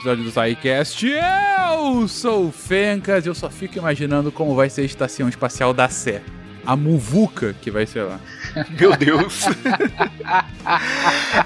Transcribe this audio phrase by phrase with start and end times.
[0.00, 1.06] episódio do SciCast.
[1.06, 5.74] Eu sou o Fencas e eu só fico imaginando como vai ser a estação espacial
[5.74, 6.22] da Sé.
[6.64, 8.18] A muvuca que vai ser lá.
[8.78, 9.44] Meu Deus.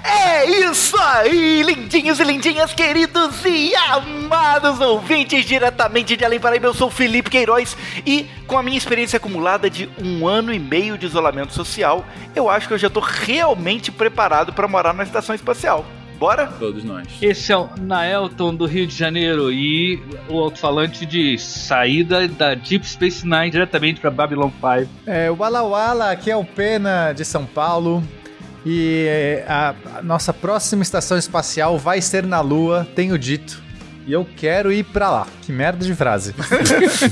[0.04, 6.68] é isso aí, lindinhos e lindinhas, queridos e amados ouvintes diretamente de Além Paraíba.
[6.68, 10.60] Eu sou o Felipe Queiroz e com a minha experiência acumulada de um ano e
[10.60, 15.02] meio de isolamento social, eu acho que eu já estou realmente preparado para morar na
[15.02, 15.84] estação espacial.
[16.24, 16.46] Bora?
[16.46, 17.06] Todos nós.
[17.20, 22.88] Esse é o Naelton do Rio de Janeiro e o alto-falante de saída da Deep
[22.88, 24.90] Space Nine diretamente para Babylon 5.
[25.04, 28.02] É, o Wala Wala, aqui é o Pena de São Paulo.
[28.64, 33.62] E é, a, a nossa próxima estação espacial vai ser na Lua, tenho dito.
[34.06, 35.26] E eu quero ir pra lá.
[35.42, 36.34] Que merda de frase.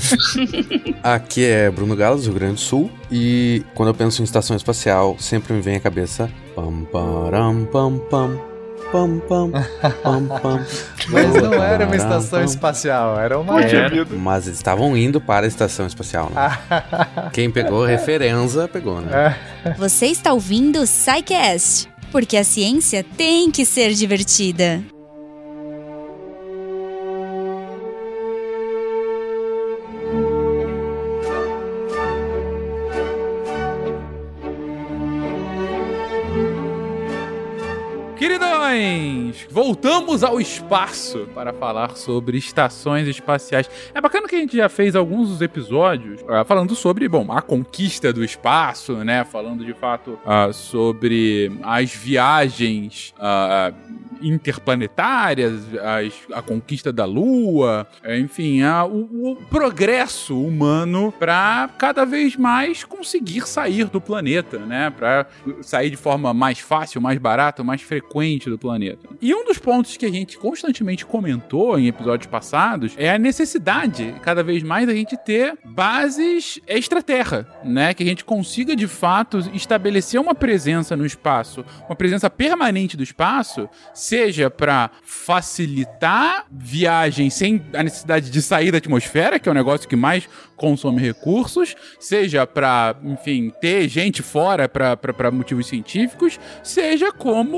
[1.03, 2.91] Aqui é Bruno Galas, do Rio Grande do Sul.
[3.11, 6.31] E quando eu penso em estação espacial, sempre me vem à cabeça.
[6.55, 8.52] Pam, param, pam, pam.
[8.93, 9.49] Pam, pam,
[10.03, 10.65] pam, pam.
[11.09, 13.59] Mas não era uma estação espacial, era uma.
[13.59, 14.15] Vida.
[14.15, 16.59] Mas eles estavam indo para a estação espacial, né?
[17.33, 19.35] Quem pegou referência, pegou, né?
[19.79, 24.83] Você está ouvindo o SciCast, porque a ciência tem que ser divertida.
[38.73, 39.12] Bitcoin.
[39.49, 43.69] Voltamos ao espaço para falar sobre estações espaciais.
[43.93, 48.11] É bacana que a gente já fez alguns episódios ah, falando sobre, bom, a conquista
[48.13, 49.23] do espaço, né?
[49.23, 53.71] Falando de fato ah, sobre as viagens ah,
[54.21, 62.83] interplanetárias, as- a conquista da Lua, enfim, o, o progresso humano para cada vez mais
[62.83, 64.89] conseguir sair do planeta, né?
[64.89, 65.25] Para
[65.61, 69.07] sair de forma mais fácil, mais barata, mais frequente do planeta.
[69.21, 74.15] E um dos pontos que a gente constantemente comentou em episódios passados é a necessidade,
[74.21, 77.93] cada vez mais, da gente ter bases extraterra, né?
[77.93, 83.03] Que a gente consiga de fato estabelecer uma presença no espaço, uma presença permanente do
[83.03, 89.55] espaço, seja para facilitar viagens sem a necessidade de sair da atmosfera, que é o
[89.55, 97.11] negócio que mais consome recursos, seja para, enfim, ter gente fora para motivos científicos, seja
[97.11, 97.57] como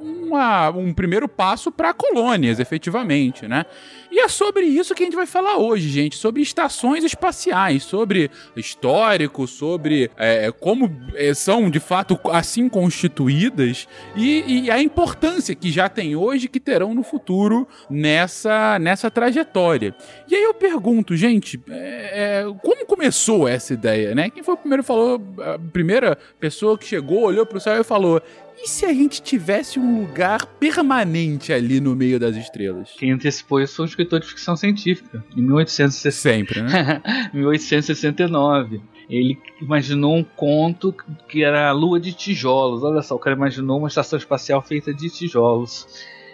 [0.00, 3.64] uma- um primeiro passo para colônias, efetivamente, né?
[4.10, 8.30] E é sobre isso que a gente vai falar hoje, gente, sobre estações espaciais, sobre
[8.56, 13.86] histórico, sobre é, como é, são de fato assim constituídas
[14.16, 19.10] e, e a importância que já tem hoje e que terão no futuro nessa, nessa
[19.10, 19.94] trajetória.
[20.26, 24.30] E aí eu pergunto, gente, é, é, como começou essa ideia, né?
[24.30, 28.22] Quem foi o primeiro falou, a primeira pessoa que chegou, olhou pro céu e falou:
[28.62, 32.90] e se a gente tivesse um lugar permanente ali no meio das estrelas?
[32.98, 36.12] Quem antecipou isso foi um escritor de ficção científica, em 1860.
[36.12, 37.02] Sempre, né?
[37.32, 38.80] 1869.
[39.08, 40.94] Ele imaginou um conto
[41.28, 42.82] que era a lua de tijolos.
[42.82, 45.86] Olha só, o cara imaginou uma estação espacial feita de tijolos.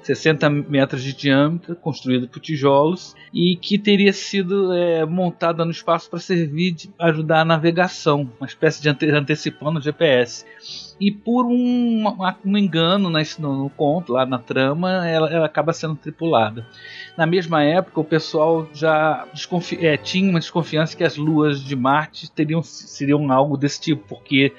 [0.02, 6.10] 60 metros de diâmetro, construída por tijolos, e que teria sido é, montada no espaço
[6.10, 10.44] para servir de ajudar a navegação, uma espécie de ante antecipando o GPS.
[11.00, 12.05] E por um,
[12.44, 16.66] um engano nesse- no, no conto, lá na trama, ela, ela acaba sendo tripulada.
[17.16, 19.27] Na mesma época, o pessoal já
[19.81, 24.53] é, tinha uma desconfiança que as luas de Marte teriam, seriam algo desse tipo, porque,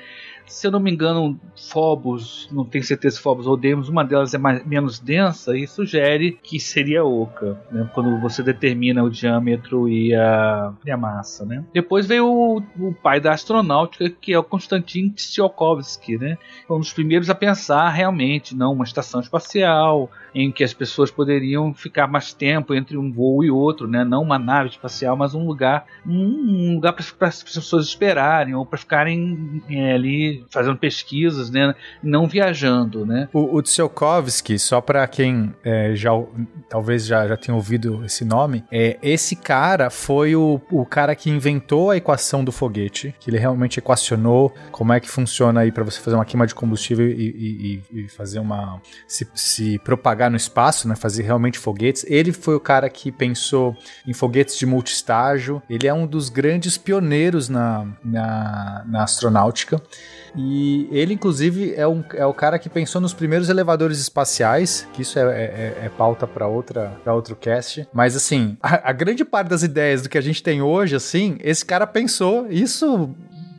[0.46, 1.40] se eu não me engano,
[1.72, 5.68] Phobos, não tenho certeza se Phobos ou Deimos, uma delas é mais, menos densa e
[5.68, 11.46] sugere que seria oca, né, quando você determina o diâmetro e a, e a massa.
[11.46, 11.64] Né.
[11.74, 16.38] Depois veio o, o pai da astronáutica, que é o Konstantin Tsiolkovsky, né,
[16.70, 21.74] um dos primeiros a pensar realmente, não, uma estação espacial, em que as pessoas poderiam
[21.74, 24.04] ficar mais tempo entre um voo e outro, né?
[24.04, 28.78] Não uma nave espacial, mas um lugar, um lugar para as pessoas esperarem ou para
[28.78, 31.74] ficarem é, ali fazendo pesquisas, né?
[32.04, 33.28] Não viajando, né?
[33.34, 36.12] O, o Tsiolkovsky, só pra quem é, já
[36.70, 41.30] talvez já, já tenha ouvido esse nome, é esse cara foi o, o cara que
[41.30, 45.84] inventou a equação do foguete, que ele realmente equacionou como é que funciona aí pra
[45.84, 50.30] você fazer uma queima de combustível e, e- e- e fazer uma se, se propagar
[50.32, 50.96] no espaço, né?
[50.96, 52.06] Fazer realmente foguetes.
[52.08, 53.76] Ele foi o cara que pensou
[54.08, 55.62] em foguetes de multistágio.
[55.70, 59.82] Ele é um dos grandes pioneiros na, na, na astronáutica.
[60.38, 65.02] E ele, inclusive, é, um, é o cara que pensou nos primeiros elevadores espaciais, que
[65.02, 67.88] isso é, é- é pauta para outra para outro cast.
[67.94, 71.38] Mas, assim, a, a grande parte das ideias do que a gente tem hoje, assim,
[71.42, 73.10] esse cara pensou isso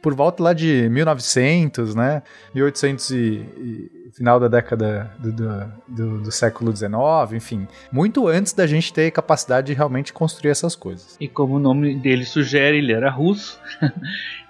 [0.02, 2.23] por volta lá de 1900, né?
[2.55, 6.90] 1800 e, e final da década do, do, do, do século XIX,
[7.34, 11.16] enfim, muito antes da gente ter capacidade de realmente construir essas coisas.
[11.20, 13.60] E como o nome dele sugere, ele era russo,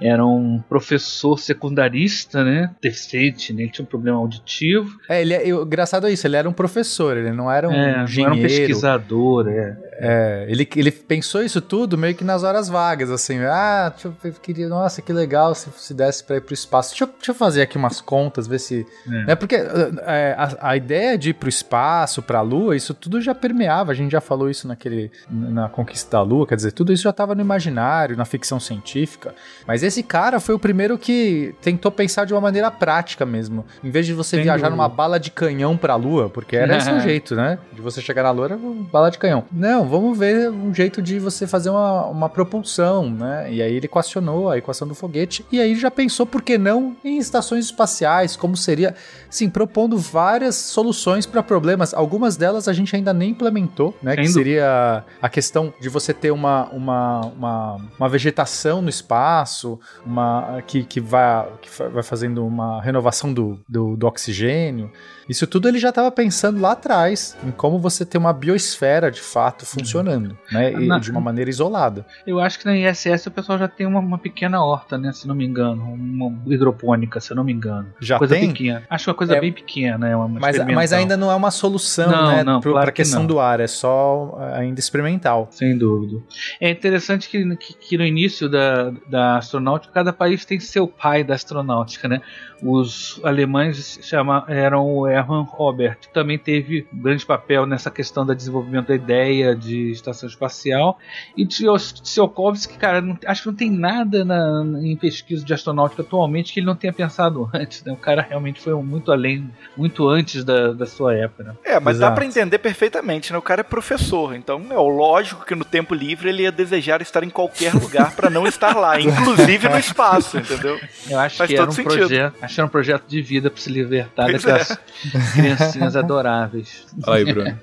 [0.01, 2.71] era um professor secundarista, né?
[2.81, 3.63] Deficiente, né?
[3.63, 4.99] Ele tinha um problema auditivo.
[5.09, 7.73] É, ele é, eu- engraçado é isso, ele era um professor, ele não era um
[7.73, 8.35] é, não engenheiro.
[8.37, 9.77] era um pesquisador, é.
[9.99, 14.15] É, ele, ele pensou isso tudo meio que nas horas vagas, assim, ah, deixa eu,
[14.25, 16.91] eu queria, nossa, que legal se, se desse pra ir pro espaço.
[16.91, 18.87] Deixa eu, deixa eu fazer aqui umas contas, ver se.
[19.07, 19.27] É.
[19.27, 23.35] Né, porque é, a, a ideia de ir pro espaço, pra Lua, isso tudo já
[23.35, 27.05] permeava, a gente já falou isso naquele, na conquista da Lua, quer dizer, tudo isso
[27.05, 29.35] já tava no imaginário, na ficção científica.
[29.67, 33.65] Mas esse cara foi o primeiro que tentou pensar de uma maneira prática mesmo.
[33.83, 36.91] Em vez de você Sem viajar numa bala de canhão pra Lua, porque era esse
[36.91, 37.59] o jeito, né?
[37.73, 39.45] De você chegar na Lua era bala de canhão.
[39.53, 43.53] Não, vamos ver um jeito de você fazer uma, uma propulsão, né?
[43.53, 46.97] E aí ele equacionou a equação do foguete e aí já pensou, por que não,
[47.05, 48.95] em estações espaciais, como seria,
[49.31, 51.95] sim, propondo várias soluções para problemas.
[51.95, 54.17] Algumas delas a gente ainda nem implementou, né?
[54.17, 59.79] Que Sem seria a questão de você ter uma, uma, uma, uma vegetação no espaço,
[60.05, 64.91] uma que, que, vai, que vai fazendo uma renovação do, do, do oxigênio.
[65.29, 69.21] Isso tudo ele já estava pensando lá atrás, em como você ter uma biosfera de
[69.21, 70.73] fato funcionando, né?
[70.73, 72.05] E Na- de uma maneira isolada.
[72.27, 75.13] Eu acho que na ISS o pessoal já tem uma, uma pequena horta, né?
[75.13, 75.83] Se não me engano.
[75.85, 77.89] Uma hidropônica, se eu não me engano.
[78.01, 78.49] Já coisa tem?
[78.49, 78.83] pequena.
[78.89, 79.41] Acho que uma coisa É.
[79.41, 82.45] bem pequena, é uma Mas, mas ainda não é uma solução, Não, né?
[82.45, 83.27] não, pro- claro que questão não.
[83.27, 85.49] do ar, é só é, ainda experimental.
[85.51, 86.21] Sem dúvida.
[86.61, 91.23] É interessante que, que, que no início da, da astronáutica, cada país tem seu pai
[91.25, 92.21] da astronáutica, né?
[92.63, 98.25] Os alemães chama, eram o Hermann Robert, que também teve um grande papel nessa questão
[98.25, 100.99] do desenvolvimento da ideia de estação espacial.
[101.37, 106.53] E Tsiolkovsky, cara, não- acho que não tem nada na, em pesquisa de astronáutica atualmente
[106.53, 107.93] que ele não tenha pensado antes, né?
[107.93, 111.55] O cara realmente foi muito além, muito antes da, da sua época, né?
[111.65, 112.15] É, mas dá Exato.
[112.17, 113.39] pra entender perfeitamente, né?
[113.39, 117.01] O cara é professor, então é o lógico que no tempo livre ele ia desejar
[117.03, 120.79] estar em qualquer lugar pra não estar lá, inclusive no espaço, entendeu?
[121.09, 121.99] Eu acho Faz que era um todo sentido.
[121.99, 124.79] projeto, acho que era um projeto de vida para se libertar Pois daquelas
[125.35, 126.87] criancinhas adoráveis.
[127.07, 127.59] Aí, Bruno.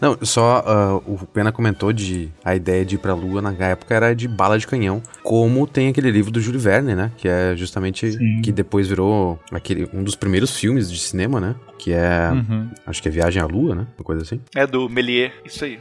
[0.00, 3.94] Não, só ah, o Pena comentou de a ideia de ir pra Lua na época
[3.94, 7.10] era de bala de canhão, como tem aquele livro do Júlio Verne, né?
[7.16, 8.40] Que é justamente Sim.
[8.42, 11.54] que depois virou aquele um dos primeiros filmes de cinema, né?
[11.78, 12.68] Que é, Uhum.
[12.86, 13.86] acho que é Viagem à Lua, né?
[13.98, 14.40] Uma coisa assim.
[14.54, 15.78] É do Melier, isso aí.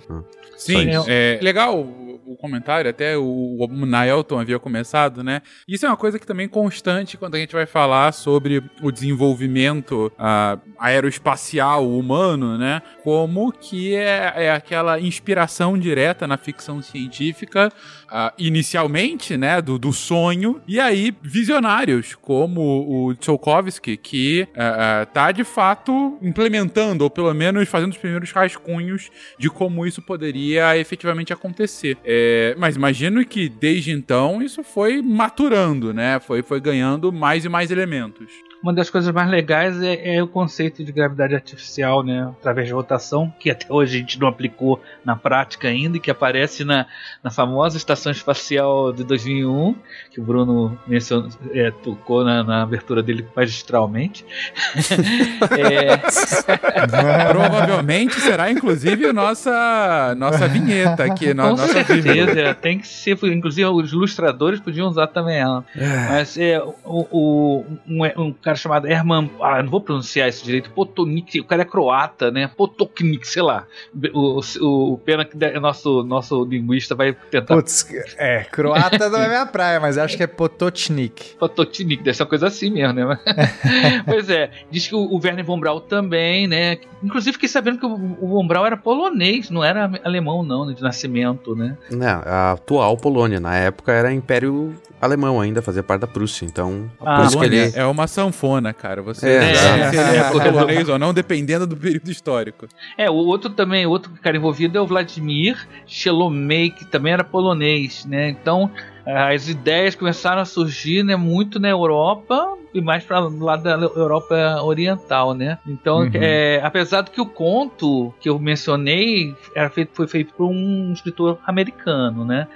[0.57, 1.05] Sim, isso.
[1.09, 1.85] é legal
[2.25, 5.41] o comentário, até o, o havia começado, né?
[5.67, 8.91] Isso é uma coisa que também é constante quando a gente vai falar sobre o
[8.91, 12.81] desenvolvimento ah, aeroespacial humano, né?
[13.03, 17.71] Como que é, é aquela inspiração direta na ficção científica,
[18.17, 19.61] ah, inicialmente, né?
[19.61, 27.03] Do, do sonho, e aí visionários, como o Tsiolkovsky, que ah, tá de fato implementando,
[27.03, 31.97] ou pelo menos fazendo os primeiros rascunhos de como isso poderia efetivamente acontecer.
[32.05, 36.17] É, mas imagino que desde então isso foi maturando, né?
[36.21, 38.31] Foi, foi ganhando mais e mais elementos.
[38.65, 42.31] Uma das coisas mais legais é, é o conceito de gravidade artificial, né?
[42.39, 46.09] Através de rotação, que até hoje a gente não aplicou na prática ainda, e que
[46.09, 46.87] aparece na,
[47.23, 49.75] na famosa Estação Espacial de 2001,
[50.09, 54.25] que o Bruno mencionou, é, tocou na, na abertura dele magistralmente.
[55.59, 55.97] é,
[57.29, 63.15] Provavelmente será, inclusive, nossa, nossa vinheta aqui, no, Com nossa certeza, tem que ser.
[63.25, 65.63] Inclusive, os ilustradores podiam usar também ela.
[66.09, 69.29] Mas é o, o- um, um cara chamado Herman.
[69.41, 70.69] Ah, não vou pronunciar isso direito.
[70.71, 72.49] Potonik, o cara é croata, né?
[72.55, 73.65] Potoknik, sei lá.
[74.13, 77.55] O, o, o Pena que é nosso, nosso linguista vai tentar.
[77.55, 81.35] Putz, é, croata não é minha praia, mas acho que é Potocnik.
[81.37, 83.19] Pototnik, deve ser uma coisa assim mesmo, né?
[84.05, 86.77] pois é, diz que o, o Werner von Braun também, né?
[87.03, 90.81] Inclusive fiquei sabendo que o, o von Braun era polonês, não era alemão, não, de
[90.81, 91.77] nascimento, né?
[91.91, 96.89] Não, a atual Polônia, na época era Império Alemão ainda, fazia parte da Prússia, então
[96.99, 97.71] Ah, por isso que ele...
[97.75, 99.01] É uma sanfona, cara.
[99.01, 102.67] Você É, é, ele é é, polonês ou não, dependendo do período histórico.
[102.97, 108.05] É, o outro também, outro cara envolvido é o Vladimir Shelomey, que também era polonês,
[108.05, 108.29] né?
[108.29, 108.69] Então,
[109.05, 114.61] as ideias começaram a surgir, né, muito na Europa e mais para lá da Europa
[114.63, 115.59] Oriental, né?
[115.67, 116.11] Então, Uhum.
[116.13, 120.91] é, apesar do que o conto que eu mencionei era feito, foi feito por um
[120.91, 122.47] escritor americano, né?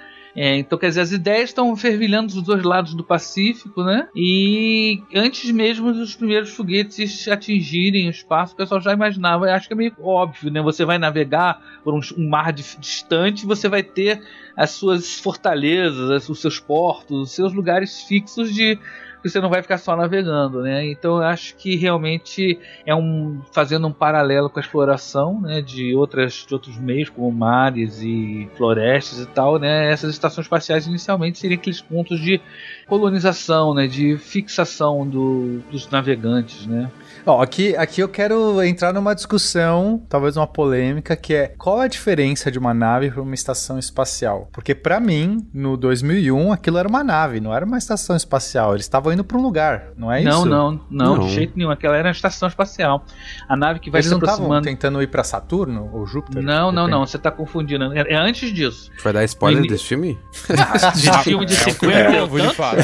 [0.42, 4.08] É, então, quer dizer, as ideias estão fervilhando dos dois lados do Pacífico, né?
[4.16, 9.48] E antes mesmo dos primeiros foguetes atingirem o espaço, o pessoal já imaginava.
[9.48, 10.62] Eu acho que é meio óbvio, né?
[10.62, 14.22] Você vai navegar por um, um mar distante, você vai ter
[14.56, 18.80] as suas fortalezas, as- os seus portos, os seus lugares fixos de
[19.20, 20.86] porque você não vai ficar só navegando, né?
[20.90, 25.94] Então eu acho que realmente é um fazendo um paralelo com a exploração, né, de
[25.94, 29.92] outras de outros meios como mares e florestas e tal, né?
[29.92, 32.40] Essas estações espaciais inicialmente seriam aqueles pontos de
[32.88, 36.90] colonização, né, de fixação do, dos navegantes, né?
[37.30, 41.88] Ó, aqui, aqui eu quero entrar numa discussão, talvez uma polêmica, que é qual a
[41.88, 44.50] diferença de uma nave para uma estação espacial?
[44.52, 48.74] Porque para mim, no 2001, aquilo era uma nave, não era uma estação espacial.
[48.74, 50.46] Eles estavam indo para um lugar, não é não, isso?
[50.48, 51.20] Não, não, Não.
[51.20, 51.70] de jeito nenhum.
[51.70, 53.06] Aquela era uma estação espacial.
[53.48, 54.66] A nave que vai Eles se não estavam aproximando.
[54.66, 56.42] tentando ir para Saturno ou Júpiter?
[56.42, 57.06] Não, não, não.
[57.06, 57.94] Você tá confundindo.
[57.94, 58.90] É, é antes disso.
[59.04, 60.18] Vai dar spoiler desse filme?
[60.96, 62.28] De filme de É sequência.
[62.28, 62.78] de fato.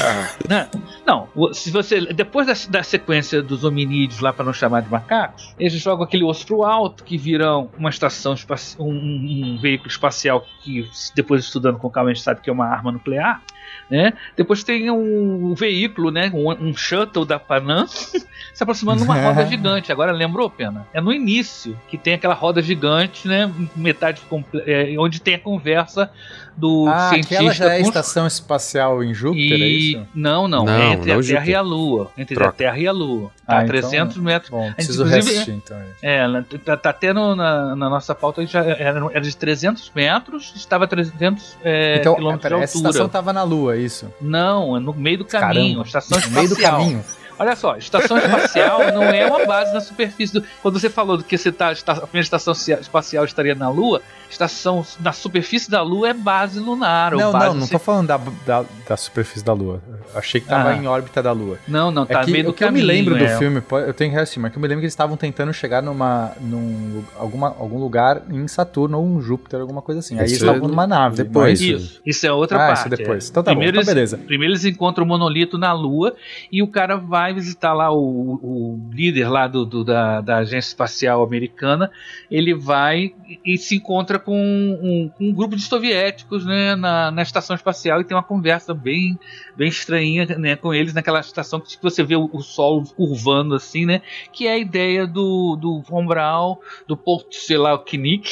[1.06, 2.02] Não, não, se você.
[2.14, 6.24] Depois da, da sequência dos hominídeos lá, para não chamar de macacos, eles jogam aquele
[6.24, 8.88] osso pro alto, que viram uma estação espacial.
[8.88, 12.68] Um, um veículo espacial que, depois estudando com calma, a gente sabe que é uma
[12.68, 13.42] arma nuclear.
[13.90, 14.14] Né?
[14.36, 16.32] Depois tem um veículo, né?
[16.34, 19.92] um, um shuttle da Panam se aproximando de uma roda gigante.
[19.92, 20.88] Agora lembrou, Pena?
[20.94, 23.52] É no início que tem aquela roda gigante, né?
[23.76, 24.22] Metade
[24.66, 26.12] é, onde tem a conversa
[26.58, 29.92] do Ah, cientista aquela já é a estação espacial em Júpiter, é e...
[29.92, 30.08] isso?
[30.16, 31.50] Não, não, Não, é entre não a Terra Júpiter.
[31.50, 32.12] e a Lua.
[32.18, 32.50] Entre Troca.
[32.50, 33.32] a Terra e a Lua.
[33.48, 34.50] Ah, a então- 300 metros.
[34.50, 35.78] Bom, preciso inclusive, reassistir então.
[36.02, 40.54] É, ela tá, tá tendo na, na nossa pauta já era, era de 300 metros,
[40.56, 42.90] estava a 300 é, Então, é, quilômetros pera, de essa altura.
[42.92, 44.12] estação tava na Lua, é isso?
[44.22, 46.80] Não, é no meio do caminho, Caramba, estação No meio do espacial.
[46.80, 47.06] caminho.
[47.38, 50.42] Olha só, estação espacial não é uma base na superfície do.
[50.62, 54.02] Quando você falou que você tá, está- a primeira estação cia- espacial estaria na Lua,
[54.36, 57.14] estação na superfície da Lua é base lunar.
[57.14, 59.82] ou Não, base não, não tô falando da, da, da superfície da Lua.
[60.14, 60.76] Eu achei que tava Ah.
[60.76, 61.58] em órbita da Lua.
[61.68, 63.34] Não, não, tá é que, meio do o que eu me caminho, lembro é.
[63.34, 64.94] do filme, eu tenho que reassistir, mas o que eu me lembro é que eles
[64.94, 70.00] estavam tentando chegar numa, num alguma, algum lugar em Saturno ou em Júpiter, alguma coisa
[70.00, 70.16] assim.
[70.16, 71.18] Aí eles Isso é estavam numa nave.
[71.18, 71.62] depois.
[71.62, 72.78] é Isso, isso é outra Ah, parte.
[72.80, 73.26] isso é depois.
[73.26, 73.30] é.
[73.30, 74.18] Então tá bom, primeiro então eles- beleza.
[74.26, 76.16] Primeiro eles encontram o monolito na Lua
[76.52, 77.98] e o cara vai visitar lá o,
[78.42, 81.90] o líder lá do, do- da, da agência espacial americana.
[82.30, 87.22] Ele vai e, e se encontra com um, um grupo de soviéticos né, na, na
[87.22, 89.18] estação espacial e tem uma conversa bem,
[89.56, 93.86] bem estranha né, com eles naquela estação que você vê o, o solo curvando assim,
[93.86, 94.02] né?
[94.34, 96.56] Que é a ideia do, do Von Braun,
[96.88, 98.30] do Paul, sei lá, Knick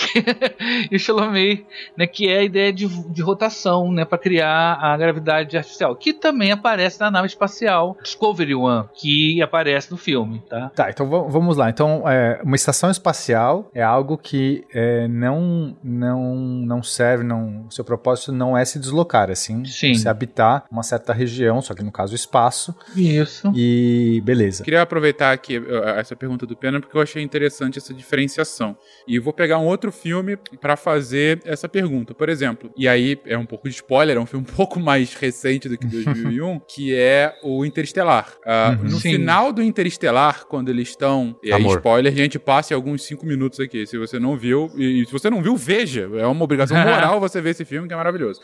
[0.92, 1.66] e Chalamet
[1.98, 6.14] né, que é a ideia de, de rotação, né, para criar a gravidade artificial, que
[6.14, 10.72] também aparece na nave espacial Discovery One, que aparece no filme, tá?
[10.76, 11.70] Tá, então va- vamos lá.
[11.70, 17.84] Então, é, uma estação espacial é algo que é, não, não, não serve, não, seu
[17.84, 19.94] propósito não é se deslocar, assim, Sim.
[19.96, 23.51] se habitar uma certa região, só que no caso espaço, Isso.
[23.56, 24.63] e beleza.
[24.63, 28.75] Queria aproveitar aqui uh, essa pergunta do Pena porque eu achei interessante essa diferenciação.
[29.08, 32.13] E vou pegar um outro filme pra fazer essa pergunta.
[32.13, 35.13] Por exemplo, e aí é um pouco de spoiler, é um filme um pouco mais
[35.13, 38.34] recente do que 2001, que é o Interestelar.
[38.46, 38.84] Uh, Uhum.
[38.89, 39.12] No Sim.
[39.13, 41.36] final do Interestelar, quando eles estão.
[41.44, 41.77] E aí, Amor.
[41.77, 43.86] spoiler, gente, passe alguns cinco minutos aqui.
[43.86, 46.10] Se você não viu, e, e se você não viu, veja.
[46.15, 48.41] É uma obrigação moral você ver esse filme, que é maravilhoso.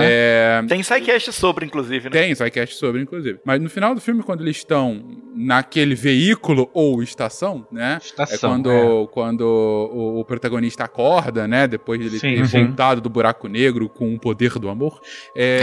[0.00, 2.10] É, Tem sidecast sobre, inclusive, né?
[2.10, 3.38] tem, SciCast sobre, inclusive.
[3.44, 5.02] Mas no final do filme, quando eles estão
[5.34, 7.98] naquele veículo ou estação, né?
[8.02, 9.06] Estação, é quando, é.
[9.12, 11.66] quando o, o protagonista acorda, né?
[11.66, 12.66] Depois de ele Sim, ter sim.
[12.66, 15.00] voltado do buraco negro com o poder do amor.
[15.36, 15.60] É,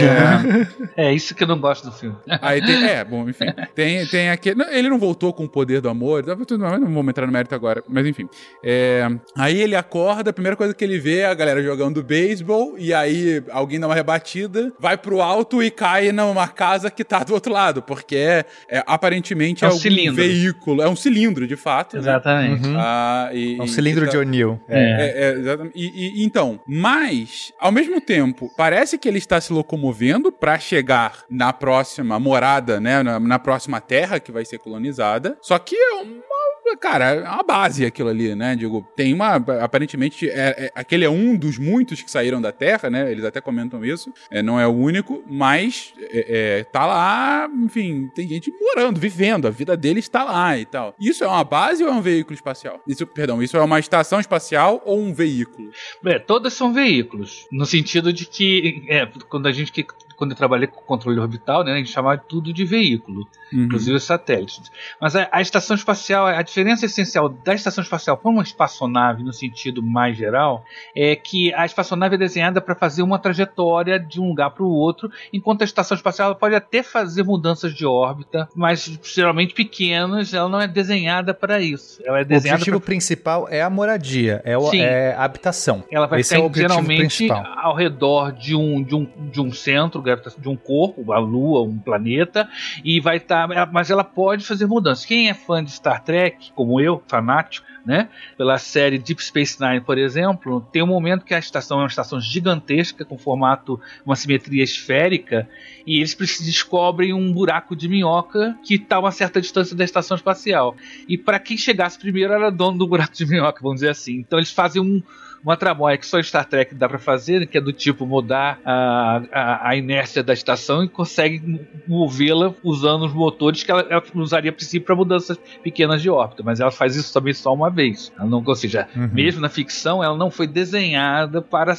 [0.96, 2.16] É isso que eu não gosto do filme.
[2.42, 3.46] aí tem, é, bom, enfim.
[3.74, 4.56] Tem, tem aquele.
[4.56, 7.54] não, Ele não voltou com o poder do amor, tá, não vamos entrar no mérito
[7.54, 8.28] agora, mas enfim.
[8.62, 12.94] É, aí ele acorda, a primeira coisa que ele vê a galera jogando beisebol, e
[12.94, 17.34] aí alguém dá uma rebatida, vai pro alto e cai numa casa que tá do
[17.34, 20.14] outro lado, porque é, é, aparentemente É é, um cilindro.
[20.14, 21.94] veículo, é um cilindro, de fato.
[21.96, 22.00] né?
[22.02, 22.66] Exatamente.
[22.68, 22.76] Uhum.
[22.78, 24.60] Ah, e- É um e- cilindro e de O'Neill.
[24.68, 24.78] É.
[24.78, 25.72] é, é, exatamente.
[25.76, 31.24] E, e- então, mas, ao mesmo tempo, parece que ele está se locomovendo para chegar
[31.30, 33.02] na próxima morada, né?
[33.02, 35.36] Na, na próxima terra que vai ser colonizada.
[35.40, 36.39] Só que é uma.
[36.78, 38.56] Cara, é uma base aquilo ali, né?
[38.56, 39.36] Digo, tem uma.
[39.36, 43.10] Aparentemente, é, é- aquele é um dos muitos que saíram da Terra, né?
[43.10, 44.12] Eles até comentam isso.
[44.30, 49.46] É, não é o único, mas é, é, tá lá, enfim, tem gente morando, vivendo,
[49.46, 50.94] a vida deles está lá e tal.
[51.00, 52.80] Isso é uma base ou é um veículo espacial?
[52.86, 55.70] Isso, perdão, isso é uma estação espacial ou um veículo?
[56.04, 57.46] É, todas são veículos.
[57.50, 59.72] No sentido de que, é, quando a gente
[60.20, 63.64] quando eu trabalhei com controle orbital, né, a gente chamava tudo de veículo, Uhum.
[63.64, 64.70] inclusive os satélites.
[65.00, 69.32] Mas a, a estação espacial, a diferença essencial da estação espacial para uma espaçonave, no
[69.32, 70.62] sentido mais geral,
[70.94, 74.68] é que a espaçonave é desenhada para fazer uma trajetória de um lugar para o
[74.70, 80.48] outro, enquanto a estação espacial pode até fazer mudanças de órbita, mas geralmente pequenas, ela
[80.48, 82.00] não é desenhada para isso.
[82.04, 82.86] Ela é O desenhada objetivo pra...
[82.86, 85.82] principal é a moradia, é, o- é a habitação.
[85.90, 87.44] Ela vai Esse é o ficar objetivo geralmente principal.
[87.56, 91.78] ao redor de um, de um, de um centro, de um corpo, a Lua, um
[91.78, 92.48] planeta,
[92.84, 93.48] e vai estar.
[93.72, 95.04] mas ela pode fazer mudanças.
[95.04, 98.08] Quem é fã de Star Trek, como eu, fanático, né?
[98.36, 101.88] Pela série Deep Space Nine, por exemplo, tem um momento que a estação é uma
[101.88, 105.48] estação gigantesca, com formato, uma simetria esférica,
[105.86, 110.16] e eles descobrem um buraco de minhoca que está a uma certa distância da estação
[110.16, 110.76] espacial.
[111.08, 114.16] E para quem chegasse primeiro era dono do buraco de minhoca, vamos dizer assim.
[114.16, 115.02] Então eles fazem um,
[115.42, 119.22] uma tramóia que só Star Trek dá pra fazer, que é do tipo mudar a,
[119.32, 124.02] a, a inércia da estação e consegue mo- movê-la usando os motores que ela, ela
[124.14, 127.70] usaria a princípio para mudanças pequenas de órbita, mas ela faz isso também só uma
[127.70, 128.12] vez.
[128.18, 129.08] Ela não, ou seja, Uhum.
[129.12, 131.74] mesmo na ficção, ela não foi desenhada para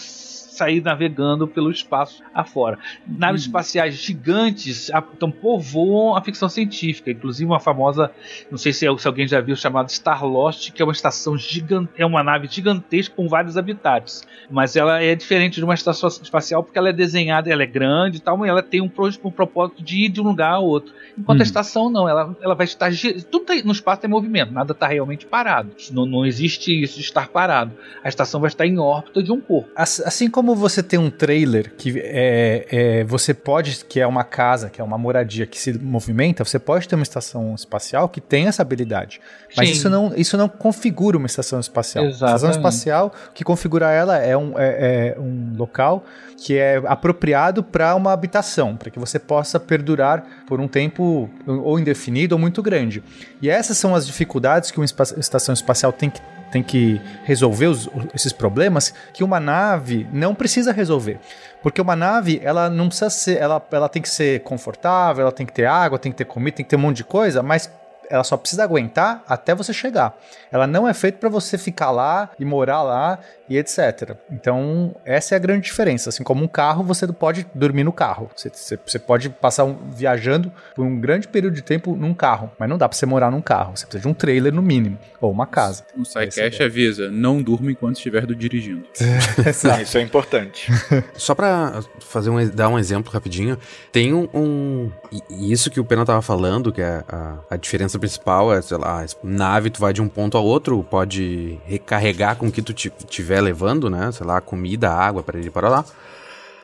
[0.61, 2.77] sair navegando pelo espaço afora.
[3.07, 8.11] Naves espaciais gigantes a- então povoam a ficção científica, inclusive uma famosa,
[8.51, 11.91] não sei se, se alguém já viu, chamada Star Lost, que é uma estação gigante,
[11.97, 16.63] é uma nave gigantesca com vários habitats, mas ela é diferente de uma estação espacial
[16.63, 18.91] porque ela é desenhada, ela é grande e tal, mas ela tem um,
[19.23, 20.93] um propósito de ir de um lugar a outro.
[21.17, 21.43] Enquanto Uhum.
[21.43, 22.91] a estação não, ela, ela vai estar
[23.29, 25.71] tudo tá- no espaço tem movimento, nada está realmente parado.
[25.91, 27.71] Não, não existe isso de estar parado.
[28.03, 29.69] A estação vai estar em órbita de um corpo.
[29.75, 34.23] Ass- Assim como você tem um trailer que é, é, você pode, que é uma
[34.23, 38.21] casa, que é uma moradia que se movimenta, você pode ter uma estação espacial que
[38.21, 39.19] tem essa habilidade.
[39.55, 39.73] Mas Sim.
[39.73, 42.05] isso não, isso não configura uma estação espacial.
[42.05, 42.57] A estação Exatamente.
[42.57, 46.03] espacial, o que configura ela é um, é- é um local
[46.37, 51.79] que é apropriado para uma habitação, para que você possa perdurar por um tempo ou
[51.79, 53.03] indefinido ou muito grande.
[53.41, 56.19] E essas são as dificuldades que uma estação espacial tem que
[56.51, 61.19] tem que resolver os- esses problemas que uma nave não precisa resolver.
[61.63, 65.45] Porque uma nave, ela não precisa ser, ela, ela tem que ser confortável, ela tem
[65.45, 67.71] que ter água, tem que ter comida, tem que ter um monte de coisa, mas
[68.11, 70.15] ela só precisa aguentar até você chegar.
[70.51, 74.15] Ela não é feita para você ficar lá e morar lá e etc.
[74.31, 76.09] Então, essa é a grande diferença.
[76.09, 78.29] Assim como um carro, você não pode dormir no carro.
[78.35, 82.51] Você, você, você pode passar um- viajando por um grande período de tempo num carro,
[82.59, 83.75] mas não dá para você morar num carro.
[83.75, 85.83] Você precisa de um trailer no mínimo, ou uma casa.
[85.97, 88.85] O Essa é a SciCast avisa, não durma enquanto estiver do dirigindo.
[89.81, 90.71] Isso é importante.
[91.15, 93.57] Só pra fazer um, dar um exemplo rapidinho,
[93.91, 94.27] tem um.
[94.33, 94.91] um-
[95.29, 99.05] isso que o Pena tava falando, que é a, a diferença principal é, sei lá,
[99.23, 102.91] nave, tu vai de um ponto a outro, pode recarregar com o que tu ti-
[103.07, 104.11] tiver levando, né?
[104.11, 105.85] Sei lá, comida, água para ir para lá.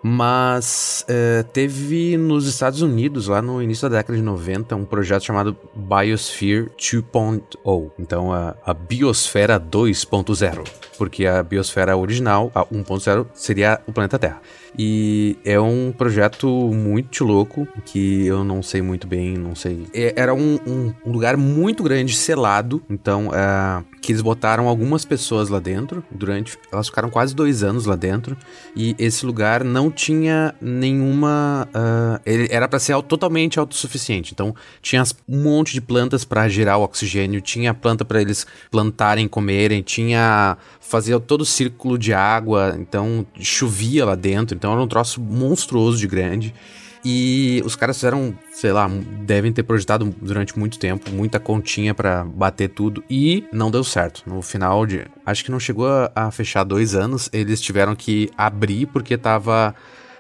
[0.04, 5.24] Mas é, teve nos Estados Unidos, lá no início da década de 90, um projeto
[5.24, 7.92] chamado Biosphere 2.0.
[7.98, 10.64] Então, a, a Biosfera 2.0.
[10.98, 14.42] Porque a Biosfera original, a 1.0, seria o planeta Terra.
[14.78, 19.88] E é um projeto muito louco, que eu não sei muito bem, não sei.
[19.94, 22.82] É- Era um, um- um lugar muito grande, selado.
[22.90, 26.04] Então, é, que eles botaram algumas pessoas lá dentro.
[26.12, 26.58] Durante.
[26.72, 28.38] Elas ficaram quase dois anos lá dentro.
[28.76, 31.68] E esse lugar não tinha nenhuma.
[31.74, 34.34] ah, ele era para ser totalmente autossuficiente.
[34.34, 39.28] Então, tinha um monte de plantas para gerar o oxigênio, tinha planta para eles plantarem,
[39.28, 40.58] comerem, tinha.
[40.80, 44.56] fazia todo o círculo de água, então chovia lá dentro.
[44.56, 46.54] Então, era um troço monstruoso de grande.
[47.06, 48.90] E os caras fizeram, sei lá,
[49.22, 54.24] devem ter projetado durante muito tempo, muita continha pra bater tudo e não deu certo.
[54.26, 55.06] No final de.
[55.26, 59.74] Acho que não chegou a, a fechar dois anos, eles tiveram que abrir porque tava.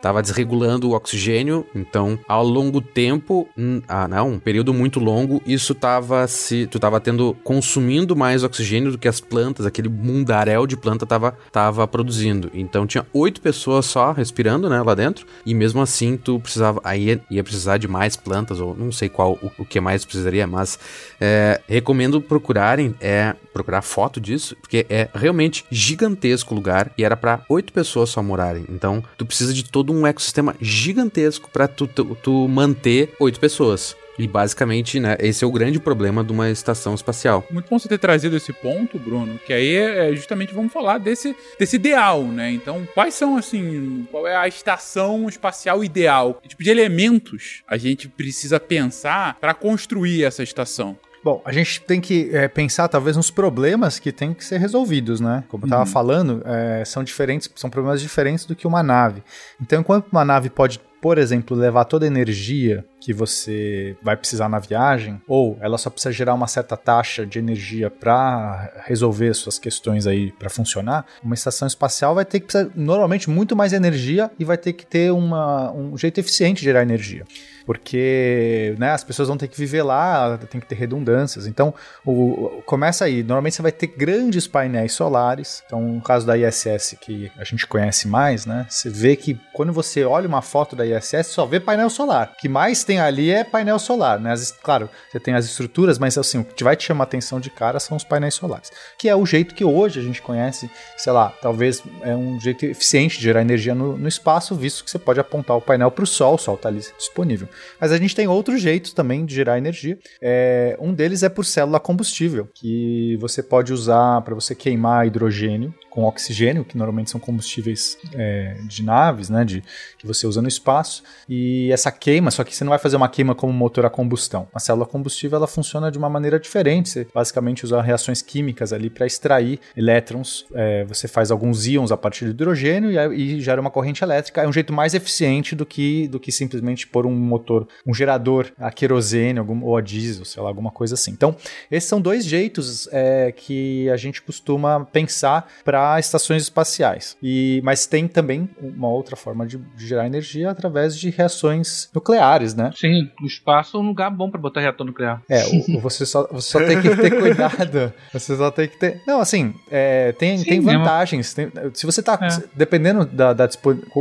[0.08, 5.43] Tava desregulando o oxigênio, então ao longo tempo, hum, ah, não, um período muito longo,
[5.46, 10.65] isso tava se, tu tava tendo consumindo mais oxigênio do que as plantas, aquele mundaréu
[10.65, 12.50] de planta tava, tava produzindo.
[12.54, 17.08] Então tinha oito pessoas só respirando, né, lá dentro, e mesmo assim tu precisava, aí
[17.08, 20.48] ia, ia precisar de mais plantas ou não sei qual o, o que mais precisaria,
[20.48, 20.80] mas
[21.20, 27.17] é, recomendo procurarem, é procurar foto disso, porque é realmente gigantesco o lugar e era
[27.17, 28.65] pra oito pessoas só morarem.
[28.70, 33.95] Então, tu precisa de todo um ecossistema gigantesco pra tu, tu, tu manter oito pessoas.
[34.19, 37.45] E basicamente, né, esse é o grande problema de uma estação espacial.
[37.51, 41.36] Muito bom você ter trazido esse ponto, Bruno, que aí é justamente vamos falar desse,
[41.60, 42.51] desse ideal, né?
[42.51, 46.33] Então, quais são, assim, qual é a estação espacial ideal?
[46.41, 50.97] Que tipo de elementos a gente precisa pensar para construir essa estação?
[51.27, 55.19] Bom, a gente tem que é, pensar talvez nos problemas que tem que ser resolvidos,
[55.19, 55.43] né?
[55.49, 59.21] Como eu estava falando, é, são diferentes, são problemas diferentes do que uma nave.
[59.61, 64.49] Então, enquanto uma nave pode por exemplo, levar toda a energia que você vai precisar
[64.49, 69.59] na viagem, ou ela só precisa gerar uma certa taxa de energia para resolver suas
[69.59, 74.31] questões aí para funcionar, uma estação espacial vai ter que precisar, normalmente muito mais energia
[74.39, 77.25] e vai ter que ter uma, um jeito eficiente de gerar energia
[77.67, 81.45] porque né, as pessoas vão ter que viver lá, tem que ter redundâncias.
[81.47, 81.73] Então,
[82.06, 83.21] o, começa aí.
[83.21, 85.62] Normalmente você vai ter grandes painéis solares.
[85.65, 88.65] Então, no caso da ISS, que a gente conhece mais, né?
[88.69, 92.32] Você vê que quando você olha uma foto da ISS, só vê painel solar.
[92.34, 94.32] O que mais tem ali é painel solar, né?
[94.32, 97.49] As, claro, você tem as estruturas, mas assim, o que vai te chamar atenção de
[97.49, 98.71] cara são os painéis solares.
[98.97, 102.65] Que é o jeito que hoje a gente conhece, sei lá, talvez é um jeito
[102.65, 106.06] eficiente de gerar energia no, no espaço, visto que você pode apontar o painel para
[106.06, 107.49] o Sol, o Sol está ali disponível.
[107.80, 109.98] Mas a gente tem outros jeitos também de gerar energia.
[110.22, 115.74] É, um deles é por célula combustível, que você pode usar para você queimar hidrogênio
[115.97, 119.63] com oxigênio, que normalmente são combustíveis é, de naves, né, de,
[119.97, 121.01] que você usa no espaço.
[121.27, 124.47] E essa queima, só que você não vai fazer uma queima como motor a combustão.
[124.53, 126.89] A célula combustível ela funciona de uma maneira diferente.
[126.89, 130.45] Você basicamente usa reações químicas ali para extrair elétrons.
[130.53, 134.43] É, você faz alguns íons a partir do hidrogênio e, e, gera uma corrente elétrica.
[134.43, 138.51] É um jeito mais eficiente do que, do que simplesmente pôr um motor, um gerador
[138.60, 141.10] a querosene algum, ou a diesel, sei lá, alguma coisa assim.
[141.10, 141.36] Então,
[141.71, 147.17] esses são dois jeitos é, que a gente costuma pensar para estações espaciais.
[147.21, 152.54] E, mas tem também uma outra forma de, de gerar energia através de reações nucleares,
[152.54, 152.71] né?
[152.76, 155.21] Sim, o espaço é um lugar bom para botar reator nuclear.
[155.30, 157.93] É, o, você, só, você só tem que ter cuidado.
[158.13, 159.02] Você só tem que ter.
[159.06, 161.34] Não, assim, é, tem, Sim, tem vantagens.
[161.34, 162.19] Tem, se você tá.
[162.21, 162.43] É.
[162.54, 163.47] Dependendo da, da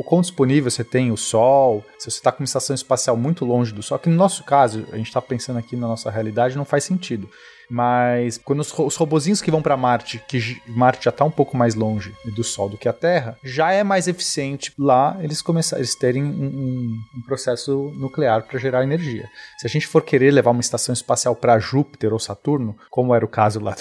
[0.07, 3.73] quão disponível você tem o Sol, se você está com uma estação espacial muito longe
[3.73, 6.65] do Sol, que no nosso caso, a gente está pensando aqui na nossa realidade, não
[6.65, 7.29] faz sentido.
[7.69, 11.57] Mas quando os, os robozinhos que vão para Marte, que Marte já está um pouco
[11.57, 15.81] mais longe do Sol do que a Terra, já é mais eficiente lá eles começarem
[15.81, 19.29] eles terem um, um, um processo nuclear para gerar energia.
[19.59, 23.25] Se a gente for querer levar uma estação espacial para Júpiter ou Saturno, como era
[23.25, 23.75] o caso lá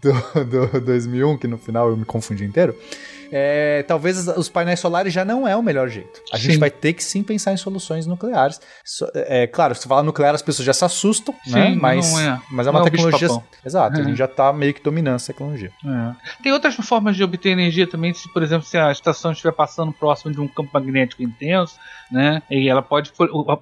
[0.00, 2.76] do, do, do 2001, que no final eu me confundi inteiro,
[3.34, 6.20] é, talvez os painéis solares já não é o melhor jeito.
[6.30, 6.42] A sim.
[6.44, 8.60] gente vai ter que sim pensar em soluções nucleares.
[9.14, 11.74] É, claro, se falar nuclear, as pessoas já se assustam, sim, né?
[11.74, 12.38] Mas, é.
[12.50, 13.28] mas é uma é tecnologia.
[13.64, 15.72] Exato, a gente já está meio que dominando essa tecnologia.
[15.82, 16.42] É.
[16.42, 19.92] Tem outras formas de obter energia também, se, por exemplo, se a estação estiver passando
[19.92, 21.76] próximo de um campo magnético intenso,
[22.10, 22.42] né?
[22.50, 23.10] E ela pode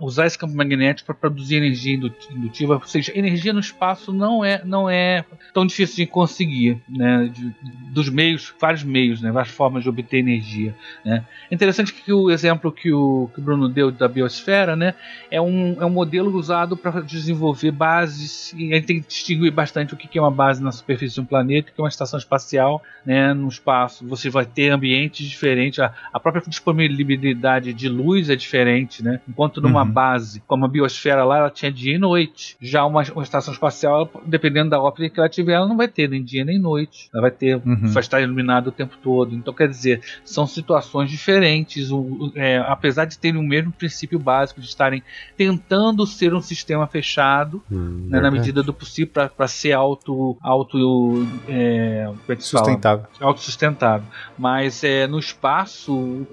[0.00, 4.60] usar esse campo magnético para produzir energia indutiva, ou seja, energia no espaço não é,
[4.64, 7.30] não é tão difícil de conseguir, né?
[7.32, 7.54] De,
[7.92, 9.30] dos meios, vários meios, né?
[9.30, 11.22] Várias formas de obter energia, né?
[11.50, 14.94] É interessante que o exemplo que o, que o Bruno deu da biosfera, né?
[15.30, 19.52] É um, é um modelo usado para desenvolver bases e a gente tem que distinguir
[19.52, 21.90] bastante o que é uma base na superfície de um planeta, o que é uma
[21.90, 23.34] estação espacial, né?
[23.34, 29.04] No espaço você vai ter ambientes diferentes, a, a própria disponibilidade de luz é diferente,
[29.04, 29.20] né?
[29.28, 29.90] Enquanto numa uhum.
[29.90, 32.56] base, como a biosfera lá, ela tinha dia e noite.
[32.62, 36.08] Já uma, uma estação espacial, dependendo da óptica que ela tiver, ela não vai ter
[36.08, 37.10] nem dia nem noite.
[37.12, 37.88] Ela vai ter, uhum.
[37.88, 39.34] vai estar iluminada o tempo todo.
[39.34, 41.90] Então, quer dizer, são situações diferentes.
[41.90, 45.02] O, é, apesar de terem o mesmo princípio básico de estarem
[45.36, 51.26] tentando ser um sistema fechado, hum, né, na medida do possível, para ser auto, auto
[51.48, 53.06] é, é sustentável.
[53.20, 54.06] Autossustentável.
[54.38, 56.26] Mas é, no espaço,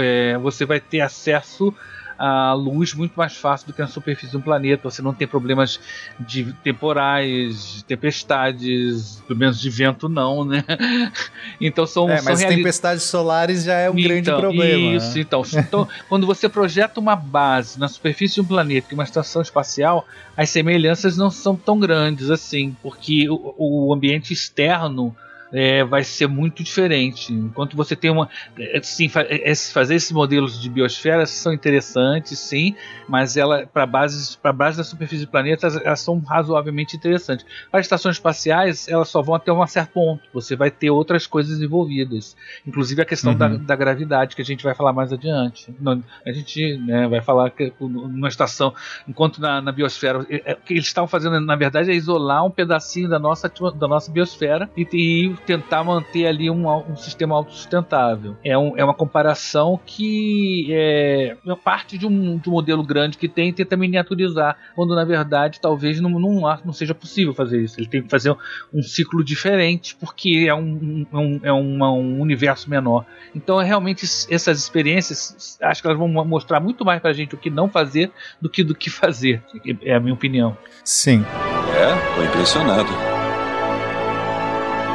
[0.00, 1.74] é, você vai ter acesso
[2.20, 4.90] à luz muito mais fácil do que na superfície do planeta.
[4.90, 5.80] Você não tem problemas
[6.18, 10.62] de temporais, de tempestades, pelo menos de vento não, né?
[11.60, 12.56] Então são, é, mas reali...
[12.56, 14.96] tempestades solares já é um então, grande problema.
[14.96, 15.20] Isso, né?
[15.20, 19.04] então, então quando você projeta uma base na superfície de um planeta, que é uma
[19.04, 20.06] estação espacial,
[20.36, 25.14] as semelhanças não são tão grandes assim, porque o, o ambiente externo
[25.52, 27.32] é, vai ser muito diferente.
[27.32, 28.28] Enquanto você tem uma.
[28.82, 32.74] Sim, é, fazer esses modelos de biosfera são interessantes, sim,
[33.08, 37.44] mas ela para bases para base da superfície do planeta elas são razoavelmente interessantes.
[37.70, 40.22] Para estações espaciais, elas só vão até um certo ponto.
[40.32, 42.36] Você vai ter outras coisas envolvidas,
[42.66, 43.38] inclusive a questão uhum.
[43.38, 45.74] da, da, gravidade que a gente vai falar mais adiante.
[46.26, 48.74] a gente né, vai falar que numa estação,
[49.08, 53.08] enquanto na, na biosfera, o que eles estavam fazendo na verdade é isolar um pedacinho
[53.08, 58.36] da nossa da nossa biosfera e, e tentar manter ali um, um sistema autossustentável.
[58.44, 63.18] É, um, é uma comparação que é, é parte de um, de um, modelo grande
[63.18, 67.60] que tem e tenta miniaturizar, quando na verdade talvez não, não, não seja possível fazer
[67.62, 67.80] isso.
[67.80, 68.36] Ele tem que fazer
[68.72, 73.04] um ciclo diferente porque é um, um, é uma, um universo menor.
[73.34, 77.38] Então, é realmente, essas experiências, acho que elas vão mostrar muito mais pra gente o
[77.38, 79.42] que não fazer do que do que fazer.
[79.82, 80.56] É a minha opinião.
[80.84, 81.24] Sim.
[81.74, 83.09] É, tô impressionado.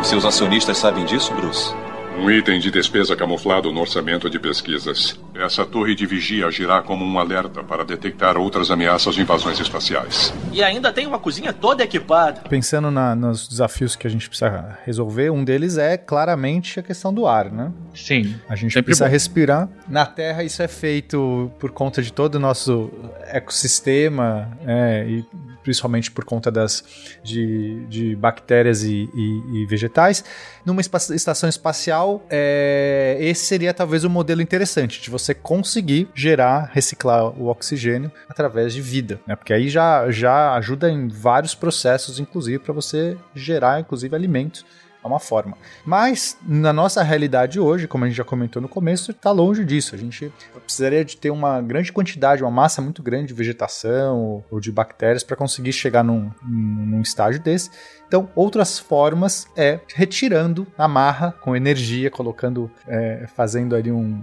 [0.06, 1.74] Seus acionistas sabem disso, Bruce?
[2.20, 5.20] Um item de despesa camuflado no orçamento de pesquisas.
[5.34, 10.32] Essa torre de vigia agirá como um alerta para detectar outras ameaças de invasões espaciais.
[10.54, 12.42] E ainda tem uma cozinha toda equipada.
[12.48, 17.12] Pensando na, nos desafios que a gente precisa resolver, um deles é claramente a questão
[17.12, 17.72] do ar, né?
[17.96, 18.36] Sim.
[18.48, 19.12] A gente precisa bom.
[19.12, 19.68] respirar.
[19.90, 22.92] Na Terra, isso é feito por conta de todo o nosso
[23.32, 25.26] ecossistema, é, e
[25.66, 26.84] principalmente por conta das
[27.24, 30.24] de, de bactérias e, e- e vegetais.
[30.64, 37.26] Numa estação espacial, é, esse seria talvez um modelo interessante de você conseguir gerar, reciclar
[37.38, 39.36] o oxigênio através de vida, né?
[39.36, 44.64] Porque aí já, já ajuda em vários processos, inclusive para você gerar, inclusive, alimentos.
[45.06, 45.56] É uma forma.
[45.86, 49.94] Mas, na nossa realidade hoje, como a gente já comentou no começo, está longe disso.
[49.94, 50.34] A gente
[50.66, 55.22] precisaria de ter uma grande quantidade, uma massa muito grande de vegetação ou- de bactérias
[55.24, 57.70] para conseguir chegar num, num estágio desse.
[58.08, 64.22] Então, outras formas é retirando a marra com energia, colocando, é, fazendo ali um,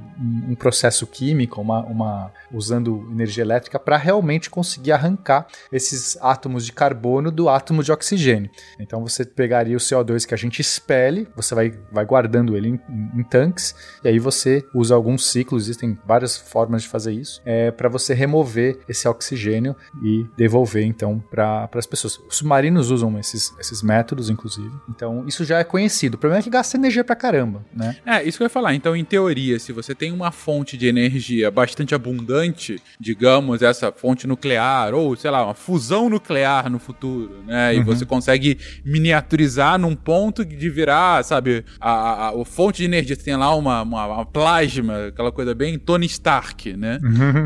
[0.51, 6.73] um- processo químico, uma, uma- usando energia elétrica para realmente conseguir arrancar esses átomos de
[6.73, 8.51] carbono do átomo de oxigênio.
[8.79, 12.81] Então, você pegaria o CO2 que a gente expele, você vai, vai guardando ele em,
[12.89, 17.41] em- em tanques, e aí você usa alguns ciclos, existem várias formas de fazer isso,
[17.45, 22.19] é, para você remover esse oxigênio e devolver então para as pessoas.
[22.29, 24.73] Os submarinos usam esses, esses métodos, inclusive.
[24.91, 26.17] Então, isso já é conhecido.
[26.17, 27.97] O problema é que gasta energia pra caramba, né?
[28.05, 28.75] É, isso que eu ia falar.
[28.75, 34.27] Então, em teoria, se você tem uma fonte de energia bastante abundante, digamos, essa fonte
[34.27, 37.77] nuclear, ou, sei lá, uma fusão nuclear no futuro, né?
[37.77, 37.85] E Uhum.
[37.85, 43.15] você consegue miniaturizar num ponto de virar, sabe, a, a, a fonte de energia.
[43.15, 46.99] Você tem lá uma, uma, uma plasma, aquela coisa bem Tony Stark, né?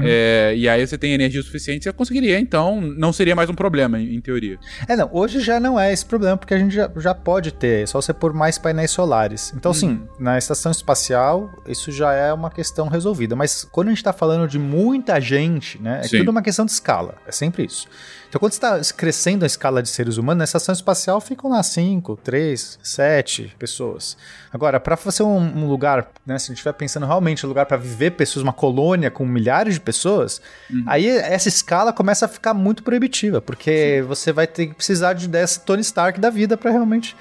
[0.04, 3.98] É, e aí você tem energia suficiente, você conseguiria, então, não seria mais um problema,
[4.00, 4.58] em, em teoria.
[4.88, 7.82] É, não, hoje já não é esse problema, porque a gente já, já pode ter,
[7.82, 9.52] é só você pôr mais painéis solares.
[9.56, 13.34] Então, sim, na estação espacial, isso já é uma questão resolvida.
[13.34, 16.18] Mas quando a gente tá falando de muita gente, né, é Sim.
[16.18, 17.88] tudo uma questão de escala, é sempre isso.
[18.28, 21.62] Então, quando você está crescendo a escala de seres humanos, na estação espacial ficam lá
[21.62, 24.16] 5, 3, 7 pessoas.
[24.52, 27.66] Agora, para fazer um, um lugar, né, se a gente estiver pensando realmente um lugar
[27.66, 30.40] para viver pessoas, uma colônia com milhares de pessoas,
[30.86, 35.28] aí essa escala começa a ficar muito proibitiva, porque você vai ter que precisar de
[35.28, 37.16] dessa Tony Stark da vida para realmente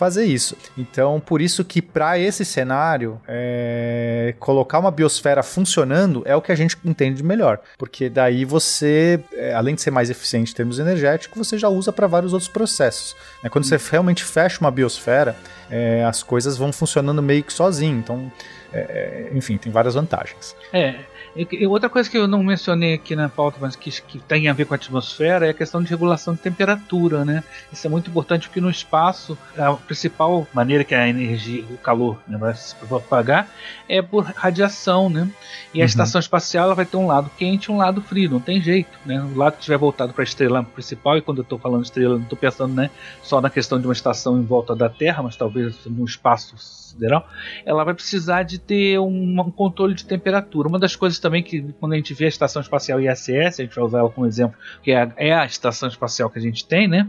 [0.00, 0.56] fazer isso.
[0.78, 6.50] Então, por isso que para esse cenário, é, colocar uma biosfera funcionando é o que
[6.50, 10.54] a gente entende de melhor, porque daí você, é, além de ser mais eficiente em
[10.54, 13.14] termos energéticos, você já usa para vários outros processos.
[13.42, 13.50] né?
[13.50, 15.36] Quando você realmente fecha uma biosfera,
[15.70, 17.98] é, as coisas vão funcionando meio que sozinho.
[17.98, 18.32] Então,
[18.72, 20.56] é, é, enfim, tem várias vantagens.
[20.72, 20.94] É.
[21.36, 24.52] E, outra coisa que eu não mencionei aqui na pauta, mas que, que tem a
[24.52, 27.44] ver com a atmosfera, é a questão de regulação de temperatura, né?
[27.72, 32.18] Isso é muito importante porque no espaço a principal maneira que a energia, o calor
[32.26, 33.48] né, vai se propagar
[33.88, 35.28] é por radiação, né?
[35.72, 35.86] E a Uhum.
[35.86, 38.98] estação espacial ela vai ter um lado quente e um lado frio, não tem jeito,
[39.04, 39.20] né?
[39.22, 42.16] O lado que estiver voltado para a estrela principal, e quando eu estou falando estrela,
[42.16, 42.90] não estou pensando né,
[43.22, 47.24] só na questão de uma estação em volta da Terra, mas talvez no espaço sideral,
[47.64, 50.68] ela vai precisar de ter um, um controle de temperatura.
[50.68, 53.74] Uma das coisas também que, quando a gente vê a estação espacial ISS, a gente
[53.74, 56.64] vai usar ela como exemplo, que é a, é a estação espacial que a gente
[56.64, 57.08] tem, né?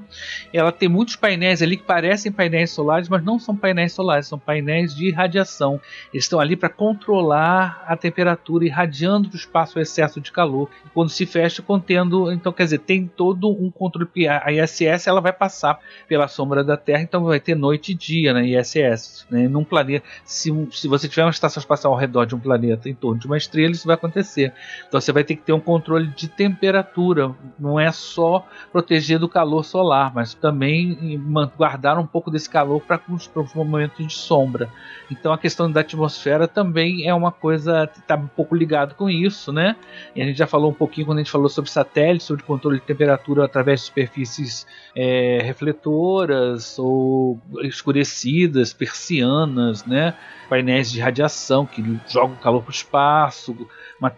[0.53, 4.37] Ela tem muitos painéis ali que parecem painéis solares, mas não são painéis solares, são
[4.39, 5.79] painéis de radiação.
[6.13, 10.69] Eles estão ali para controlar a temperatura, irradiando para o espaço o excesso de calor.
[10.93, 12.31] Quando se fecha, contendo.
[12.31, 14.09] Então, quer dizer, tem todo um controle.
[14.27, 18.33] A ISS ela vai passar pela sombra da Terra, então vai ter noite e dia
[18.33, 19.25] na ISS.
[19.29, 19.47] Né?
[19.47, 22.93] Num planeta, se, se você tiver uma estação espacial ao redor de um planeta em
[22.93, 24.53] torno de uma estrela, isso vai acontecer.
[24.87, 27.33] Então você vai ter que ter um controle de temperatura.
[27.59, 31.21] Não é só proteger do calor solar, mas também
[31.55, 34.69] guardar um pouco desse calor para os momentos de sombra.
[35.09, 39.09] Então a questão da atmosfera também é uma coisa que está um pouco ligado com
[39.09, 39.75] isso, né?
[40.15, 42.79] E a gente já falou um pouquinho quando a gente falou sobre satélites, sobre controle
[42.79, 50.15] de temperatura através de superfícies é, refletoras ou escurecidas, persianas, né?
[50.51, 53.55] Painéis de radiação que jogam calor para o espaço,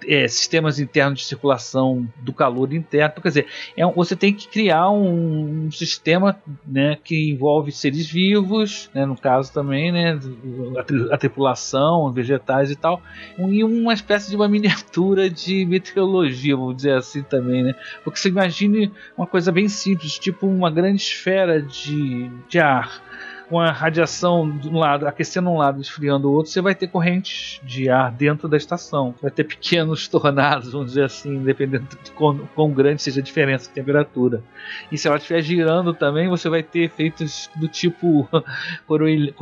[0.07, 3.11] é, sistemas internos de circulação do calor interno.
[3.11, 8.09] Então, quer dizer, é você tem que criar um, um sistema né, que envolve seres
[8.09, 10.19] vivos, né, no caso também, né,
[10.79, 12.99] a, tri- a tripulação, vegetais e tal,
[13.37, 17.75] e uma espécie de uma miniatura de meteorologia, vamos dizer assim também, né?
[18.03, 23.03] Porque você imagine uma coisa bem simples, tipo uma grande esfera de, de ar
[23.49, 26.87] com a radiação de um lado, aquecendo um lado, esfriando o outro, você vai ter
[26.87, 29.13] correntes de ar dentro da estação.
[29.21, 33.67] Vai ter pequenos tornados, vamos dizer assim, dependendo de quão, quão grande seja a diferença
[33.67, 34.43] de temperatura.
[34.91, 38.27] E se ela estiver girando também, você vai ter efeitos do tipo
[38.87, 39.33] Coriolis,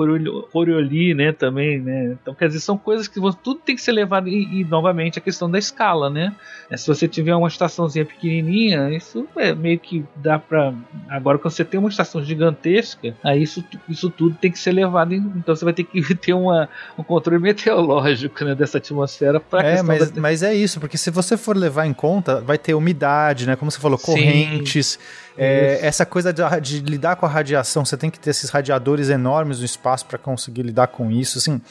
[0.52, 2.18] Coriolis, né, também, né?
[2.22, 5.20] Então, quer dizer, são coisas que você, tudo tem que ser levado e, e, novamente
[5.20, 6.36] a questão da escala, né?
[6.70, 10.74] É, se você tiver uma estaçãozinha pequenininha, isso é meio que dá para
[11.10, 15.13] agora quando você tem uma estação gigantesca, aí isso, isso tudo tem que ser levado,
[15.13, 19.67] em, então você vai ter que ter uma, um controle meteorológico, né, dessa atmosfera para
[19.67, 20.21] É, mas, da...
[20.21, 23.69] mas é isso, porque se você for levar em conta, vai ter umidade, né, como
[23.71, 28.10] você falou, correntes, Sim é, essa coisa de, de, lidar com a radiação, você tem
[28.10, 31.38] que ter esses radiadores enormes no espaço para conseguir lidar com isso.
[31.38, 31.62] Assim,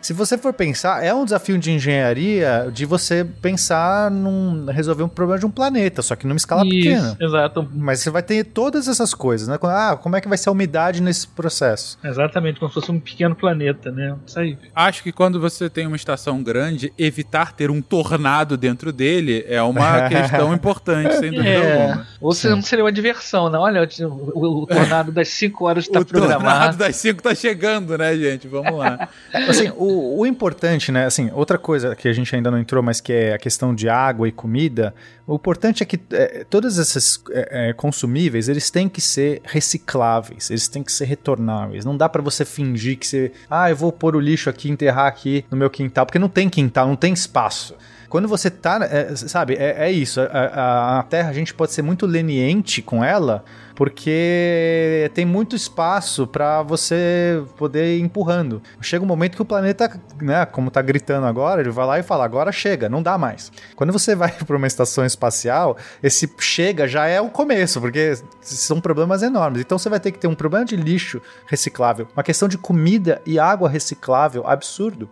[0.00, 5.08] se você for pensar, é um desafio de engenharia de você pensar num resolver um
[5.08, 7.16] problema de um planeta, só que numa escala isso, pequena.
[7.20, 7.68] Exato.
[7.74, 9.58] Mas você vai ter todas essas coisas, né?
[9.62, 11.98] Ah, como é que vai ser a umidade nesse processo?
[12.02, 14.16] Exatamente, como se fosse um pequeno planeta, né?
[14.26, 14.58] Isso aí.
[14.74, 19.62] Acho que quando você tem uma estação grande, evitar ter um tornado dentro dele é
[19.62, 21.82] uma questão importante, sem dúvida é.
[21.82, 22.06] alguma.
[22.20, 23.58] Ou se não seria uma diversão, né?
[23.58, 26.44] Olha, o, o tornado das 5 horas está programado.
[26.44, 28.48] O tornado das 5 está chegando, né, gente?
[28.48, 29.08] Vamos lá.
[29.48, 31.06] assim, o, o, importante, né?
[31.06, 33.88] Assim, outra coisa que a gente ainda não entrou, mas que é a questão de
[33.88, 34.94] água e comida.
[35.26, 40.50] O importante é que é, todos esses é, é, consumíveis, eles têm que ser recicláveis,
[40.50, 41.84] eles têm que ser retornáveis.
[41.84, 45.06] Não dá para você fingir que você, ah, eu vou pôr o lixo aqui, enterrar
[45.06, 47.74] aqui no meu quintal, porque não tem quintal, não tem espaço.
[48.10, 50.20] Quando você tá, é, sabe, é, é isso.
[50.20, 53.44] A, a, a, Terra, a gente pode ser muito leniente com ela,
[53.76, 58.60] porque tem muito espaço para você poder ir empurrando.
[58.80, 59.88] Chega um momento que o planeta,
[60.20, 63.52] né, como tá gritando agora, ele vai lá e fala: agora chega, não dá mais.
[63.76, 68.80] Quando você vai para uma estação espacial, esse chega já é o começo, porque são
[68.80, 69.60] problemas enormes.
[69.60, 73.22] Então você vai ter que ter um problema de lixo reciclável, uma questão de comida
[73.24, 75.08] e água reciclável absurdo.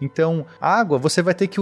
[0.00, 1.60] Então, água você vai ter que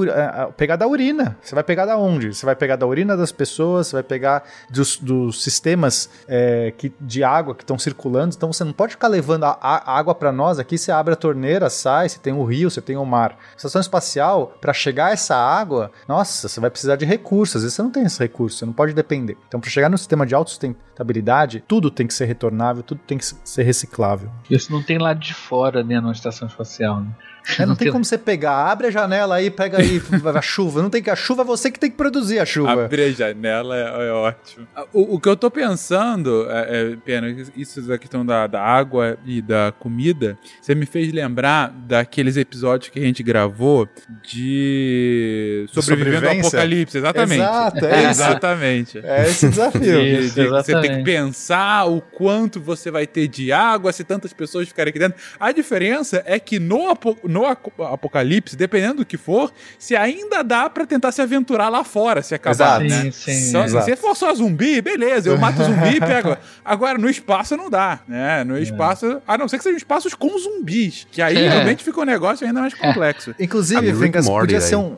[0.57, 1.37] pegar da urina.
[1.42, 2.35] Você vai pegar da onde?
[2.35, 6.92] Você vai pegar da urina das pessoas, você vai pegar dos, dos sistemas é, que,
[7.01, 8.35] de água que estão circulando.
[8.37, 10.79] Então você não pode ficar levando a, a água para nós aqui.
[10.79, 13.37] Você abre a torneira, sai, você tem o rio, você tem o mar.
[13.57, 17.57] Estação espacial, para chegar essa água, nossa, você vai precisar de recursos.
[17.57, 19.37] Às vezes você não tem esse recurso, você não pode depender.
[19.48, 23.24] Então, para chegar no sistema de autossustentabilidade, tudo tem que ser retornável, tudo tem que
[23.24, 24.31] ser reciclável.
[24.51, 27.11] Isso não tem lá de fora, né, numa estação espacial, né?
[27.56, 30.02] É, não, tem como você pegar, abre a janela aí, pega aí
[30.34, 30.82] a chuva.
[30.82, 32.84] Não tem que a chuva é você que tem que produzir a chuva.
[32.84, 34.66] Abrir a janela é, é ótimo.
[34.92, 39.16] O, o, que eu tô pensando, é, é, pena, isso da questão da, da água
[39.24, 43.88] e da comida, você me fez lembrar daqueles episódios que a gente gravou
[44.22, 47.40] de sobrevivendo ao apocalipse, exatamente.
[47.40, 48.11] Exato, é isso.
[48.11, 48.98] exatamente.
[49.02, 50.02] É esse desafio.
[50.02, 54.04] Isso, de, de, você tem que pensar o quanto você vai ter de água se
[54.04, 55.18] tantas pessoas ficarem aqui dentro.
[55.38, 60.68] A diferença é que no, no no apocalipse, dependendo do que for, se ainda dá
[60.68, 63.05] para tentar se aventurar lá fora, se acabar, exato.
[63.05, 63.11] né?
[63.11, 66.37] Sim, sim, só, se for só zumbi, beleza, eu mato zumbi e pego.
[66.64, 68.44] Agora, no espaço não dá, né?
[68.44, 68.62] No é.
[68.62, 71.48] espaço, a não ser que sejam espaços com zumbis, que aí é.
[71.48, 73.35] realmente fica um negócio ainda mais complexo.
[73.38, 74.96] Inclusive, Fencas, podia ser um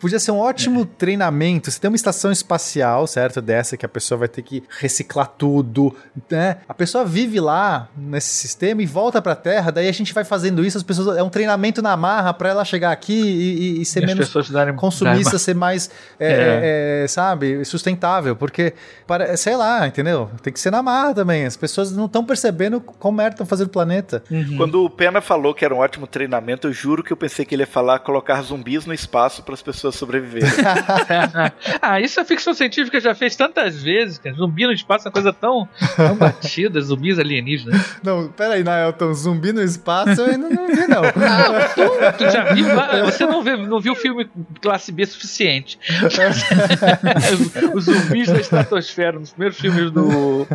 [0.00, 1.70] podia ser um ótimo treinamento.
[1.70, 3.40] Você tem uma estação espacial, certo?
[3.40, 5.94] Dessa que a pessoa vai ter que reciclar tudo,
[6.30, 6.58] né?
[6.68, 10.24] A pessoa vive lá nesse sistema e volta para a Terra, daí a gente vai
[10.24, 13.82] fazendo isso, as pessoas é um treinamento na marra para ela chegar aqui e, e,
[13.82, 15.38] e ser e menos darem, consumista, darem...
[15.38, 17.02] ser mais, é, é.
[17.04, 18.36] É, sabe, sustentável.
[18.36, 18.72] Porque,
[19.06, 20.30] para, sei lá, entendeu?
[20.42, 21.44] Tem que ser na marra também.
[21.44, 24.22] As pessoas não estão percebendo como é que estão fazendo o planeta.
[24.30, 24.56] Uhum.
[24.56, 27.54] Quando o Pena falou que era um ótimo treinamento, eu juro que eu pensei que
[27.54, 30.48] ele ia falar colocar zumbis no espaço para as pessoas sobreviverem.
[31.82, 34.36] ah, isso a ficção científica já fez tantas vezes, cara.
[34.36, 37.98] Zumbi no espaço é uma coisa tão, tão batida, zumbis alienígenas.
[38.02, 41.02] Não, peraí, Naelton, zumbi no espaço eu ainda não vi, não.
[41.16, 42.66] Ah, tu, tu, já viu?
[43.04, 44.28] Você não, vê, não viu o filme
[44.60, 45.78] classe B suficiente.
[47.74, 50.46] Os zumbis da estratosfera, nos primeiros filmes do,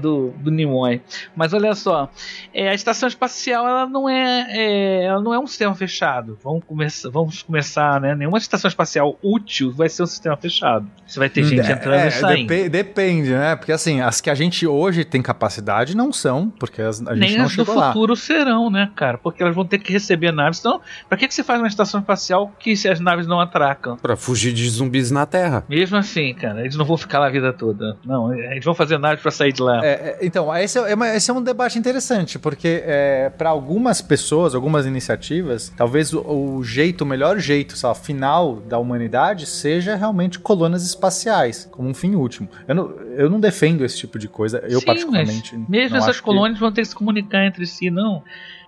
[0.00, 1.00] do, do Nimoy.
[1.34, 2.10] Mas olha só,
[2.52, 6.38] é, a estação espacial ela não é, é, ela não é um sistema fechado.
[6.42, 8.14] Vamos começar, vamos começar, né?
[8.14, 10.86] Nenhuma estação espacial útil vai ser um sistema fechado.
[11.06, 12.48] Você vai ter gente é, entrando é, e saindo.
[12.48, 13.56] Dep depende, né?
[13.56, 17.38] Porque assim, as que a gente hoje tem capacidade não são, porque a gente Nem
[17.38, 17.88] não as do lá.
[17.88, 19.18] futuro serão, né, cara?
[19.22, 20.58] Porque elas vão ter que receber naves.
[20.60, 23.96] Então, pra que, que você faz uma estação espacial que se as naves não atracam?
[23.96, 25.64] Pra fugir de zumbis na Terra.
[25.68, 27.96] Mesmo assim, cara, eles não vão ficar lá a vida toda.
[28.04, 29.84] Não, eles vão fazer naves pra sair de lá.
[29.84, 33.50] É, é, então, esse é, é uma- esse é um debate interessante, porque é, para
[33.50, 36.20] algumas pessoas, algumas iniciativas, talvez o,
[36.58, 41.88] o jeito, o melhor jeito, sei lá, final da humanidade seja realmente colônias espaciais, como
[41.88, 42.48] um fim último.
[42.66, 45.56] Eu não, eu não defendo esse tipo de coisa, eu Sim, particularmente.
[45.56, 48.22] mas mesmo não essas acho que- colônias vão ter que se comunicar entre si, não.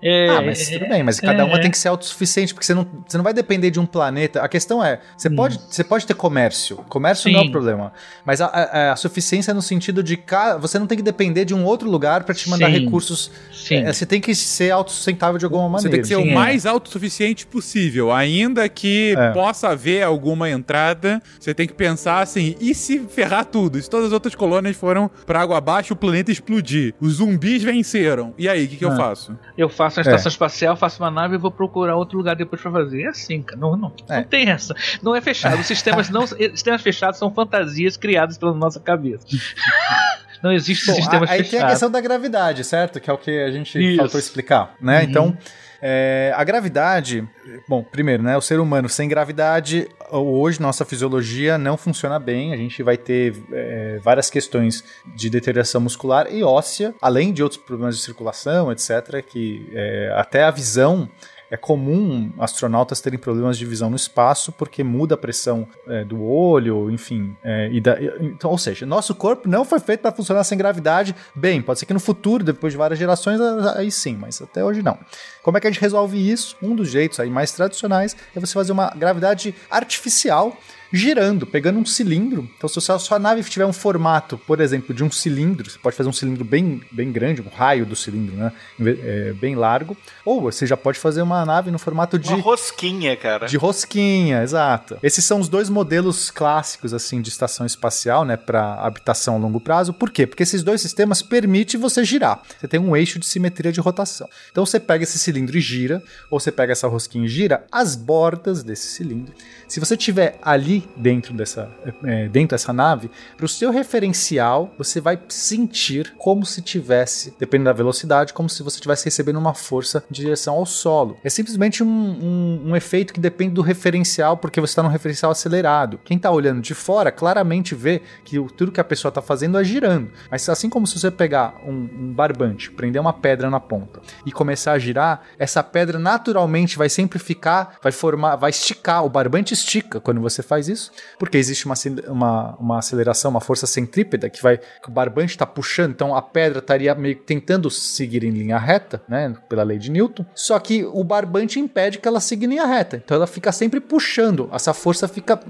[0.05, 1.61] É, Ah, mas tudo bem, mas cada uma é.
[1.63, 4.43] tem que ser autossuficiente, porque você não, você não vai depender de um planeta.
[4.43, 6.77] A questão é, você, pode, você pode ter comércio.
[6.89, 7.49] Comércio não é Sim.
[7.49, 7.93] o problema.
[8.25, 11.55] Mas a, a- a suficiência no sentido de ca- você não tem que depender de
[11.55, 12.81] um outro lugar para te mandar Sim.
[12.85, 13.31] recursos.
[13.53, 13.77] Sim.
[13.77, 15.91] É, você tem que ser autossustentável de alguma Você maneira.
[15.93, 16.35] tem que ser Sim, o é.
[16.35, 18.13] mais autossuficiente possível.
[18.13, 19.31] Ainda que É.
[19.31, 23.81] possa haver alguma entrada, você tem que pensar assim: e se ferrar tudo?
[23.81, 26.95] Se todas as outras colônias foram pra água abaixo, o planeta explodir.
[27.01, 28.35] Os zumbis venceram.
[28.37, 28.97] E aí, o que, que eu É.
[28.97, 29.39] faço?
[29.57, 32.71] Eu faço uma estação espacial, faço uma nave e vou procurar outro lugar depois pra
[32.71, 33.03] fazer.
[33.03, 33.61] É assim, cara.
[33.61, 34.17] Não, não, É.
[34.19, 34.75] não tem essa.
[35.03, 35.61] Não é fechado.
[35.61, 39.27] Os sistemas, não, sistemas fechados são fantasias criadas pela nossa cabeça.
[40.43, 43.01] não existe Bom, sistemas a- aí tem a questão da gravidade, certo?
[43.01, 43.97] Que é o que a gente Isso.
[43.97, 44.99] faltou explicar, né?
[45.01, 45.05] Uhum.
[45.09, 45.39] Então,
[45.87, 47.29] é, a gravidade,
[47.69, 48.35] bom, primeiro, né?
[48.39, 52.55] O ser humano sem gravidade, hoje nossa fisiologia não funciona bem.
[52.55, 54.83] A gente vai ter é, várias questões
[55.15, 59.23] de deterioração muscular e óssea, além de outros problemas de circulação, etc.
[59.23, 61.07] Que é, até a visão
[61.51, 66.23] é comum astronautas terem problemas de visão no espaço porque muda a pressão é, do
[66.23, 67.37] olho, enfim.
[67.45, 71.15] é, e da- então, ou seja, nosso corpo não foi feito para funcionar sem gravidade.
[71.35, 73.41] Bem, pode ser que no futuro, depois de várias gerações,
[73.77, 74.99] aí sim, mas até hoje não.
[75.43, 76.57] Como é que a gente resolve isso?
[76.63, 80.57] Um dos jeitos aí mais tradicionais é você fazer uma gravidade artificial
[80.95, 82.49] girando, pegando um cilindro.
[82.57, 85.97] Então, se a sua nave tiver um formato, por exemplo, de um cilindro, você pode
[85.97, 88.53] fazer um cilindro bem, bem grande, um raio do cilindro, né?
[88.81, 89.97] É, bem largo.
[90.25, 93.47] Ou você já pode fazer uma nave no formato de Uma rosquinha, cara.
[93.47, 94.97] de rosquinha, exato.
[95.03, 99.59] Esses são os dois modelos clássicos assim de estação espacial, né, para habitação a longo
[99.59, 99.93] prazo.
[99.93, 100.27] Por quê?
[100.27, 102.41] Porque esses dois sistemas permitem você girar.
[102.61, 104.29] Você tem um eixo de simetria de rotação.
[104.53, 107.97] Então você pega esse cilindro e gira, ou você pega essa rosquinha e gira as
[107.97, 109.35] bordas desse cilindro.
[109.67, 111.71] Se você tiver ali dentro dessa,
[112.05, 117.67] é, dentro dessa nave, para o seu referencial, você vai sentir como se tivesse, dependendo
[117.71, 121.17] da velocidade, como se você estivesse recebendo uma força de direção ao solo.
[121.25, 125.31] É simplesmente um, um- um efeito que depende do referencial, porque você está num referencial
[125.33, 125.99] acelerado.
[126.05, 129.65] Quem está olhando de fora claramente vê que tudo que a pessoa está fazendo é
[129.65, 130.11] girando.
[130.31, 134.33] Mas assim como se você pegar um, um barbante, prender uma pedra na ponta e
[134.33, 139.05] começar a girar, essa pedra naturalmente vai sempre ficar, vai formar, vai esticar.
[139.05, 140.74] O barbante estica quando você faz isso,
[141.19, 141.75] porque existe uma,
[142.09, 146.23] uma, uma aceleração, uma força centrípeta que vai, que o barbante está puxando, então a
[146.23, 150.25] pedra estaria meio que tentando seguir em linha reta, né, pela lei de Newton.
[150.35, 153.81] Só que o barbante impede que ela siga em linha reta, então ela fica sempre
[153.81, 154.49] puxando.
[154.53, 155.41] Essa força fica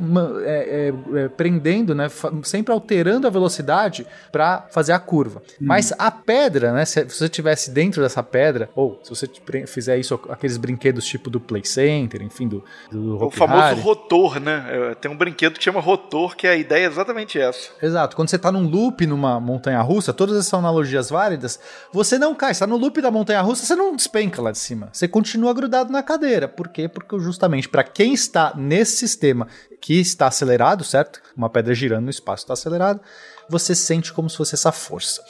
[0.44, 2.08] é, é, é, prendendo, né,
[2.42, 5.42] sempre alterando a velocidade para fazer a curva.
[5.60, 9.28] Mas a pedra, né, se você estivesse dentro dessa pedra, ou se você
[9.66, 14.94] fizer isso, aqueles brinquedos tipo do Play Center, enfim, do, do O famoso rotor, né?
[15.04, 17.68] Tem um brinquedo que chama rotor, que a ideia é exatamente essa.
[17.82, 18.16] Exato.
[18.16, 21.60] Quando você tá num loop numa montanha russa, todas essas são analogias válidas,
[21.92, 22.54] você não cai.
[22.54, 24.88] Você tá no loop da montanha russa, você não despenca lá de cima.
[24.90, 26.48] Você continua grudado na cadeira.
[26.48, 26.88] Por quê?
[26.88, 29.46] Porque justamente para quem está nesse sistema
[29.78, 31.20] que está acelerado, certo?
[31.36, 32.98] Uma pedra girando no espaço está acelerado,
[33.46, 35.22] você sente como se fosse essa força.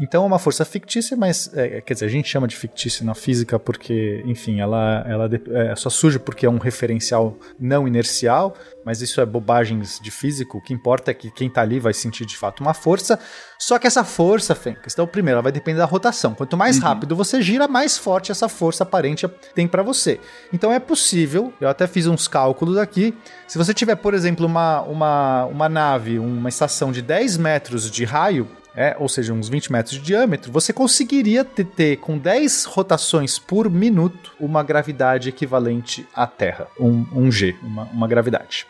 [0.00, 3.14] Então é uma força fictícia, mas é, quer dizer, a gente chama de fictícia na
[3.14, 9.02] física porque, enfim, ela, ela é, só surge porque é um referencial não inercial, mas
[9.02, 10.56] isso é bobagens de físico.
[10.56, 13.18] O que importa é que quem tá ali vai sentir de fato uma força.
[13.58, 16.34] Só que essa força, Fê, questão primeiro, ela vai depender da rotação.
[16.34, 20.18] Quanto mais rápido você gira, mais forte essa força aparente tem para você.
[20.50, 23.14] Então é possível, eu até fiz uns cálculos aqui.
[23.46, 28.04] Se você tiver, por exemplo, uma, uma, uma nave, uma estação de 10 metros de
[28.06, 33.38] raio, é, ou seja, uns 20 metros de diâmetro, você conseguiria ter, com 10 rotações
[33.38, 38.66] por minuto uma gravidade equivalente à Terra, um, um G, uma, uma gravidade.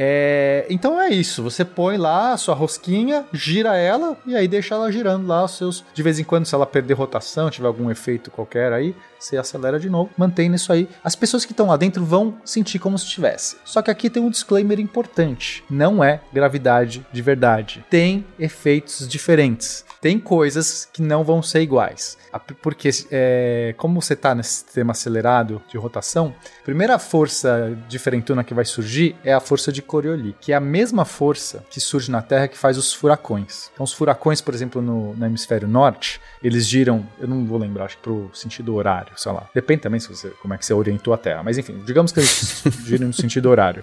[0.00, 4.76] É, então é isso, você põe lá a sua rosquinha, gira ela e aí deixa
[4.76, 5.84] ela girando lá os seus.
[5.92, 9.78] De vez em quando, se ela perder rotação, tiver algum efeito qualquer aí, você acelera
[9.78, 10.88] de novo, mantém isso aí.
[11.02, 13.56] As pessoas que estão lá dentro vão sentir como se estivesse.
[13.64, 17.84] Só que aqui tem um disclaimer importante: não é gravidade de verdade.
[17.90, 19.84] Tem efeitos diferentes.
[20.00, 22.16] Tem coisas que não vão ser iguais.
[22.62, 28.54] Porque, é, como você está nesse sistema acelerado de rotação, a primeira força diferentona que
[28.54, 32.22] vai surgir é a força de Coriolis, que é a mesma força que surge na
[32.22, 33.70] Terra que faz os furacões.
[33.72, 37.86] Então, os furacões, por exemplo, no, no hemisfério norte, eles giram, eu não vou lembrar,
[37.86, 39.48] acho que pro sentido horário, horário, sei lá.
[39.54, 41.42] Depende também se você, como é que você orientou a Terra.
[41.42, 43.82] Mas enfim, digamos que eles girem no sentido horário.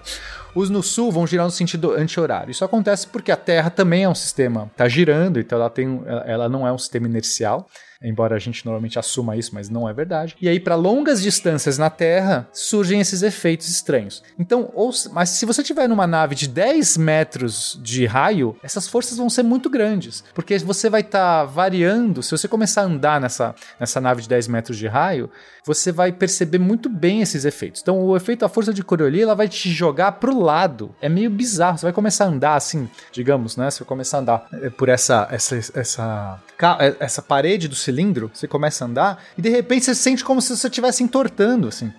[0.54, 2.50] Os no sul vão girar no sentido anti-horário.
[2.50, 6.48] Isso acontece porque a Terra também é um sistema, está girando, então ela, tem, ela
[6.48, 7.68] não é um sistema inercial
[8.02, 10.36] embora a gente normalmente assuma isso, mas não é verdade.
[10.40, 14.22] E aí, para longas distâncias na Terra, surgem esses efeitos estranhos.
[14.38, 19.18] Então, ou, mas se você tiver numa nave de 10 metros de raio, essas forças
[19.18, 22.22] vão ser muito grandes, porque você vai estar tá variando.
[22.22, 25.30] Se você começar a andar nessa, nessa nave de 10 metros de raio,
[25.66, 27.82] você vai perceber muito bem esses efeitos.
[27.82, 30.94] Então, o efeito da força de Coriolis, ela vai te jogar pro lado.
[31.00, 31.76] É meio bizarro.
[31.76, 33.68] Você vai começar a andar assim, digamos, né?
[33.68, 36.40] Você vai começar a andar eh, por essa essa essa
[36.80, 40.40] eh, essa parede do cilindro, você começa a andar e de repente você sente como
[40.42, 41.92] se você estivesse entortando, assim.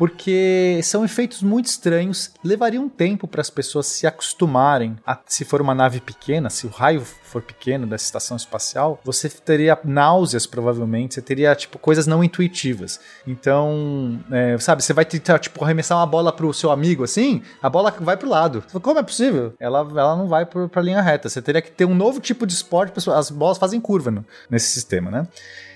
[0.00, 5.44] Porque são efeitos muito estranhos, levaria um tempo para as pessoas se acostumarem a, se
[5.44, 10.46] for uma nave pequena, se o raio for pequeno dessa estação espacial, você teria náuseas
[10.46, 12.98] provavelmente, você teria tipo coisas não intuitivas.
[13.26, 17.68] Então, é, sabe, você vai tentar tipo arremessar uma bola pro seu amigo assim, a
[17.68, 18.64] bola vai pro lado.
[18.80, 19.52] Como é possível?
[19.60, 21.28] Ela, ela não vai para linha reta.
[21.28, 24.68] Você teria que ter um novo tipo de esporte, as bolas fazem curva no, nesse
[24.68, 25.28] sistema, né?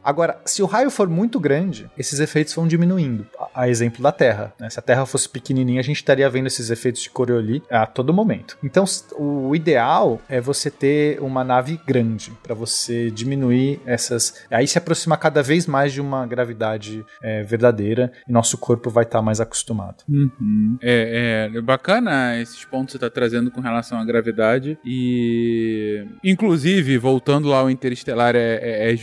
[0.04, 3.26] Agora, se o raio for muito grande, esses efeitos vão diminuindo.
[3.54, 4.52] A, exemplo da Terra.
[4.60, 4.68] Né?
[4.68, 8.12] Se a Terra fosse pequenininha, a gente estaria vendo esses efeitos de Coriolis a todo
[8.12, 8.58] momento.
[8.62, 8.84] Então,
[9.18, 14.44] o ideal é você ter uma nave grande para você diminuir essas.
[14.50, 19.04] Aí se aproximar cada vez mais de uma gravidade é, verdadeira e nosso corpo vai
[19.04, 20.04] estar tá mais acostumado.
[20.08, 20.76] Uhum.
[20.82, 26.98] É, é, bacana esses pontos que você está trazendo com relação à gravidade e, inclusive,
[26.98, 28.96] voltando lá ao Interestelar, é, é, é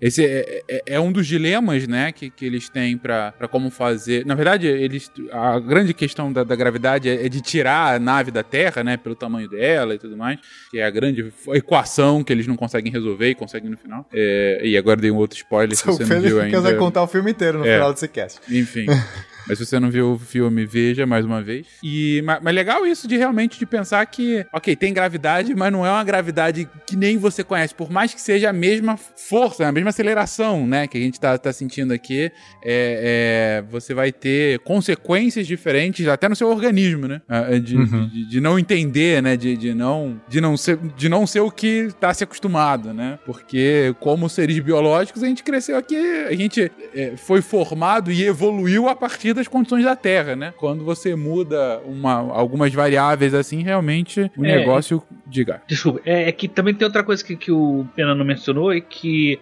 [0.00, 4.24] esse é, é, é, um dos dilemas, né, que, que eles têm para como fazer.
[4.26, 8.30] Na verdade, eles a grande questão da, da gravidade é, é, de tirar a nave
[8.30, 10.38] da Terra, né, pelo tamanho dela e tudo mais,
[10.70, 14.06] que é a grande equação que eles não conseguem resolver e conseguem no final.
[14.12, 16.60] É, e agora dei um outro spoiler se você não viu ainda.
[16.60, 17.74] Você contar o filme inteiro no é.
[17.74, 18.40] final desse cast.
[18.50, 18.86] Enfim.
[19.48, 21.66] Mas se você não viu o filme, veja mais uma vez.
[21.82, 25.86] E, mas, mas legal isso de realmente de pensar que, ok, tem gravidade, mas não
[25.86, 27.74] é uma gravidade que nem você conhece.
[27.74, 31.36] Por mais que seja a mesma força, a mesma aceleração, né, que a gente tá,
[31.38, 32.30] tá sentindo aqui,
[32.62, 37.20] é, é, você vai ter consequências diferentes até no seu organismo, né?
[37.62, 38.08] De, uhum.
[38.08, 39.36] de, de, não entender, né?
[39.36, 43.18] De, de, não, de, não ser, de não ser o que tá se acostumado, né?
[43.24, 48.88] Porque como seres biológicos, a gente cresceu aqui, a gente é, foi formado e evoluiu
[48.88, 50.52] a partir das condições da Terra, né?
[50.56, 55.02] Quando você muda uma, algumas variáveis assim, realmente o é, negócio.
[55.26, 55.62] Diga.
[55.66, 58.80] Desculpa, é, é, que também tem outra coisa que, que o Pena não mencionou e
[58.80, 59.40] que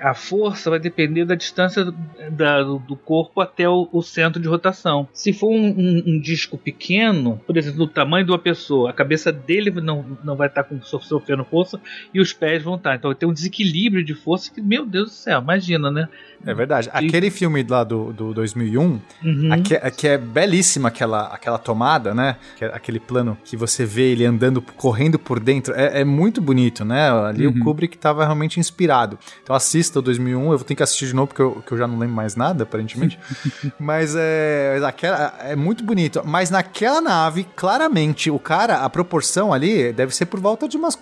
[0.00, 1.94] a força vai depender da distância do,
[2.30, 5.08] da, do corpo até o, o, centro de rotação.
[5.12, 8.92] Se for um, um, um, disco pequeno, por exemplo, do tamanho de uma pessoa, a
[8.92, 11.80] cabeça dele não, não vai estar com, sofrendo força
[12.12, 12.96] e os pés vão estar.
[12.96, 16.08] Então vai ter um desequilíbrio de força que, meu Deus do céu, imagina, né?
[16.46, 16.88] É verdade.
[16.92, 19.52] Aquele filme lá do, do 2001, uhum.
[19.52, 22.36] aqui, aqui é belíssima aquela, aquela tomada, né?
[22.60, 25.74] É aquele plano que você vê ele andando, correndo por dentro.
[25.74, 27.10] É, é muito bonito, né?
[27.10, 27.54] Ali uhum.
[27.54, 29.18] o Kubrick estava realmente inspirado.
[29.42, 31.86] Então assista o 2001, eu vou ter que assistir de novo porque eu, eu já
[31.86, 33.18] não lembro mais nada, aparentemente.
[33.78, 36.22] Mas é, aquela, é muito bonito.
[36.24, 40.98] Mas naquela nave, claramente, o cara, a proporção ali deve ser por volta de umas.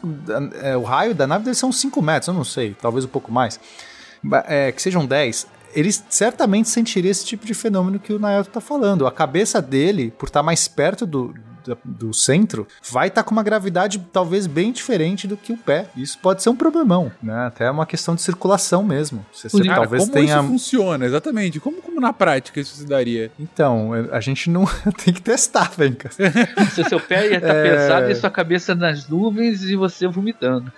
[0.63, 3.09] É, o raio da nave deve ser uns 5 metros, eu não sei, talvez um
[3.09, 3.59] pouco mais
[4.47, 8.61] é, que sejam 10, ele certamente sentiria esse tipo de fenômeno que o Naoto está
[8.61, 9.07] falando.
[9.07, 11.35] A cabeça dele, por estar tá mais perto do,
[11.85, 15.87] do, centro, vai estar tá com uma gravidade talvez bem diferente do que o pé.
[15.97, 17.47] Isso pode ser um problemão, né?
[17.47, 19.25] Até uma questão de circulação mesmo.
[19.33, 20.39] Você, você Cara, talvez como tenha...
[20.39, 21.61] isso funciona, exatamente?
[21.61, 23.31] Como, como na prática isso se daria?
[23.39, 24.67] Então, a gente não
[25.05, 25.97] tem que testar, vem
[26.75, 27.71] Se seu pé ia estar tá é...
[27.71, 30.73] pesado e sua cabeça nas nuvens e você vomitando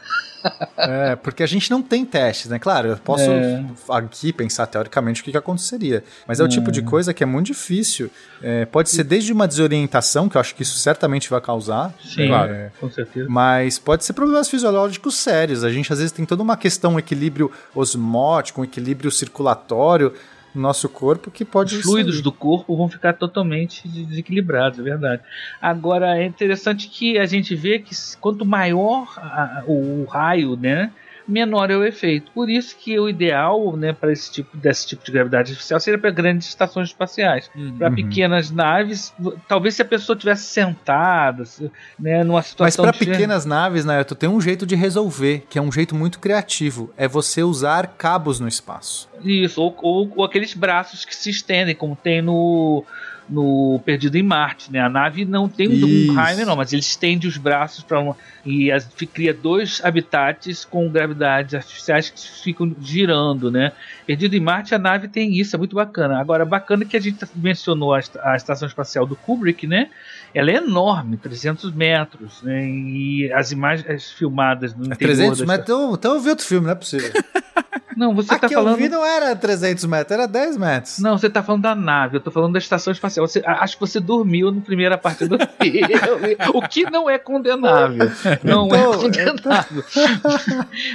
[0.76, 2.58] é, porque a gente não tem testes, né?
[2.58, 3.64] Claro, eu posso é.
[3.90, 6.04] aqui pensar teoricamente o que, que aconteceria.
[6.26, 8.10] Mas é, é, o tipo de coisa que é muito difícil.
[8.42, 11.92] É, pode ser desde uma desorientação, que eu acho que isso certamente vai causar.
[12.02, 12.52] Sim, claro.
[12.52, 13.28] É, com certeza.
[13.28, 15.64] Mas pode ser problemas fisiológicos sérios.
[15.64, 20.14] A gente às vezes tem toda uma questão, um equilíbrio osmótico, um equilíbrio circulatório
[20.58, 21.76] nosso corpo que pode.
[21.76, 22.22] Os fluidos sair.
[22.22, 25.22] do corpo vão ficar totalmente desequilibrados, é verdade.
[25.60, 30.90] Agora é interessante que a gente vê que quanto maior a, o, o raio, né?
[31.28, 32.30] Menor é o efeito.
[32.32, 35.98] Por isso que o ideal, né, para esse tipo desse tipo de gravidade artificial seria
[35.98, 37.50] para grandes estações espaciais.
[37.54, 37.76] Uhum.
[37.76, 39.12] Para pequenas naves,
[39.46, 41.44] talvez se a pessoa tivesse sentada,
[41.98, 45.58] né, numa situação Mas para pequenas naves, né, tu tem um jeito de resolver, que
[45.58, 49.08] é um jeito muito criativo, é você usar cabos no espaço.
[49.22, 52.84] Isso, ou, ou, ou aqueles braços que se estendem, como tem no
[53.28, 54.80] no Perdido em Marte, né?
[54.80, 58.70] A nave não tem um raio não, mas ele estende os braços para uma e
[58.72, 63.72] as- cria dois habitats com gravidades artificiais que ficam girando, né?
[64.06, 66.18] Perdido em Marte, a nave tem isso, é muito bacana.
[66.18, 69.90] Agora, bacana que a gente mencionou a, a estação espacial do Kubrick, né?
[70.34, 72.64] Ela é enorme, 300 metros, né?
[72.68, 75.64] E as imagens filmadas no É interior 300 da metros.
[75.68, 77.10] Então, então eu vi outro filme, não é possível.
[77.96, 78.74] Não, você Aqui tá falando.
[78.74, 81.00] eu vi não era 300 metros, era 10 metros.
[81.00, 83.26] Não, você tá falando da nave, eu tô falando da estação espacial.
[83.26, 86.36] Você- a- acho que você dormiu na primeira parte do filme.
[86.54, 88.08] o que não é condenável.
[88.44, 89.82] Não Então, é condenável.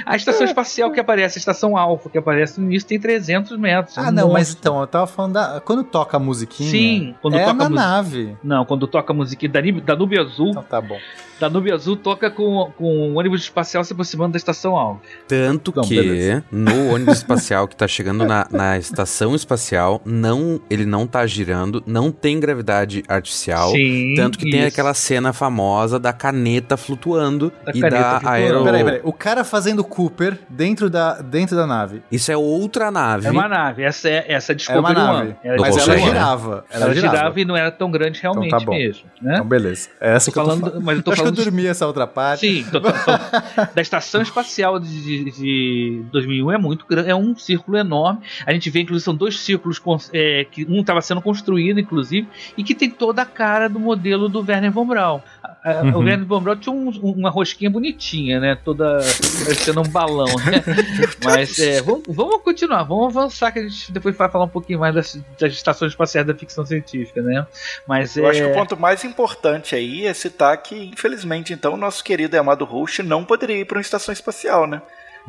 [0.06, 3.98] a estação espacial que aparece, a estação Alfa que aparece no início, tem 300 metros.
[3.98, 4.58] é um Ah, não, mas monstro.
[4.60, 5.60] então, eu tava falando da.
[5.60, 6.70] Quando toca a musiquinha.
[6.70, 8.36] Sim, quando é toca na a mu- nave.
[8.42, 10.98] Não, quando toca a musiquinha da Nib- Danúbio Azul, Então tá bom.
[11.40, 15.00] Danúbio Azul toca com, com o ônibus espacial se aproximando da estação Alfa.
[15.26, 16.44] Tanto Não, que beleza.
[16.50, 21.82] no ônibus espacial que tá chegando na, na estação espacial, não, ele não tá girando,
[21.86, 23.70] não tem gravidade artificial.
[23.70, 24.14] Sim.
[24.16, 24.68] Tanto que tem isso.
[24.68, 28.28] aquela cena famosa da caneta flutuando Da e caneta da flutuando.
[28.36, 28.64] aero...
[28.64, 29.00] Peraí, peraí.
[29.04, 32.02] O cara fazendo Cooper dentro da, dentro da nave.
[32.10, 33.26] Isso é outra nave.
[33.26, 35.34] É uma nave, essa é essa é Era uma nave.
[35.42, 36.64] Era Do Mas ela Consegue, girava.
[36.70, 37.16] Ela, Ela girava.
[37.16, 38.72] girava e não era tão grande realmente Então tá bom.
[38.72, 39.34] mesmo, né?
[39.34, 39.88] Então, beleza.
[40.00, 40.84] É essa Tô que eu tô falando- falando.
[40.84, 42.40] mas eu tô falando que eu dormi essa outra parte.
[42.40, 42.92] Sim, tô- tô- tô-
[43.74, 48.20] da estação espacial de, de- de 2001 é muito grande, é um círculo enorme.
[48.46, 49.80] A gente vê, inclusive, são dois círculos
[50.12, 54.28] é, que um estava sendo construído, inclusive, e que tem toda a cara do modelo
[54.28, 55.20] do Werner von Braun.
[55.42, 56.04] A- O Uhum.
[56.04, 58.54] Werner von Braun tinha um- uma rosquinha bonitinha, né?
[58.64, 58.98] Toda
[59.44, 60.62] parecendo um balão, né?
[61.24, 64.78] Mas é, vamos, vamos continuar, vamos avançar, que a gente depois vai falar um pouquinho
[64.80, 67.46] mais das, das estações espaciais da ficção científica, né?
[67.88, 71.13] Mas Eu é, acho que o ponto mais importante aí é citar que, infelizmente,
[71.52, 74.80] então, o nosso querido e amado Rush não poderia ir para uma estação espacial, né?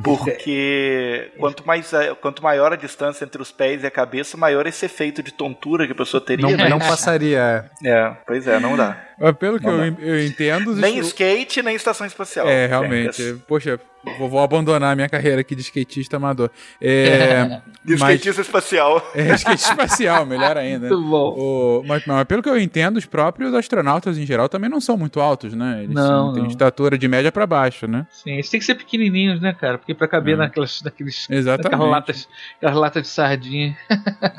[0.04, 4.68] Porque quanto, mais, a- quanto maior a distância entre os pés e a cabeça, maior
[4.68, 6.68] esse efeito de tontura que a pessoa teria, Não, né?
[6.70, 7.70] não passaria.
[7.84, 8.98] É, pois é, não dá.
[9.40, 12.48] Pelo que Não eu, eu entendo, Nem estru- skate, nem estação espacial.
[12.48, 13.36] É, realmente.
[13.48, 13.80] Poxa,
[14.20, 16.50] vou, vou abandonar a minha carreira aqui de skatista amador.
[16.82, 19.12] É, De mas, skatista espacial.
[19.16, 20.88] é skate espacial, melhor ainda.
[20.94, 21.36] muito bom.
[21.38, 24.98] O- mas, mas pelo que eu entendo, os próprios astronautas em geral também não são
[24.98, 25.84] muito altos, né?
[25.84, 26.50] Eles Não, são- têm não.
[26.50, 28.06] estatura de média pra baixo, né?
[28.12, 29.78] Sim, eles têm que ser pequenininhos, né, cara?
[29.78, 30.38] Porque pra caber É.
[30.38, 31.68] naquelas, naqueles Exatamente.
[31.74, 33.78] Aquelas latas, aquelas latas de sardinha.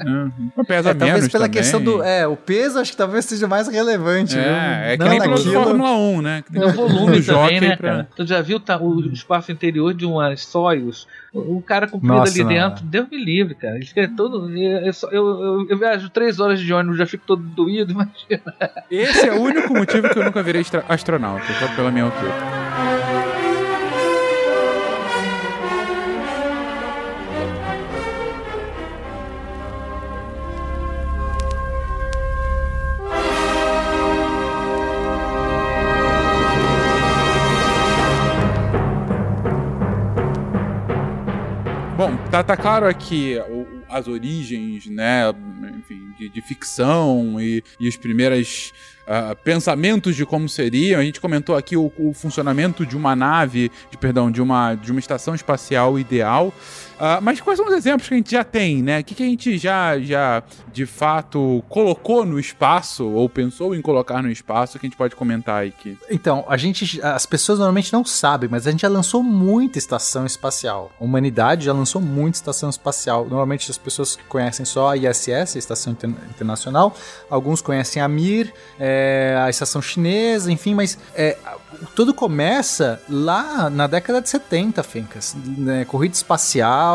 [0.05, 0.51] Uhum.
[0.67, 1.61] Pesa É, talvez menos pela também.
[1.63, 2.03] questão do.
[2.03, 4.35] É, o peso acho que talvez seja mais relevante.
[4.35, 4.43] viu?
[4.67, 6.43] É, é que nem piloto de Fórmula 1, né?
[6.43, 8.09] Que tem É o volume um jockey também, né, pra- cara?
[8.17, 11.07] Tu já viu tá, o espaço interior de umas Soyuz?
[11.33, 12.49] O, o cara comprido Nossa, ali não.
[12.49, 13.77] dentro, Deus me livre, cara.
[13.77, 14.49] Ele fica todo.
[14.57, 18.55] Eu, eu, eu, eu- viajo três horas de ônibus, já fico todo doído, imagina.
[18.91, 23.26] Esse é o único motivo que eu nunca virei astronauta, só pela minha altura.
[41.97, 43.39] Bom, tá, tá claro aqui
[43.89, 45.33] as origens, né,
[45.79, 48.75] enfim, de, de ficção e, e os primeiros
[49.07, 51.01] ah, pensamentos de como seriam.
[51.01, 54.91] A gente comentou aqui o, o funcionamento de uma nave, de perdão, de uma, de
[54.91, 56.53] uma estação espacial ideal.
[56.99, 59.01] Ah, mas quais são os exemplos que a gente já tem, né?
[59.01, 60.43] O que, que a gente já, já,
[60.73, 65.15] de fato, colocou no espaço ou pensou em colocar no espaço que a gente pode
[65.15, 65.99] comentar aí aqui?
[66.11, 67.01] Então, a gente.
[67.03, 70.91] As pessoas normalmente não sabem, mas a gente já lançou muita estação espacial.
[71.01, 73.25] A humanidade já lançou muita estação espacial.
[73.25, 76.95] Normalmente as pessoas conhecem só a ISS, a Estação Inter- Internacional.
[77.29, 81.37] Alguns conhecem a Mir, é, a estação chinesa, enfim, mas é,
[81.95, 85.37] tudo começa lá na década de 70, Fencas.
[85.45, 85.85] Né?
[85.85, 86.86] Corrida espacial,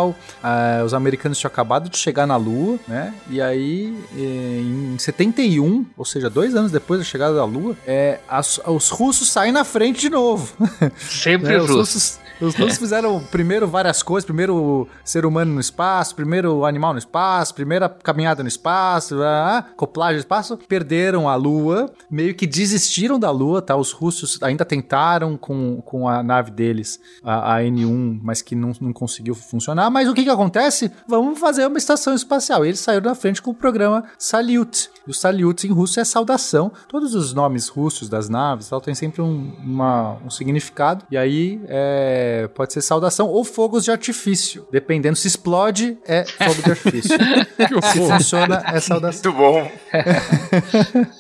[0.44, 3.14] ah, os americanos tinham acabado de chegar na Lua, né?
[3.30, 8.20] E aí, eh, em 71, ou seja, dois anos depois da chegada da Lua, é,
[8.30, 10.54] as- os russos saem na frente de novo.
[10.98, 11.58] Sempre né?
[11.58, 11.78] Os russos.
[11.78, 17.00] russos, os russos fizeram primeiro várias coisas, primeiro ser humano no espaço, primeiro animal no
[17.00, 23.20] espaço, primeira caminhada no espaço, blá, acoplagem no espaço, perderam a Lua, meio que desistiram
[23.20, 23.76] da Lua, tá?
[23.76, 28.72] Os russos ainda tentaram com, com a nave deles, a, a N1, mas que não,
[28.82, 29.90] não conseguiu funcionar.
[29.90, 30.92] Mas o que que acontece?
[31.08, 32.66] Vamos fazer uma estação espacial.
[32.66, 34.90] E eles saíram na frente com o programa Salyut.
[35.08, 36.72] O Salyut em russo é saudação.
[36.88, 41.06] Todos os nomes russos das naves tal, tem sempre um, uma- um significado.
[41.12, 44.68] E aí é, pode ser saudação ou fogos de artifício.
[44.72, 47.18] Dependendo se explode, é fogo de artifício.
[47.92, 49.32] Se funciona, é saudação.
[49.34, 49.72] Muito bom.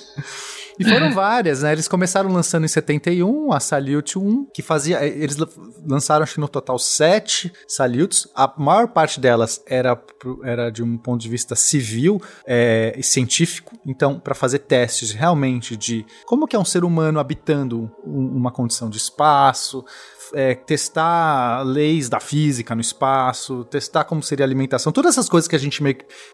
[0.80, 1.74] E foram várias, né?
[1.74, 5.06] Eles começaram lançando em 71 a Salute 1, que fazia.
[5.06, 5.48] Eles la-
[5.86, 8.28] lançaram, acho que no total, sete Salutes.
[8.34, 10.02] A maior parte delas era,
[10.44, 13.78] era de um ponto de vista civil é, e científico.
[13.86, 18.50] Então, para fazer testes realmente de como que é um ser humano habitando um- uma
[18.52, 19.86] condição de espaço,
[20.34, 25.48] é, testar leis da física no espaço, testar como seria a alimentação, todas essas coisas
[25.48, 25.82] que a gente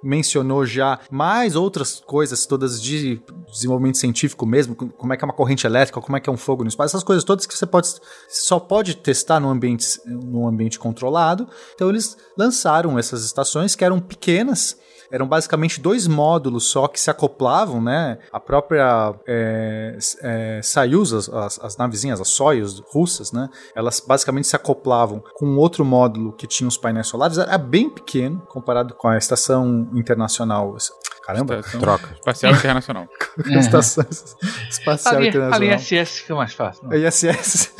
[0.03, 3.21] mencionou já, mais outras coisas todas de
[3.51, 6.33] desenvolvimento científico mesmo, co- como é que é uma corrente elétrica, como é que é
[6.33, 7.87] um fogo no espaço, essas coisas todas que você pode
[8.29, 11.47] só pode testar num ambiente, num ambiente controlado.
[11.75, 14.77] Então eles lançaram essas estações que eram pequenas,
[15.09, 18.17] eram basicamente dois módulos só que se acoplavam, né?
[18.29, 23.47] A própria é, é, Soyuz, as, as, as navezinhas, as Soyuz russas, né?
[23.87, 27.37] Elas basicamente se acoplavam com outro módulo que tinha os painéis solares.
[27.37, 30.75] Era bem pequeno comparado com a estação internacional.
[31.27, 32.09] Caramba, Estação Troca.
[32.13, 33.07] Espacial Internacional.
[33.59, 34.05] estação
[34.69, 35.75] espacial Ali, ali internacional.
[35.77, 36.87] ISS fica mais fácil.
[36.87, 36.95] Não.
[36.97, 37.73] ISS,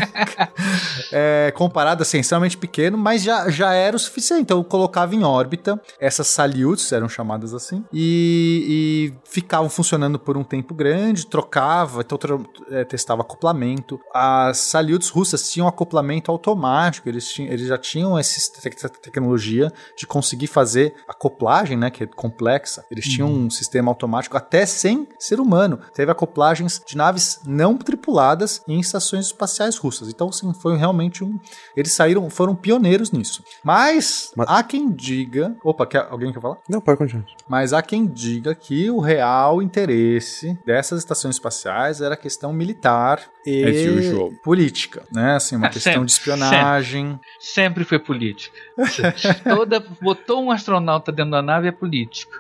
[1.14, 4.42] é, comparado assim, extremamente pequeno, mas já, já era o suficiente.
[4.42, 10.36] Então, eu colocava em órbita essas Salyuts, eram chamadas assim, e, e ficavam funcionando por
[10.38, 13.98] um tempo grande, trocava, então tro- é, testava acoplamento.
[14.14, 19.72] As Salyuts russas tinham acoplamento automático, eles, tinham, eles já tinham essa te- te- tecnologia
[19.98, 22.84] de conseguir fazer acoplagem, né, que é complexa.
[22.92, 25.80] Eles tinham um sistema automático até sem ser humano.
[25.94, 30.10] Teve acoplagens de naves não tripuladas em estações espaciais russas.
[30.10, 31.40] Então, sim, foi realmente um.
[31.76, 33.44] Eles saíram, foram pioneiros nisso.
[33.64, 35.56] Mas, Mas- há quem diga.
[35.64, 36.58] Opa, quer, alguém quer falar?
[36.70, 37.26] Não, pode continuar.
[37.48, 43.88] Mas há quem diga que o real interesse dessas estações espaciais era questão militar e
[43.90, 44.32] usual.
[44.44, 45.36] política, né?
[45.36, 47.20] Assim, uma Ah, questão sempre, de espionagem.
[47.40, 48.58] Sempre foi política.
[49.44, 52.32] Toda, botou um astronauta dentro da nave é político.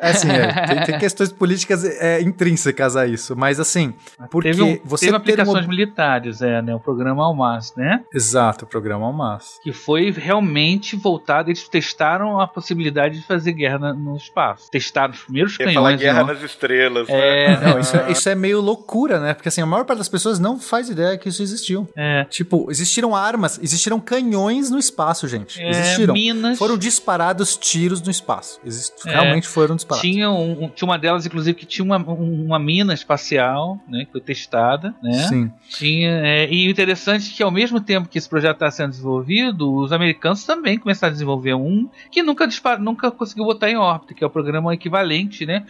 [0.00, 3.94] É assim, é, tem, tem questões políticas é, intrínsecas a isso, mas assim,
[4.30, 5.68] porque teve um, você teve aplicações uma...
[5.68, 6.74] militares, é, né?
[6.74, 8.02] O programa Almas, né?
[8.14, 9.58] Exato, o programa Almas.
[9.62, 11.50] Que foi realmente voltado.
[11.50, 14.70] Eles testaram a possibilidade de fazer guerra na- no espaço.
[14.70, 16.00] Testaram os primeiros falar canhões.
[16.00, 16.26] Guerra não.
[16.28, 17.60] nas Estrelas, É, né?
[17.66, 19.34] Não, isso é, isso é meio loucura, né?
[19.34, 21.88] Porque assim, a maior parte das pessoas não faz ideia que isso existiu.
[21.96, 25.60] É, Tipo, existiram armas, existiram canhões no espaço, gente.
[25.60, 26.14] é, existiram.
[26.14, 26.58] Minas.
[26.58, 28.60] Foram disparados tiros no espaço.
[28.64, 28.94] Exist...
[29.06, 30.08] É, Realmente foram disparados.
[30.08, 34.04] Tinha, um, um- tinha uma delas, inclusive, que tinha uma, um- uma mina espacial, né?
[34.04, 35.12] Que foi testada, né?
[35.28, 35.50] Sim.
[35.68, 38.90] Tinha, é, e o interessante é que ao mesmo tempo que esse projeto está sendo
[38.90, 43.76] desenvolvido, os americanos também começaram a desenvolver um que nunca, dispara, nunca conseguiu botar em
[43.76, 45.64] órbita, que é o programa equivalente, né?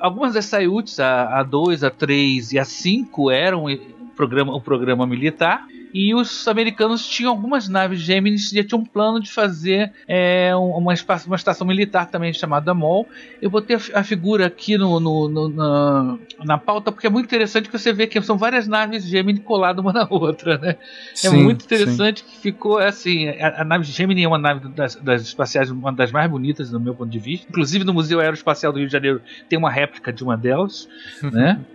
[0.00, 3.78] Algumas das Sayuts, a, a 2, a 3 e a 5 eram eh,
[4.16, 5.66] programa, o programa militar.
[5.94, 10.76] E os americanos tinham algumas naves que já tinham um plano de fazer é, um-
[10.78, 13.06] uma, espa- uma estação militar também chamada MOL.
[13.40, 17.26] Eu botei a, a figura aqui no, no- no- na, na pauta porque é muito
[17.26, 20.70] interessante que você vê que são várias naves Gemini coladas uma na outra, né?
[21.22, 21.66] É Sim, muito sim.
[21.66, 23.28] interessante que ficou assim.
[23.28, 26.80] A, a nave Gemini é uma nave das, das espaciais, uma das mais bonitas do
[26.80, 27.46] meu ponto de vista.
[27.48, 30.88] Inclusive no Museu Aeroespacial do Rio de Janeiro tem uma réplica de uma delas,
[31.22, 31.60] né?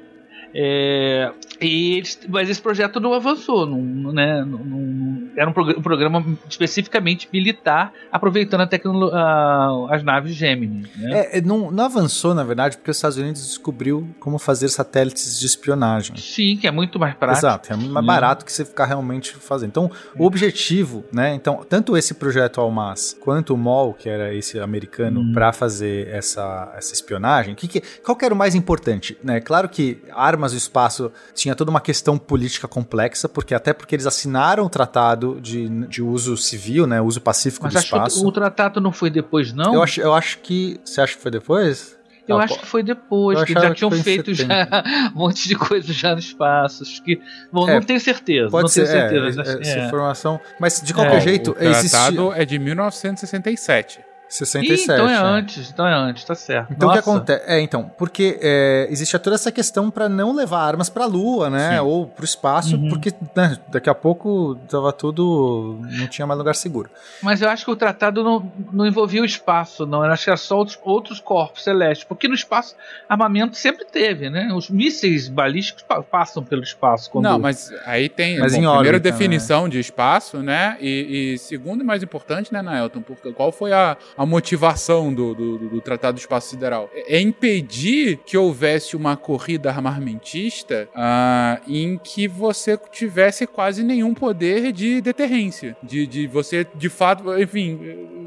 [0.53, 1.31] É,
[1.61, 5.81] e eles- mas esse projeto não avançou, não, não, né, não- era um, progr- um
[5.81, 8.65] programa especificamente militar, aproveitando a
[9.13, 10.85] a- as naves Gemini.
[10.97, 11.19] Né?
[11.19, 15.45] É, é, não, avançou, na verdade, porque os Estados Unidos descobriu como fazer satélites de
[15.45, 16.15] espionagem.
[16.17, 17.45] Sim, que é muito mais prático.
[17.45, 18.07] Exato, é muito mais Hum.
[18.07, 19.69] barato que você ficar realmente fazendo.
[19.69, 21.33] Então, o objetivo, né?
[21.35, 25.31] Então, tanto esse projeto Almas quanto o MOL, que era esse americano, Hum.
[25.33, 29.17] pra fazer essa, essa espionagem, que, que, qual que era o mais importante?
[29.23, 29.39] Né?
[29.39, 29.99] Claro que
[30.39, 34.69] armas do espaço tinha toda uma questão política complexa, porque até porque eles assinaram o
[34.69, 37.01] tratado de, de uso civil, né?
[37.01, 38.23] Uso pacífico Mas do acho que espaço.
[38.25, 39.73] o, o tratado não foi depois, não?
[39.73, 40.79] Eu acho, eu acho que.
[40.85, 41.97] Você acha que foi depois?
[42.27, 42.59] Eu Ah, acho pô.
[42.61, 44.83] que foi depois, Eu que já que tinham em feito já 70.
[45.15, 46.83] um monte de coisa já no espaço.
[46.83, 47.19] Acho que,
[47.51, 48.49] bom, É, não tenho certeza.
[48.51, 49.39] Pode não ser, tenho é, certeza.
[49.39, 49.85] é, acho- essa é.
[49.87, 50.39] informação.
[50.59, 52.41] Mas de qualquer É, jeito, o tratado existia.
[52.41, 53.99] é de 1967.
[54.29, 54.79] 67.
[54.79, 55.17] Ih, então é né?
[55.21, 56.71] antes, então é antes, tá certo.
[56.71, 57.43] Então o que acontece?
[57.47, 61.71] É, então, porque é, existe toda essa questão pra não levar armas pra Lua, né?
[61.73, 61.79] Sim.
[61.79, 62.89] Ou pro espaço, Uhum.
[62.89, 65.79] porque né, daqui a pouco tava tudo.
[65.81, 66.89] não tinha mais lugar seguro.
[67.23, 70.05] Mas eu acho que o tratado não, não envolvia o espaço, não.
[70.05, 72.03] Eu acho que era só outros, outros corpos celestes.
[72.07, 72.75] Porque no espaço,
[73.09, 74.51] armamento sempre teve, né?
[74.53, 77.09] Os mísseis balísticos pa- passam pelo espaço.
[77.09, 77.23] Quando...
[77.25, 78.37] Não, mas aí tem.
[78.39, 80.77] Mas bom, em primeiro, órbita, definição de espaço, né?
[80.79, 83.01] E, e segundo e mais importante, né, Naelton?
[83.01, 86.89] Porque qual foi a, a motivação do, do, do- do Tratado do Espaço Sideral?
[86.93, 94.73] É impedir que houvesse uma corrida armamentista ah, em que você tivesse quase nenhum poder
[94.73, 95.77] de deterrência.
[95.81, 97.79] De, de você, de fato, enfim,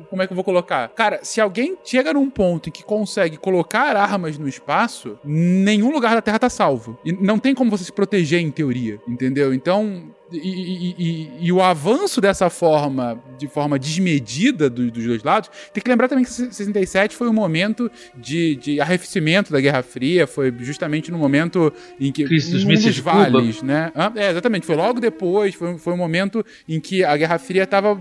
[0.09, 0.89] como é que eu vou colocar?
[0.89, 6.15] Cara, se alguém chega num ponto em que consegue colocar armas no espaço, nenhum lugar
[6.15, 6.99] da Terra tá salvo.
[7.05, 9.53] E não tem como você se proteger em teoria, entendeu?
[9.53, 10.05] Então,
[10.39, 15.89] e, e- o avanço dessa forma, de forma desmedida do- dos dois lados, tem que
[15.89, 21.11] lembrar também que 67 foi um momento de, de arrefecimento da Guerra Fria, foi justamente
[21.11, 23.13] no momento em que Crise dos um dos Cuba.
[23.13, 23.93] vales, né?
[24.17, 27.99] É, exatamente, foi logo depois, foi, foi um momento em que a Guerra Fria estava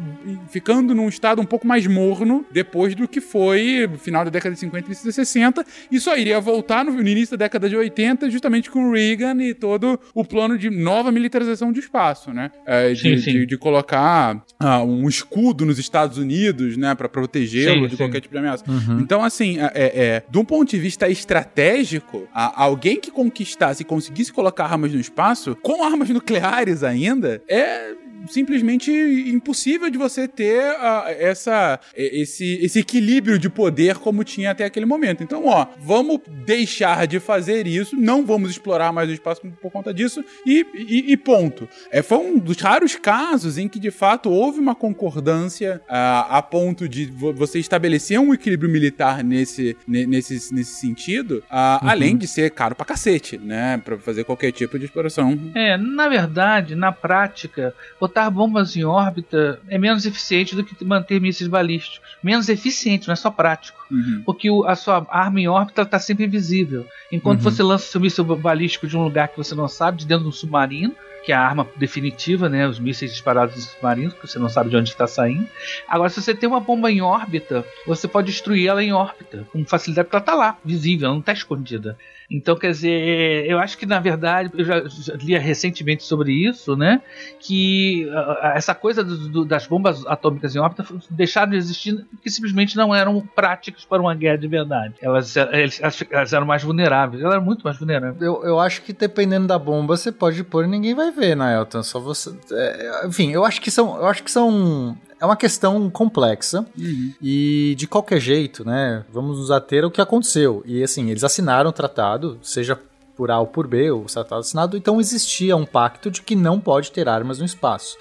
[0.49, 4.53] ficando num estado um pouco mais morno depois do que foi no final da década
[4.53, 7.67] de 50 e início de 60, e só iria voltar no, no início da década
[7.69, 12.20] de 80, justamente com o Reagan e todo o plano de nova militarização do espaço,
[12.29, 12.51] né?
[12.65, 13.31] É, de, Sim, sim.
[13.31, 17.97] de- de colocar ah, um escudo nos Estados Unidos, né, para protegê-lo de sim.
[17.97, 18.63] qualquer tipo de ameaça.
[18.99, 23.81] Então, assim, é, é, é, de um ponto de vista estratégico, a- alguém que conquistasse
[23.81, 27.93] e conseguisse colocar armas no espaço, com armas nucleares ainda, é
[28.27, 34.65] simplesmente impossível de você ter ah, essa, esse, esse equilíbrio de poder como tinha até
[34.65, 35.23] aquele momento.
[35.23, 39.93] Então, ó, vamos deixar de fazer isso, não vamos explorar mais o espaço por conta
[39.93, 41.67] disso e, e- e ponto.
[41.91, 46.41] É, foi um dos raros casos em que, de fato, houve uma concordância ah, a
[46.41, 52.17] ponto de vo- você estabelecer um equilíbrio militar nesse, ne- nesse, nesse sentido, ah, além
[52.17, 53.77] de ser caro pra cacete, né?
[53.83, 55.39] Pra fazer qualquer tipo de exploração.
[55.55, 57.73] É, na verdade, na prática,
[58.11, 62.01] botar bombas em órbita é menos eficiente do que manter mísseis balísticos.
[62.21, 63.79] Menos eficiente, não é só prático.
[63.89, 64.21] Uhum.
[64.25, 66.85] Porque a sua arma em órbita está sempre invisível.
[67.11, 67.43] Enquanto Uhum.
[67.49, 70.29] você lança seu míssil balístico de um lugar que você não sabe, de dentro de
[70.29, 70.93] um submarino,
[71.25, 72.67] que é a arma definitiva, né?
[72.67, 75.47] Os mísseis disparados dos submarinos, que você não sabe de onde está saindo.
[75.87, 79.63] Agora, se você tem uma bomba em órbita, você pode destruir ela em órbita, com
[79.63, 81.97] facilidade, porque ela está lá, visível, ela não está escondida.
[82.31, 86.75] Então, quer dizer, eu acho que na verdade, eu já, já li recentemente sobre isso,
[86.77, 87.01] né?
[87.39, 92.29] Que ah, essa coisa do- do- das bombas atômicas em órbita deixaram de existir porque
[92.29, 94.93] simplesmente não eram práticas para uma guerra de verdade.
[95.01, 95.79] Elas, elas,
[96.09, 98.21] elas eram mais vulneráveis, elas eram muito mais vulneráveis.
[98.21, 101.55] Eu, eu acho que dependendo da bomba, você pode pôr e ninguém vai ver, né,
[101.57, 101.83] Elton?
[101.83, 102.31] Só você.
[102.51, 103.97] é, enfim, eu acho que são.
[103.97, 104.97] Eu acho que são.
[105.21, 107.13] É uma questão complexa Uhum.
[107.21, 109.05] e de qualquer jeito, né?
[109.13, 110.63] Vamos nos ater ao que aconteceu.
[110.65, 112.77] E assim, eles assinaram o tratado, seja
[113.15, 116.59] por A ou por B, o tratado assinado, então existia um pacto de que não
[116.59, 117.95] pode ter armas no espaço.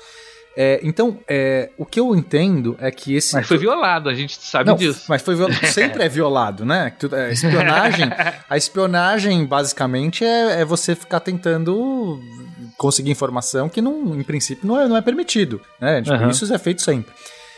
[0.56, 3.34] É, então, é, o que eu entendo é que esse.
[3.34, 5.04] Mas foi violado, a gente sabe Não, disso.
[5.08, 6.90] mas foi viol- sempre é violado, né?
[6.98, 8.08] Tu- é, espionagem,
[8.50, 12.20] a espionagem basicamente é, é você ficar tentando
[12.80, 16.00] conseguir informação que não, em princípio não é, não é permitido, né?
[16.00, 16.30] Tipo, Aham.
[16.30, 17.12] Isso é feito sempre.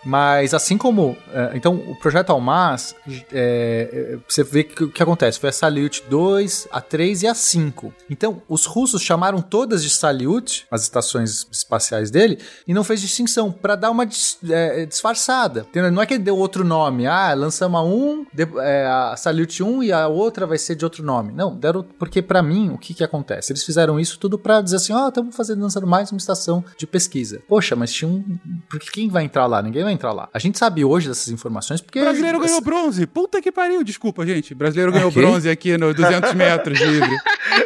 [0.05, 1.17] Mas assim como.
[1.33, 2.95] é, então, o projeto Almaz,
[3.33, 5.39] é, é, você vê que o que acontece?
[5.39, 7.93] Foi a Salyut 2, a 3 e a 5.
[8.11, 13.53] Então, os russos chamaram todas de Salyut, as estações espaciais dele, e não fez distinção,
[13.53, 15.67] para dar uma dis- é, disfarçada.
[15.93, 17.07] Não é que ele deu outro nome.
[17.07, 20.85] Ah, lançamos a 1, de- é, a Salyut 1 e a outra vai ser de
[20.85, 21.33] outro nome.
[21.33, 21.83] Não, deram.
[21.99, 23.53] Porque, para mim, o que que acontece?
[23.53, 26.87] Eles fizeram isso tudo para dizer assim: ó, estamos fazendo, lançando mais uma estação de
[26.87, 27.41] pesquisa.
[27.49, 28.25] Poxa, mas tinha um.
[28.69, 29.63] Porque quem vai entrar lá?
[29.63, 30.29] Ninguém vai entrar lá.
[30.33, 32.01] A gente sabe hoje dessas informações porque.
[32.01, 33.07] O brasileiro ganhou bronze.
[33.07, 33.85] Puta que pariu.
[33.85, 34.53] Desculpa, gente.
[34.53, 35.23] O brasileiro ganhou Ok.
[35.23, 37.17] bronze aqui no 200 metros livre.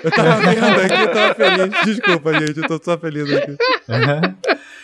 [0.05, 1.85] Eu tava vendo aqui, eu tava feliz.
[1.85, 2.59] Desculpa, gente.
[2.59, 3.57] Eu tô só feliz aqui.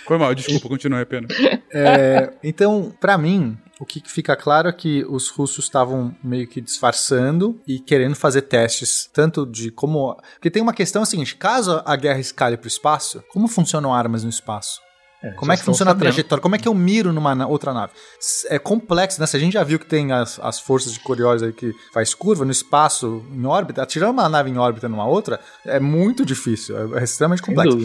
[0.07, 0.68] Foi mal, desculpa.
[0.68, 1.28] Continua, é pena.
[1.72, 6.61] É, então, pra mim, o que fica claro é que os russos estavam meio que
[6.61, 10.16] disfarçando e querendo fazer testes, tanto de como.
[10.34, 14.30] Porque tem uma questão seguinte: caso a guerra escale pro espaço, como funcionam armas no
[14.30, 14.80] espaço?
[15.36, 16.02] Como já é que funciona a sabendo.
[16.12, 16.42] trajetória?
[16.42, 17.92] Como é que eu miro numa na- outra nave?
[18.48, 19.26] É complexo, né?
[19.26, 22.12] Se a gente já viu que tem as, as forças de Coriolis aí que faz
[22.14, 26.96] curva no espaço, em órbita, atirar uma nave em órbita numa outra é muito difícil,
[26.96, 27.76] é, é extremamente complexo.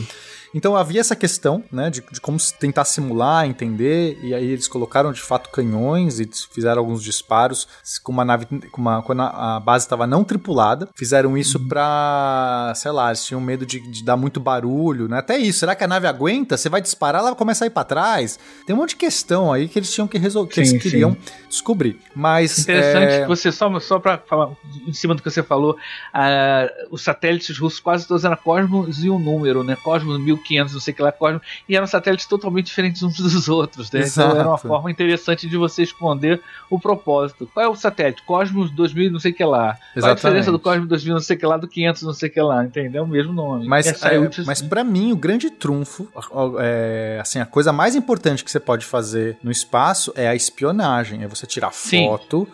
[0.53, 5.11] Então havia essa questão, né, de, de como tentar simular, entender, e aí eles colocaram
[5.11, 7.67] de fato canhões e fizeram alguns disparos
[8.03, 12.91] com uma nave, com uma, quando a base estava não tripulada, fizeram isso pra, sei
[12.91, 15.87] lá, eles tinham medo de, de dar muito barulho, né, até isso, será que a
[15.87, 16.57] nave aguenta?
[16.57, 18.39] Você vai disparar, ela vai começar a ir pra trás?
[18.65, 21.15] Tem um monte de questão aí que eles tinham que resolver, que Sim, eles queriam
[21.49, 22.59] descobrir, mas...
[22.59, 24.51] Interessante é, que você, só, só para falar
[24.87, 25.77] em cima do que você falou,
[26.13, 29.75] ah, os satélites russos quase todos eram Cosmos e um número, né?
[29.75, 33.47] Cosmos 1500, não sei o que lá, Cosmos, e eram satélites totalmente diferentes uns dos
[33.49, 34.01] outros, né?
[34.05, 34.67] Então era uma Exato.
[34.67, 37.49] forma interessante de você esconder o propósito.
[37.53, 38.23] Qual é o satélite?
[38.23, 39.49] Cosmos 2000, não sei o que lá.
[39.57, 40.17] Qual é a Exatamente.
[40.17, 42.41] diferença do Cosmos 2000, não sei o que lá, do 500, não sei o que
[42.41, 43.03] lá, entendeu?
[43.03, 43.67] O mesmo nome.
[43.67, 46.07] Mas, é, é mas para mim, o grande trunfo,
[46.59, 51.23] é, assim, a coisa mais importante que você pode fazer no espaço é a espionagem.
[51.23, 52.07] É você tirar Sim.
[52.07, 52.47] foto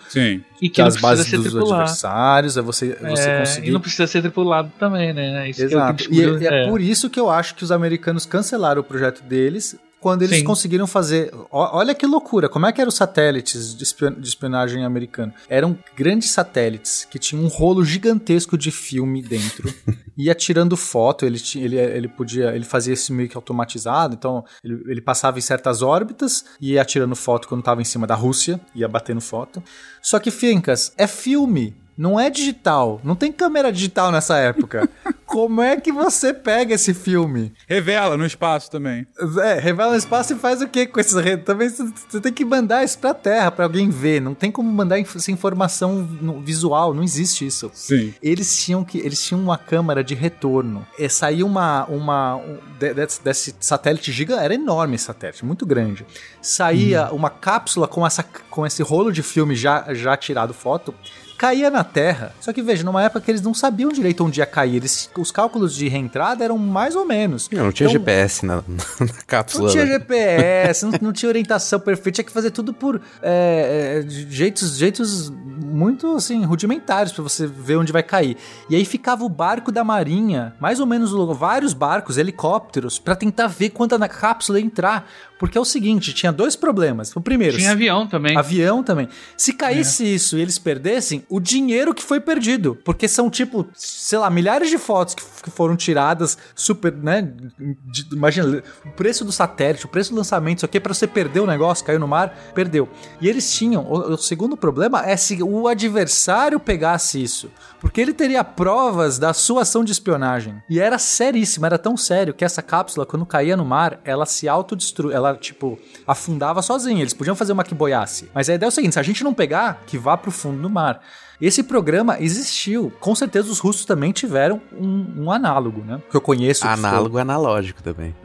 [0.61, 1.73] e que das precisa bases ser dos tripulado.
[1.81, 3.67] adversários, é você, você É, conseguir...
[3.67, 5.49] E não precisa ser tripulado também, né?
[5.49, 6.13] Isso que é o que Exato.
[6.13, 6.69] E é, é é.
[6.69, 10.43] por isso que eu acho que os americanos cancelaram o projeto deles quando eles Sim.
[10.43, 11.31] conseguiram fazer.
[11.49, 15.33] olha que loucura, como é que eram os satélites de, espion- de espionagem americano?
[15.47, 19.73] Eram grandes satélites que tinham um rolo gigantesco de filme dentro.
[20.17, 22.53] ia tirando foto, ele, ele, ele podia.
[22.53, 26.83] Ele fazia isso meio que automatizado, então ele, ele passava em certas órbitas e ia
[26.83, 29.63] tirando foto quando estava em cima da Rússia, ia batendo foto.
[30.01, 31.81] Só que, Fincas, é filme.
[31.97, 32.99] Não é digital.
[33.03, 34.89] Não tem câmera digital nessa época.
[35.25, 37.51] Como é que você pega esse filme?
[37.67, 39.07] Revela no espaço também.
[39.43, 41.43] É, revela no espaço e faz o que com esses redes?
[41.43, 44.21] Também você tem que mandar isso pra terra, pra alguém ver.
[44.21, 46.07] Não tem como mandar essa informação
[46.43, 47.71] visual, não existe isso.
[47.73, 48.13] Sim.
[48.21, 50.85] Eles tinham que eles tinham uma câmera de retorno.
[50.99, 55.65] E saiu uma uma um- de- desse, desse satélite gigante, era enorme esse satélite, muito
[55.65, 56.05] grande.
[56.43, 60.93] Saía uma cápsula com essa com esse rolo de filme já já tirado foto.
[61.37, 62.33] Caía na Terra.
[62.39, 64.77] Só que veja, numa época que eles não sabiam direito onde ia cair.
[64.77, 67.49] Eles, os cálculos de reentrada eram mais ou menos.
[67.51, 68.55] Não, não tinha Então, GPS na,
[68.99, 69.65] na cápsula.
[69.65, 69.91] não tinha né?
[69.93, 75.29] GPS, não, não tinha orientação perfeita, tinha que fazer tudo por é, é, jeitos, jeitos
[75.29, 78.37] muito assim, rudimentares pra você ver onde vai cair.
[78.69, 83.47] E aí ficava o barco da marinha, mais ou menos vários barcos, helicópteros, pra tentar
[83.47, 85.09] ver quando a cápsula ia entrar.
[85.39, 87.13] Porque é o seguinte, tinha dois problemas.
[87.15, 88.37] O primeiro, Tinha avião também.
[88.37, 89.09] Avião também.
[89.35, 92.77] Se caísse isso e eles perdessem, o dinheiro que foi perdido.
[92.83, 97.21] Porque são, tipo, sei lá, milhares de fotos que, que foram tiradas, super, né?
[97.21, 101.39] de- imagina, o preço do satélite, o preço do lançamento, isso aqui, pra você perder
[101.39, 102.87] o negócio, caiu no mar, perdeu.
[103.21, 103.83] E eles tinham.
[103.85, 107.51] O, o segundo problema é se o adversário pegasse isso.
[107.79, 110.61] Porque ele teria provas da sua ação de espionagem.
[110.69, 114.47] E era seríssimo, era tão sério que essa cápsula, quando caía no mar, ela se
[114.47, 115.15] autodestruía.
[115.15, 117.01] Ela, tipo, afundava sozinha.
[117.01, 118.29] Eles podiam fazer uma que boiasse.
[118.33, 120.61] Mas a ideia é o seguinte: se a gente não pegar, que vá pro fundo
[120.61, 121.01] do mar.
[121.41, 122.91] Esse programa existiu.
[122.99, 126.01] Com certeza os russos também tiveram um, um análogo, né?
[126.09, 126.61] Que eu conheço.
[126.61, 128.15] que Análogo analógico também.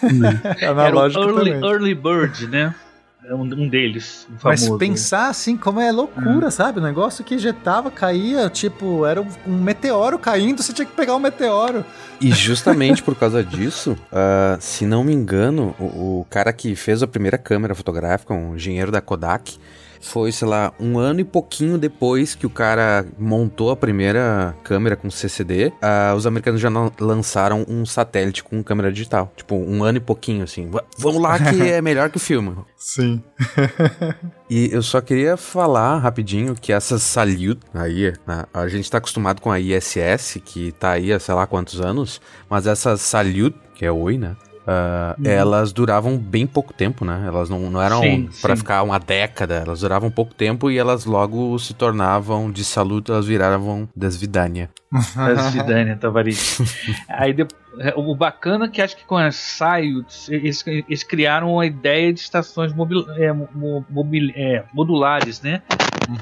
[0.00, 0.08] foi
[0.60, 1.70] Era o analógico early, também.
[1.70, 2.74] early Bird, né?
[3.24, 4.78] É um, um deles, um Mas famoso.
[4.80, 6.80] pensar assim, como é loucura, sabe?
[6.80, 11.14] O negócio que jetava, caía, tipo, era um- um meteoro caindo, você tinha que pegar
[11.14, 11.84] o meteoro.
[12.20, 17.00] E justamente por causa disso, ah, se não me engano, o, o cara que fez
[17.00, 19.56] a primeira câmera fotográfica, um engenheiro da Kodak,
[20.02, 24.96] foi, sei lá, um ano e pouquinho depois que o cara montou a primeira câmera
[24.96, 29.32] com CCD, ah, os americanos já lan- lançaram um satélite com câmera digital.
[29.36, 30.68] Tipo, um ano e pouquinho, assim.
[30.68, 32.54] "Va- Vamos lá que é melhor que o filme.
[32.76, 33.22] Sim.
[34.50, 39.40] E eu só queria falar rapidinho que essa Salute aí, né, a gente tá acostumado
[39.40, 43.86] com a ISS, que tá aí há sei lá quantos anos, mas essa Salute, que
[43.86, 44.36] é Oi, né?
[44.66, 47.24] Ah, Elas duravam bem pouco tempo, né?
[47.26, 48.28] Elas não, não eram sim.
[48.56, 53.26] ficar uma década, elas duravam pouco tempo e elas logo se tornavam de Salute, elas
[53.26, 54.70] viravam desvidania.
[55.16, 56.58] da Zidane Tavares.
[57.08, 57.46] Aí de-
[57.96, 62.20] o bacana é que acho que com as Sayuts, eles, eles criaram a ideia de
[62.20, 65.62] estações mobil, é, mo- mobil- é, modulares, né?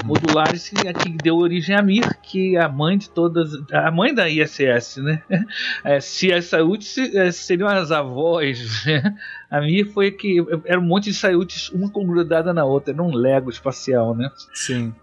[0.04, 4.14] Modulares que, que deu origem à Mir, que é a mãe de todas, a mãe
[4.14, 5.22] da ISS, né?
[5.84, 9.16] É, se as Sayuts é, seriam as avós, né?
[9.50, 13.12] A Mir foi que era um monte de Sayuts, uma grudada na outra, era um
[13.14, 14.30] Lego espacial, né?
[14.54, 14.94] Sim.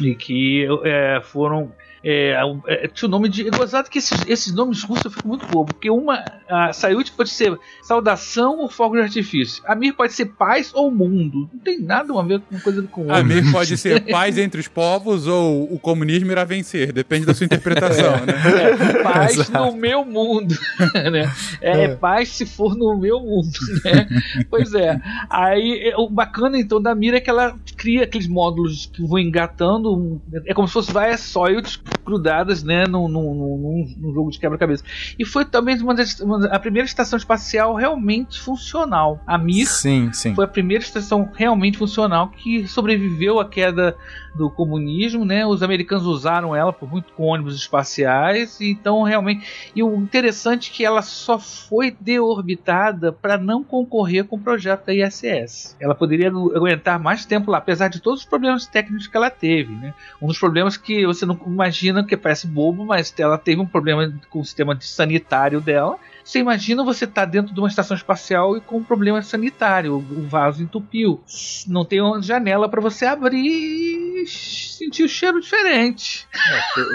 [0.00, 1.72] e que é, foram
[2.02, 2.34] é,
[2.66, 3.46] é, tinha o nome de.
[3.46, 6.24] É gozado que esses, esses nomes russos eu fico muito bobo, porque uma.
[6.48, 9.62] A Sayut pode ser saudação ou fogo de artifício.
[9.66, 11.48] A Mir pode ser paz ou mundo.
[11.52, 13.18] Não tem nada a ver com uma coisa com outra.
[13.18, 17.44] Amir pode ser paz entre os povos ou o comunismo irá vencer, depende da sua
[17.44, 18.32] interpretação, né?
[18.62, 20.56] É, paz no meu mundo,
[21.12, 21.30] né?
[21.60, 24.08] É, paz se for no meu mundo, né?
[24.48, 24.98] Pois é.
[25.28, 29.18] Aí é, o bacana então da Mira é que ela cria aqueles módulos que vão
[29.18, 34.38] engatando, é como se fosse várias soilts grudadas, né, num, num, num- num jogo de
[34.38, 34.82] quebra-cabeça.
[35.18, 39.20] E foi também uma das, uma a primeira estação espacial realmente funcional.
[39.26, 40.34] A Mir Sim, sim.
[40.34, 43.96] foi a primeira estação realmente funcional que sobreviveu à queda
[44.34, 45.44] do comunismo, né?
[45.44, 49.44] Os americanos usaram ela por muito com ônibus espaciais, e então realmente.
[49.74, 54.86] E o interessante é que ela só foi deorbitada para não concorrer com o projeto
[54.86, 55.76] da ISS.
[55.80, 59.30] Ela poderia agu- aguentar mais tempo lá, apesar de todos os problemas técnicos que ela
[59.30, 59.92] teve, né?
[60.22, 64.12] Um dos problemas que você não imagina, que parece bobo, mas ela teve um problema
[64.28, 65.96] com o sistema de sanitário dela.
[66.22, 70.26] Você imagina você estar dentro de uma estação espacial e com um problema sanitário, o
[70.28, 71.20] vaso entupiu.
[71.66, 76.28] Não tem uma janela para você abrir e sentir o cheiro diferente.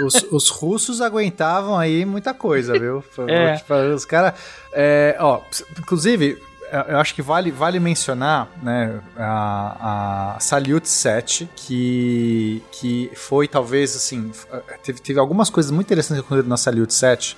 [0.05, 3.03] Os, os russos aguentavam aí muita coisa, viu?
[3.27, 3.55] É.
[3.55, 4.33] Tipo, Os caras.
[4.71, 5.41] é, ó,
[5.79, 6.37] inclusive,
[6.87, 13.95] eu acho que vale, vale mencionar né, a, a Salyut 7, que, que foi talvez
[13.95, 14.31] assim.
[14.83, 17.37] Teve, teve algumas coisas muito interessantes que aconteceram na Salyut 7.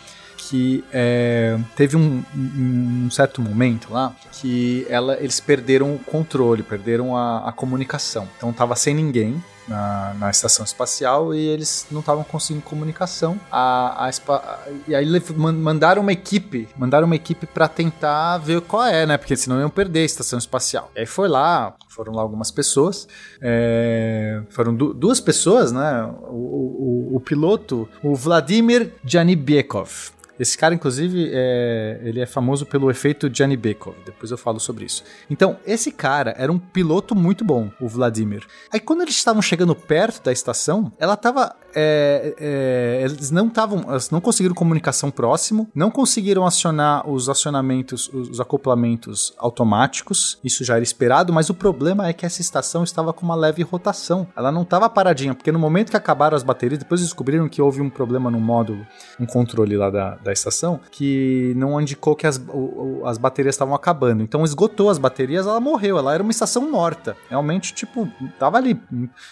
[0.50, 7.16] Que é, teve um, um, certo momento lá que ela, eles perderam o controle, perderam
[7.16, 8.28] a, a comunicação.
[8.38, 13.38] Então tava sem ninguém na, na estação espacial e eles não estavam conseguindo comunicação.
[13.52, 19.06] A, a, e aí mandaram uma equipe, mandaram uma equipe para tentar ver qual é,
[19.06, 19.18] né?
[19.18, 20.89] Porque senão iam perder a estação espacial.
[20.95, 23.08] E aí foi lá, foram lá algumas pessoas,
[23.41, 26.04] é, foram du- duas pessoas, né?
[26.30, 30.12] O, o- o piloto, o Vladimir Janibiekov.
[30.40, 33.96] Esse cara, inclusive, é, ele é famoso pelo efeito Janibekov.
[34.06, 35.04] Depois eu falo sobre isso.
[35.30, 38.46] Então, esse cara era um piloto muito bom, o Vladimir.
[38.72, 41.56] Aí, quando eles estavam chegando perto da estação, ela tava.
[41.76, 43.86] é, é, eles não estavam.
[44.12, 50.40] Não conseguiram comunicação próximo, não conseguiram acionar os acionamentos, os, os acoplamentos automáticos.
[50.44, 53.64] Isso já era esperado, mas o problema é que essa estação estava com uma leve
[53.64, 54.28] rotação.
[54.36, 57.82] Ela não estava paradinha, porque no momento que acabaram as baterias, depois descobriram que houve
[57.82, 58.86] um problema no módulo,
[59.20, 63.74] um controle lá da, da estação, que não indicou que as, o- as baterias estavam
[63.74, 64.22] acabando.
[64.22, 65.98] Então esgotou as baterias, ela morreu.
[65.98, 67.16] Ela era uma estação morta.
[67.30, 68.08] Realmente, tipo,
[68.38, 68.80] tava ali.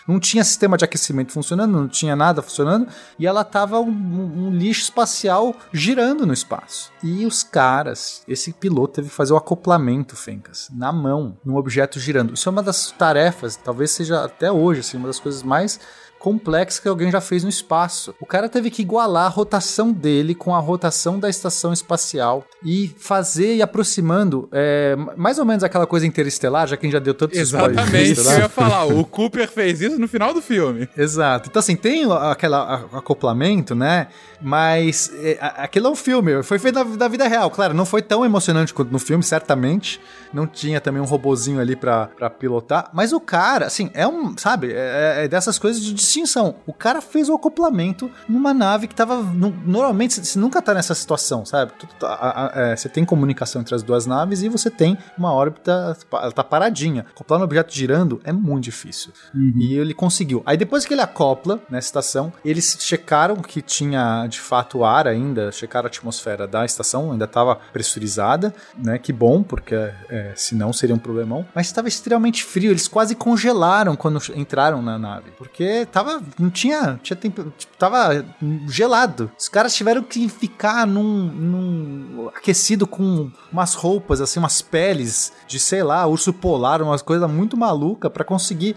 [0.07, 2.87] Não tinha sistema de aquecimento funcionando, não tinha nada funcionando,
[3.19, 6.91] e ela tava um, um- um lixo espacial girando no espaço.
[7.03, 11.99] E os caras, esse piloto teve que fazer o acoplamento, Fencas, na mão, num objeto
[11.99, 12.33] girando.
[12.33, 15.79] Isso é uma das tarefas, talvez seja até hoje, assim, uma das coisas mais
[16.25, 18.15] complexa que alguém já fez no espaço.
[18.19, 22.91] O cara teve que igualar a rotação dele com a rotação da estação espacial e
[22.97, 26.99] fazer e aproximando é, mais ou menos aquela coisa interestelar, já que a gente já
[26.99, 28.39] deu tantos spoilers Exatamente, eu interestelar.
[28.39, 28.85] ia falar.
[28.85, 30.89] O Cooper fez isso no final do filme.
[30.97, 31.47] Exato.
[31.47, 34.07] Então, assim, tem aquele acoplamento, né?
[34.41, 37.51] Mas é, aquilo é um filme, foi feito na, na vida real.
[37.51, 40.01] Claro, não foi tão emocionante quanto no filme, certamente.
[40.35, 42.89] Não tinha também um robozinho ali pra, pra pilotar.
[42.93, 46.55] Mas o cara, assim, é um, sabe, é, é dessas coisas de distinção.
[46.67, 49.15] O cara fez o acoplamento numa nave que tava.
[49.23, 51.71] no- normalmente, você nunca tá nessa situação, sabe?
[52.03, 56.31] A- é, Você tem comunicação entre as duas naves e você tem uma órbita, ela
[56.31, 57.05] tá paradinha.
[57.15, 59.11] Acoplar um objeto girando é muito difícil.
[59.33, 60.43] E ele conseguiu.
[60.45, 65.51] Aí depois que ele acopla nessa estação, eles checaram que tinha de fato ar ainda,
[65.51, 68.97] checaram a atmosfera da estação, ainda estava pressurizada, né?
[68.97, 71.45] Que bom, porque é, senão seria um problemão.
[71.53, 76.99] Mas estava extremamente frio, eles quase congelaram quando entraram na nave, porque tava, não tinha,
[77.01, 78.25] tinha tempo, tava
[78.67, 79.31] gelado.
[79.37, 85.59] Os caras tiveram que ficar num, num aquecido com umas roupas assim, umas peles de
[85.59, 88.75] sei lá, urso polar, umas coisas muito maluca para conseguir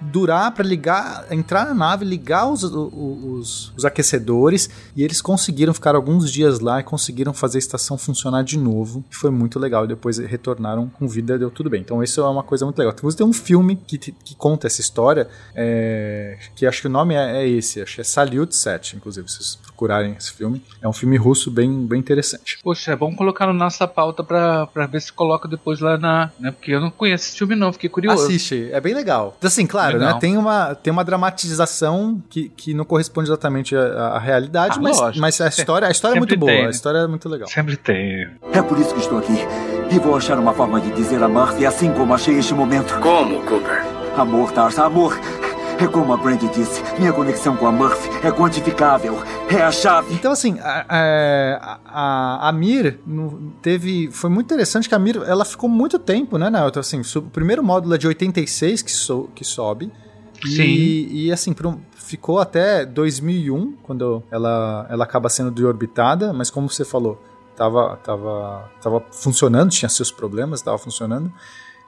[0.00, 5.94] durar para ligar, entrar na nave, ligar os, os, os aquecedores e eles conseguiram ficar
[5.94, 9.04] alguns dias lá e conseguiram fazer a estação funcionar de novo.
[9.10, 9.86] Foi muito legal.
[9.86, 11.80] Depois retornaram com vida, deu tudo bem.
[11.80, 12.92] Então isso é uma coisa muito legal.
[12.92, 17.14] Inclusive tem um filme que, que conta essa história, é, que acho que o nome
[17.14, 20.62] é, é esse, acho que é Salyut 7, inclusive, vocês procurarem esse filme.
[20.82, 22.58] É um filme russo bem, bem interessante.
[22.62, 26.30] Poxa, é bom colocar na nossa pauta pra, pra ver se coloca depois lá na.
[26.38, 28.24] Né, porque eu não conheço esse filme, não, fiquei curioso.
[28.24, 29.34] Assiste, é bem legal.
[29.42, 30.14] Assim, claro, Legal.
[30.14, 30.20] né?
[30.20, 34.98] Tem uma, tem uma dramatização que, que não corresponde exatamente à, à realidade, Ah, mas,
[34.98, 35.20] lógico.
[35.20, 36.52] mas a história, a história é muito boa.
[36.52, 36.66] tem, né?
[36.68, 37.48] A história é muito legal.
[37.48, 38.28] Sempre tem.
[38.52, 39.38] É por isso que estou aqui.
[39.90, 42.98] E vou achar uma forma de dizer a Murphy assim como achei este momento.
[43.00, 43.82] Como, Cooper?
[44.16, 45.18] Amor, Tarsa, amor.
[45.80, 49.16] É como a Brandy disse, minha conexão com a Murphy é quantificável.
[49.48, 50.12] É a chave.
[50.14, 50.84] Então, assim, a,
[51.84, 52.98] a, a- Mir
[53.62, 54.10] teve.
[54.12, 56.80] Foi muito interessante que a Mir ela ficou muito tempo, né, Nelton?
[56.80, 59.90] Assim, so- o primeiro módulo é de 86 que, so, que sobe.
[60.44, 60.62] Sim.
[60.62, 66.50] E, e, assim, por um- ficou até 2001, quando ela, ela acaba sendo deorbitada, mas
[66.50, 67.22] como você falou,
[67.56, 71.32] tava, tava, tava funcionando, tinha seus problemas, tava funcionando.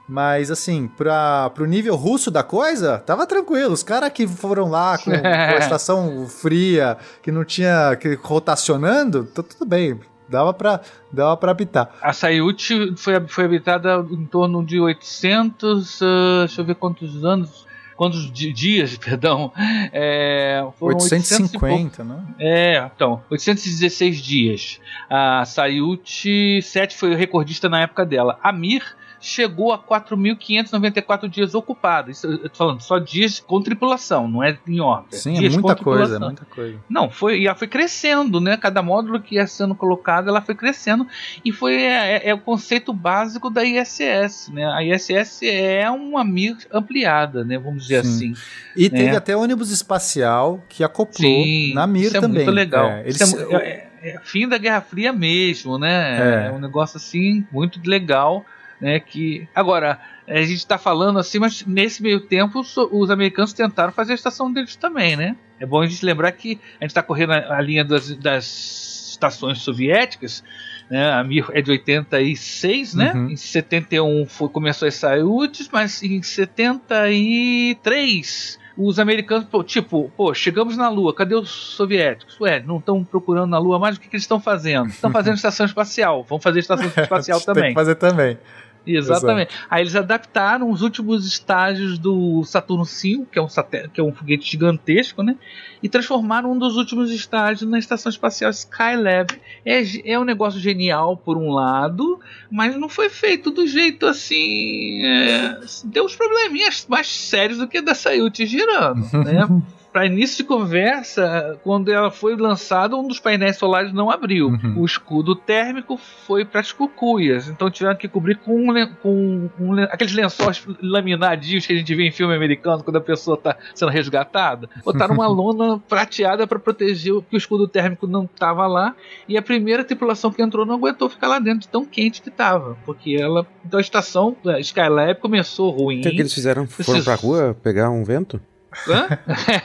[0.07, 3.71] Mas assim, pra, pro nível russo da coisa, tava tranquilo.
[3.73, 7.95] Os caras que foram lá com, com a estação fria, que não tinha.
[7.95, 9.99] que rotacionando, tá tudo bem.
[10.27, 10.81] Dava pra,
[11.11, 11.89] dava pra habitar.
[12.01, 16.01] A Sayut foi, foi habitada em torno de 800.
[16.01, 16.05] ah,
[16.45, 17.65] deixa eu ver quantos anos.
[17.95, 19.53] Quantos di- dias, perdão.
[19.93, 21.65] É, foram 800 e pouco.
[21.67, 22.23] 850, né?
[22.39, 24.79] É, então, 816 dias.
[25.09, 28.39] A Sayut 7 foi o recordista na época dela.
[28.41, 28.83] A Mir
[29.25, 32.11] chegou a 4.594 dias ocupada.
[32.11, 35.15] Isso eu tô falando só dias com tripulação, não é em órbita.
[35.15, 36.77] Sim, é dias muita com coisa, é muita coisa.
[36.89, 38.57] Não, foi, e ela foi crescendo, né?
[38.57, 41.07] Cada módulo que ia sendo colocado, ela foi crescendo.
[41.43, 44.65] E foi é, é- é o conceito básico da ISS, né?
[44.65, 47.57] A ISS é uma MIR ampliada, né?
[47.57, 48.33] Vamos dizer Sim.
[48.33, 48.41] assim.
[48.75, 49.15] E teve É.
[49.15, 52.43] até ônibus espacial que acoplou Sim, na Mir isso é também.
[52.43, 52.89] muito legal.
[52.89, 56.43] É, eles, Isso é, é- é fim da Guerra Fria mesmo, né?
[56.45, 56.47] É.
[56.47, 58.45] É, um negócio assim muito legal,
[58.83, 58.99] né?
[58.99, 63.93] Que agora a gente está falando assim, mas nesse meio tempo os, os americanos tentaram
[63.93, 65.37] fazer a estação deles também, né?
[65.57, 69.07] É bom a gente lembrar que a gente está correndo a, a linha das, das
[69.11, 70.43] estações soviéticas,
[70.89, 71.13] né?
[71.13, 73.13] A Mir é de 86, né?
[73.13, 73.29] Uhum.
[73.29, 80.75] Em 71 foi, começou as Sayutes, mas em 73 os americanos, pô, tipo, pô, chegamos
[80.75, 82.39] na Lua, cadê os soviéticos?
[82.41, 84.89] Ué, não estão procurando na Lua mais, o que, que eles estão fazendo?
[84.89, 87.69] Estão fazendo estação espacial, vamos fazer estação espacial Tem também.
[87.69, 88.37] que fazer também.
[88.85, 89.55] Exatamente.
[89.69, 93.47] Aí eles adaptaram os últimos estágios do Saturno V, que é um,
[93.93, 95.35] que é um foguete gigantesco, né?
[95.81, 99.33] E transformaram um dos últimos estágios na estação espacial Skylab.
[99.65, 102.19] É, é um negócio genial por um lado,
[102.51, 105.05] mas não foi feito do jeito assim.
[105.05, 109.47] é, deu uns probleminhas mais sérios do que da Sayuti girando, né?
[109.93, 114.47] Para início de conversa, quando ela foi lançada, um dos painéis solares não abriu.
[114.47, 114.73] Uhum.
[114.79, 119.83] O escudo térmico foi para as cucuias, então tiveram que cobrir com, um com um
[119.83, 123.91] aqueles lençóis laminadinhos que a gente vê em filme americano quando a pessoa está sendo
[123.91, 124.67] resgatada.
[124.83, 128.95] Botaram uma lona prateada para proteger que o escudo térmico não estava lá.
[129.29, 132.29] E a primeira tripulação que entrou não aguentou ficar lá dentro de tão quente que
[132.29, 135.99] estava, porque ela, então a estação a Skylab começou ruim.
[135.99, 136.65] Então, o que eles fizeram?
[136.65, 138.41] Foram Esses- pra rua pegar um vento?
[138.87, 139.07] Hã?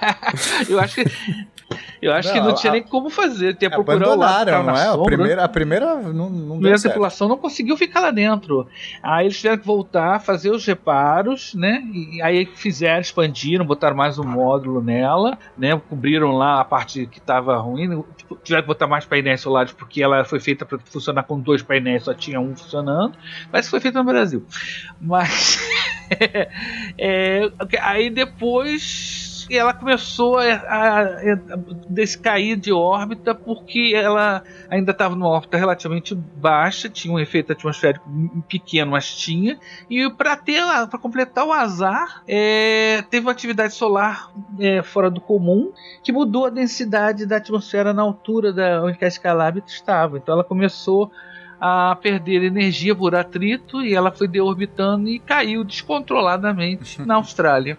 [0.68, 1.05] eu acho que
[2.01, 4.74] eu acho que Não, não tinha a- nem como fazer, ter procurar o lado não
[4.76, 4.89] é?
[4.89, 6.93] A primeira, a primeira não, não A primeira certo.
[6.93, 8.66] tripulação não conseguiu ficar lá dentro.
[9.02, 11.82] Aí eles tiveram que voltar, fazer os reparos, né?
[11.93, 15.78] E aí fizeram, expandiram, botaram mais um módulo nela, né?
[15.90, 17.89] Cobriram lá a parte que estava ruim.
[17.89, 18.02] né?
[18.16, 21.62] Tipo, Tiveram que botar mais painéis solares porque ela foi feita para funcionar com dois
[21.62, 23.14] painéis, só tinha um funcionando.
[23.51, 24.44] Parece que foi feito no Brasil.
[25.01, 25.59] Mas
[26.98, 31.59] é, aí depois ela começou a, a, a
[31.89, 38.06] descair de órbita porque ela ainda estava numa órbita relativamente baixa, tinha um efeito atmosférico
[38.48, 39.59] pequeno, mas tinha.
[39.89, 45.20] E para ter para completar o azar, é, teve uma atividade solar é, fora do
[45.20, 45.72] comum
[46.02, 50.18] que mudou a densidade da atmosfera na altura da onde a Skylab estava.
[50.18, 51.10] Então ela começou
[51.60, 57.76] a perder energia por atrito e ela foi deorbitando e caiu descontroladamente na Austrália.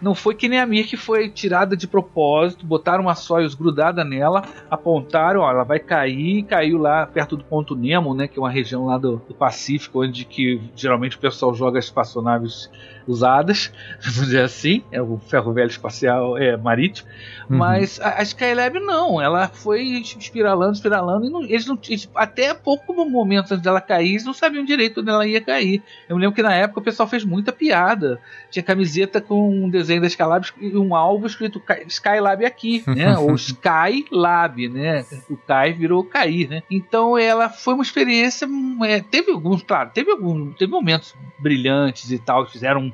[0.00, 4.04] Não foi que nem a Mir que foi tirada de propósito, botaram uma Soyuz grudada
[4.04, 8.42] nela, apontaram, ó, ela vai cair, caiu lá perto do ponto Nemo, né, que é
[8.42, 12.70] uma região lá do, do Pacífico, onde que geralmente o pessoal joga espaçonaves
[13.08, 17.08] usadas, vamos dizer assim, é o ferro velho espacial é marítimo,
[17.50, 17.56] Uhum.
[17.56, 22.52] mas a, a Skylab não, ela foi espiralando, espiralando, e não- eles não, eles- até
[22.52, 25.82] pouco momento antes dela cair, eles não sabiam direito onde ela ia cair.
[26.08, 28.20] Eu me lembro que na época o pessoal fez muita piada.
[28.50, 33.16] Tinha camiseta com um desenho da Skylab e um alvo escrito Skylab aqui, né?
[33.18, 35.06] Ou Skylab, né?
[35.30, 36.62] O Kai virou cair, né?
[36.70, 38.46] Então ela foi uma experiência.
[38.46, 42.92] hum, é, teve alguns, claro, teve alguns, teve momentos brilhantes e tal, fizeram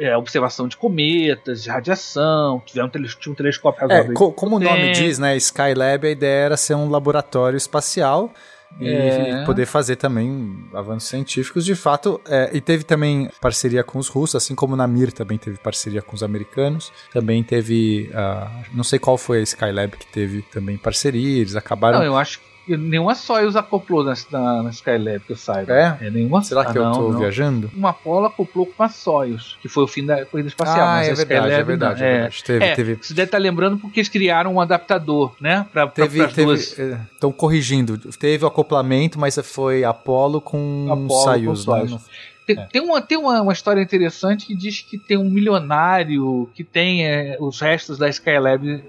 [0.00, 4.56] é, observação de cometas, de radiação, tiveram um, tele- tinha um telescópio É, co- como
[4.56, 5.36] o nome diz, né?
[5.36, 8.32] Skylab, a ideia era ser um laboratório espacial
[8.80, 9.44] e É.
[9.44, 11.64] poder fazer também avanços científicos.
[11.64, 15.38] De fato, é, e teve também parceria com os russos, assim como na Mir também
[15.38, 16.92] teve parceria com os americanos.
[17.12, 21.98] Também teve, ah, não sei qual foi a Skylab que teve também parceria, eles acabaram...
[22.00, 25.72] Não, eu acho que nenhuma Soyuz acoplou na, na, na Skylab, que eu saiba.
[25.72, 26.10] É?
[26.10, 27.18] nenhuma Será que ah, eu não, tô não.
[27.20, 27.70] viajando?
[27.74, 30.86] Uma Apollo acoplou com uma Soyuz, que foi o fim da corrida espacial.
[30.86, 32.06] Ah, é a verdade, Skylab é verdade, não.
[32.06, 32.44] é verdade.
[32.44, 35.66] Teve- É, teve- Você deve estar lembrando porque eles criaram um adaptador, né?
[35.72, 36.78] Pra, pra, Teve, pras teve, duas.
[37.12, 37.98] estão corrigindo.
[38.12, 41.64] Teve o acoplamento, mas foi Apollo com Apollo com Soyuz, né?
[41.64, 41.90] Soyuz.
[41.90, 42.00] Não-
[42.46, 46.62] Tem, tem uma, tem uma, uma história interessante que diz que tem um milionário que
[46.62, 48.82] tem é, os restos da Skylab eh,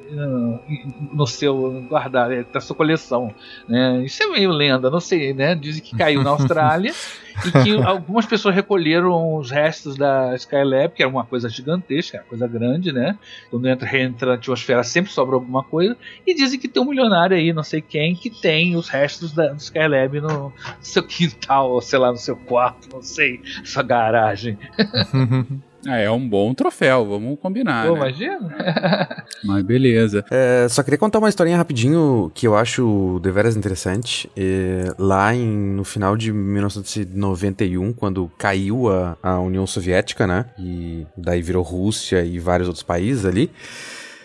[1.14, 3.34] no seu guardado, é, da sua coleção.
[3.68, 4.04] Né?
[4.04, 5.56] Isso é meio lenda, não sei, né?
[5.56, 6.94] Dizem que caiu na Austrália
[7.44, 12.24] e que algumas pessoas recolheram os restos da Skylab, que era uma coisa gigantesca, uma
[12.26, 13.18] coisa grande, né?
[13.50, 15.98] Quando entra, reentra na atmosfera sempre sobra alguma coisa.
[16.26, 19.54] E dizem que tem um milionário aí, não sei quem, que tem os restos da
[19.54, 24.58] Skylab no seu quintal, ou sei lá, no seu quarto, não sei, sua garagem.
[25.88, 27.88] Ah, é um bom troféu, vamos combinar.
[27.88, 28.00] Pô, né?
[28.00, 28.56] imagina?
[29.44, 30.26] Mas beleza.
[30.32, 34.30] É, só queria contar uma historinha rapidinho que eu acho deveras interessante.
[34.36, 40.46] É, lá em, no final de 1991, quando caiu a, a União Soviética, né?
[40.58, 43.52] E daí virou Rússia e vários outros países ali.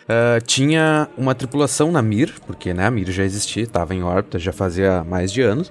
[0.08, 4.38] ah, tinha uma tripulação na Mir, porque né, a Mir já existia, estava em órbita
[4.38, 5.70] já fazia mais de anos.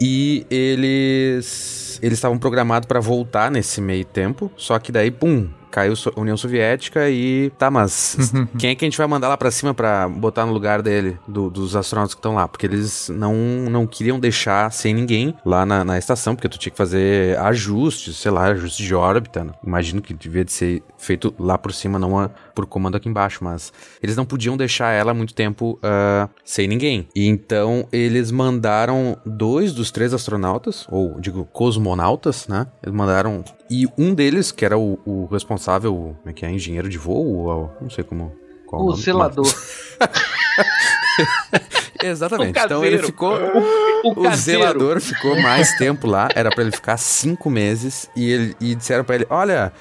[0.00, 5.92] E eles eles estavam programados para voltar nesse meio tempo, só que daí, pum, caiu
[6.16, 8.16] a União Soviética e tá, mas
[8.58, 11.18] quem é que a gente vai mandar lá pra cima pra botar no lugar dele,
[11.26, 12.46] do- dos astronautas que estão lá?
[12.46, 13.34] Porque eles não,
[13.68, 18.16] não queriam deixar sem ninguém lá na, na estação, porque tu tinha que fazer ajustes,
[18.18, 19.42] sei lá, ajustes de órbita.
[19.44, 19.52] né?
[19.66, 23.42] Imagino que devia de ser feito lá por cima, não a, por comando aqui embaixo,
[23.42, 23.72] mas
[24.02, 27.08] eles não podiam deixar ela muito tempo uh, sem ninguém.
[27.14, 32.66] E então eles mandaram dois dos três astronautas, ou digo, cosmonautas, né?
[32.82, 33.44] Eles mandaram.
[33.70, 36.50] E um deles, que era o, o responsável, como é que é?
[36.50, 37.46] Engenheiro de voo?
[37.46, 38.32] Ou, não sei como.
[38.66, 39.46] Qual O nome, selador.
[42.02, 42.58] Exatamente.
[42.58, 43.34] O então ele ficou.
[44.04, 44.60] O, O caseiro.
[44.60, 49.04] zelador ficou mais tempo lá, era pra ele ficar cinco meses e, ele, e disseram
[49.04, 49.72] pra ele: Olha,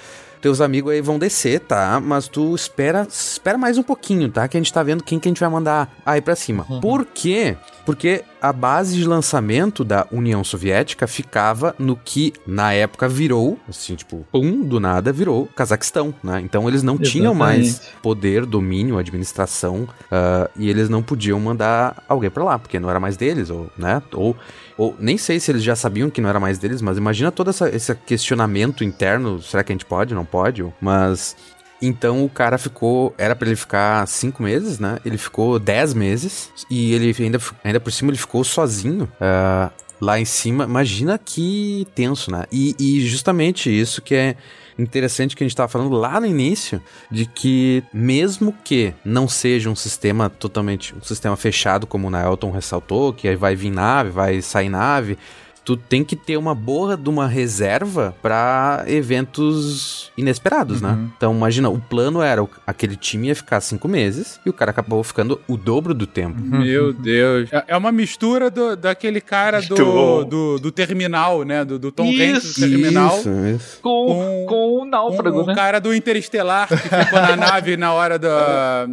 [0.44, 2.02] teus amigos aí vão descer, tá?
[2.04, 4.46] Mas tu espera, espera mais um pouquinho, tá?
[4.46, 6.66] Que a gente tá vendo quem que a gente vai mandar aí pra cima.
[6.82, 7.56] Por quê?
[7.86, 13.96] Porque a base de lançamento da União Soviética ficava no que na época virou, assim,
[13.96, 16.42] tipo, pum, do nada virou Cazaquistão, né?
[16.42, 17.96] Então eles não tinham mais Exatamente.
[18.02, 23.00] poder, domínio, administração, ah, e eles não podiam mandar alguém pra lá, porque não era
[23.00, 24.02] mais deles, ou, né?
[24.14, 24.36] Ou,
[24.78, 27.50] ou nem sei se eles já sabiam que não era mais deles, mas imagina todo
[27.50, 30.66] essa, esse questionamento interno, será que a gente pode, não pode?
[30.82, 31.36] Mas
[31.82, 35.00] então o cara ficou, era pra ele ficar cinco meses, né?
[35.06, 39.10] Ele ficou dez meses e ele ainda, ainda por cima ele ficou sozinho.
[39.20, 39.70] ah,
[40.02, 42.44] Lá em cima, imagina que tenso, né?
[42.52, 44.36] E, e justamente isso que é
[44.78, 49.70] interessante que a gente estava falando lá no início, de que mesmo que não seja
[49.70, 54.10] um sistema totalmente, um sistema fechado, como o Naelton ressaltou, que aí vai vir nave,
[54.10, 55.18] vai sair nave,
[55.66, 60.98] tu tem que ter uma boa de uma reserva para eventos inesperados, né?
[61.18, 64.72] Então imagina, o plano era o- aquele time ia ficar cinco meses e o cara
[64.72, 66.40] acabou ficando o dobro do tempo.
[66.40, 67.50] Meu Deus.
[67.52, 71.64] É- É uma mistura do- daquele cara do, do, do Terminal, né?
[71.66, 73.18] Do, do Tom Hanks do Terminal.
[73.20, 73.80] Isso, isso.
[73.82, 75.56] Com, Com- com o náufrago, o, o né?
[75.56, 78.28] cara do Interestelar que ficou na nave na hora do,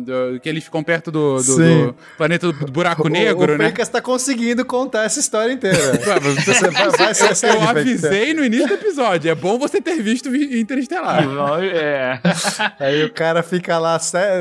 [0.05, 3.67] do- que eles ficam perto do, do- do planeta do buraco O- negro, o né?
[3.67, 5.79] Fencas tá conseguindo contar essa história inteira.
[6.69, 9.31] vai, vai ser Eu, sério, eu avisei no início do episódio.
[9.31, 11.25] É bom você ter visto Interestelar.
[11.73, 12.21] É.
[12.79, 13.99] Aí o cara fica lá,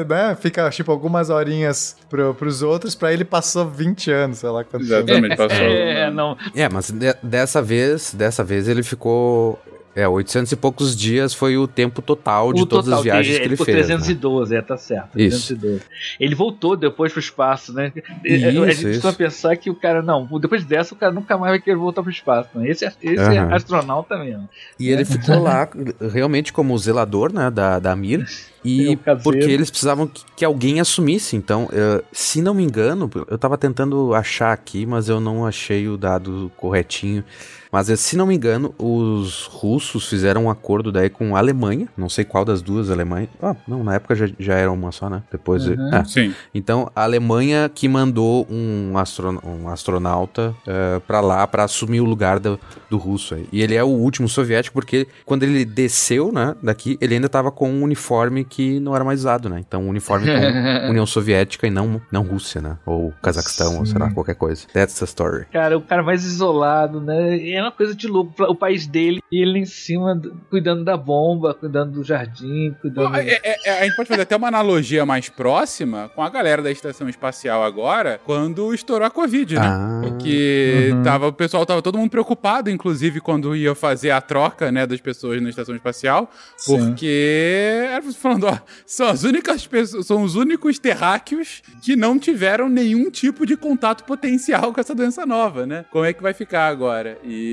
[0.07, 0.35] né?
[0.39, 4.83] Fica, tipo, algumas horinhas pro, pros outros, pra ele passou 20 anos, sei lá quanto.
[4.83, 5.57] Exatamente, passou.
[5.57, 6.37] É, não.
[6.55, 9.59] É, mas de- dessa vez, dessa vez ele ficou.
[9.95, 13.27] É, 800 e poucos dias foi o tempo total de o todas total as viagens
[13.39, 13.87] dele, que ele fez.
[13.89, 13.95] né?
[13.95, 15.19] 312, é, tá certo.
[15.19, 15.47] Isso.
[15.55, 15.81] 312.
[16.19, 17.91] Ele voltou depois pro espaço, né?
[17.95, 19.17] a Isso, gente costuma isso.
[19.17, 22.11] pensar que o cara, não, depois dessa o cara nunca mais vai querer voltar pro
[22.11, 22.49] espaço.
[22.53, 22.65] Não.
[22.65, 23.51] Esse, é- esse Aham.
[23.51, 24.47] é astronauta mesmo.
[24.79, 25.67] E ele ficou lá
[26.13, 28.25] realmente como zelador, né, da, da Mir.
[28.63, 31.35] E porque eles precisavam que, que alguém assumisse.
[31.35, 35.87] Então, eh, se não me engano, eu tava tentando achar aqui, mas eu não achei
[35.87, 37.23] o dado corretinho.
[37.71, 41.87] Mas eh, se não me engano, os russos fizeram um acordo daí com a Alemanha.
[41.97, 43.29] Não sei qual das duas Alemanhas.
[43.41, 45.21] Ah, não, na época já, já era uma só, né?
[45.31, 45.67] Depois.
[45.67, 45.93] Uhum.
[45.93, 46.03] é.
[46.05, 46.33] Sim.
[46.53, 52.05] Então, a Alemanha que mandou um, astro- um astronauta eh, pra lá pra assumir o
[52.05, 52.59] lugar do,
[52.89, 53.35] do russo.
[53.35, 53.47] aí.
[53.51, 57.51] E ele é o último soviético porque quando ele desceu, né, daqui, ele ainda tava
[57.51, 59.59] com um uniforme que não era mais usado, né?
[59.59, 60.39] Então, um uniforme com
[60.89, 62.77] União Soviética e não, não Rússia, né?
[62.85, 64.65] Ou Cazaquistão, ou sei lá, qualquer coisa.
[64.73, 65.45] That's the story.
[65.51, 67.37] Cara, o cara mais isolado, né?
[67.59, 68.33] É uma coisa de louco.
[68.43, 73.15] O país dele, e ele em cima, do- cuidando da bomba, cuidando do jardim, cuidando.
[73.17, 76.61] É- é- é- a gente pode fazer até uma analogia mais próxima com a galera
[76.61, 79.61] da estação espacial agora, quando estourou a Covid, né?
[79.65, 81.03] Ah, Porque Uhum.
[81.03, 85.01] tava, o pessoal tava todo mundo preocupado, inclusive, quando ia fazer a troca, né, das
[85.01, 86.77] pessoas na estação espacial, Sim.
[86.77, 92.69] porque era falando, ó, são as únicas pessoas, são os únicos terráqueos que não tiveram
[92.69, 95.85] nenhum tipo de contato potencial com essa doença nova, né?
[95.91, 97.17] Como é que vai ficar agora?
[97.23, 97.48] E,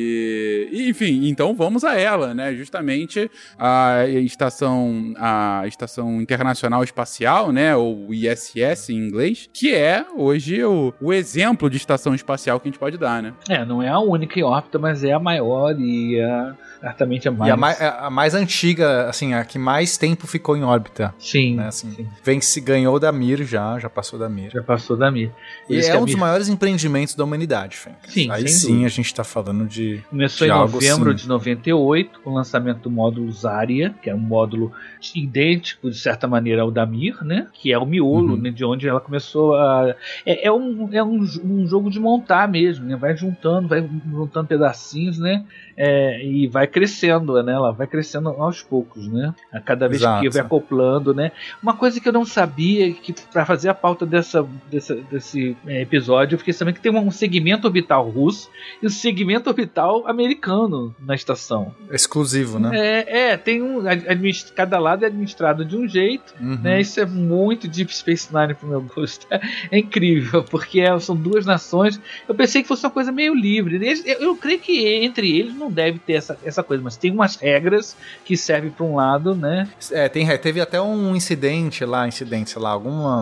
[0.72, 2.54] e, enfim, então vamos a ela, né?
[2.54, 10.62] Justamente a estação, a estação internacional espacial, né, ou ISS em inglês, que é hoje
[10.64, 13.34] o, o exemplo de estação espacial que a gente pode dar, né?
[13.48, 16.54] É, não é a única em órbita, mas é a maior e a,
[16.86, 17.48] certamente a mais.
[17.48, 21.14] E a mais, a mais antiga, assim, a que mais tempo ficou em órbita.
[21.18, 22.06] Sim, Né, assim, sim.
[22.22, 24.50] vence, ganhou da Mir já, já passou da Mir.
[24.50, 25.30] já passou da Mir.
[25.68, 28.12] E é que a um dos maiores empreendimentos da humanidade, Fencas.
[28.12, 28.86] Sim, Aí sim dúvida.
[28.86, 30.00] a gente tá falando de.
[30.10, 31.22] Começou de em novembro assim.
[31.22, 34.72] de 98, com o lançamento do módulo Zarya, que é um módulo
[35.14, 37.46] idêntico, de certa maneira, ao da Mir, né?
[37.52, 38.36] Que é o miolo, Uhum.
[38.36, 38.50] né?
[38.50, 39.94] De onde ela começou a.
[40.24, 42.96] É, é um, é um, um jogo de montar mesmo, né?
[42.96, 45.44] Vai juntando, vai juntando pedacinhos, né?
[45.76, 47.54] É, e vai crescendo, né?
[47.54, 49.34] Ela vai crescendo aos poucos, né?
[49.50, 50.20] A cada vez Exato.
[50.20, 51.32] que vai acoplando, né?
[51.62, 55.80] Uma coisa que eu não sabia, que para fazer a pauta dessa, dessa- desse é,
[55.80, 58.50] episódio, eu fiquei sabendo que tem um segmento orbital russo
[58.82, 61.74] e o segmento orbital americano na estação.
[61.90, 62.70] exclusivo, né?
[62.78, 63.82] É, é, tem um.
[64.54, 66.58] Cada lado é administrado de um jeito, Uhum.
[66.62, 66.78] né?
[66.80, 69.26] Isso é muito Deep Space Nine pro meu gosto.
[69.70, 71.98] É incrível, porque é- são duas nações.
[72.28, 73.80] Eu pensei que fosse uma coisa meio livre.
[74.04, 77.36] Eu, eu creio que entre eles não deve ter essa, essa coisa, mas tem umas
[77.36, 79.68] regras que servem para um lado, né?
[79.92, 83.18] É, tem, teve até um incidente lá, incidente, sei lá, alguma,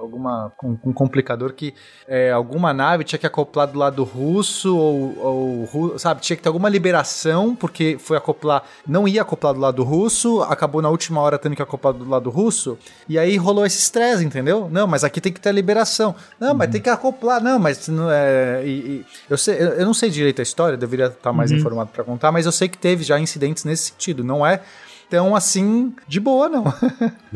[0.00, 1.72] alguma um, um complicador que
[2.08, 6.48] é, alguma nave tinha que acoplar do lado russo ou, ou sabe, tinha que ter
[6.48, 11.38] alguma liberação porque foi acoplar, não ia acoplar do lado russo, acabou na última hora
[11.38, 12.76] tendo que acoplar do lado russo
[13.08, 14.68] e aí rolou esse estresse, entendeu?
[14.70, 16.14] Não, mas aqui tem que ter liberação.
[16.40, 17.42] Não, mas tem que acoplar.
[17.42, 20.76] Não, mas não é, e- e- eu sei, eu, eu não sei direito a história,
[20.76, 21.58] deveria estar mais Uhum.
[21.58, 24.24] informado pra contar, mas eu sei que teve já incidentes nesse sentido.
[24.24, 24.60] Não é
[25.14, 26.64] tão assim de boa, não.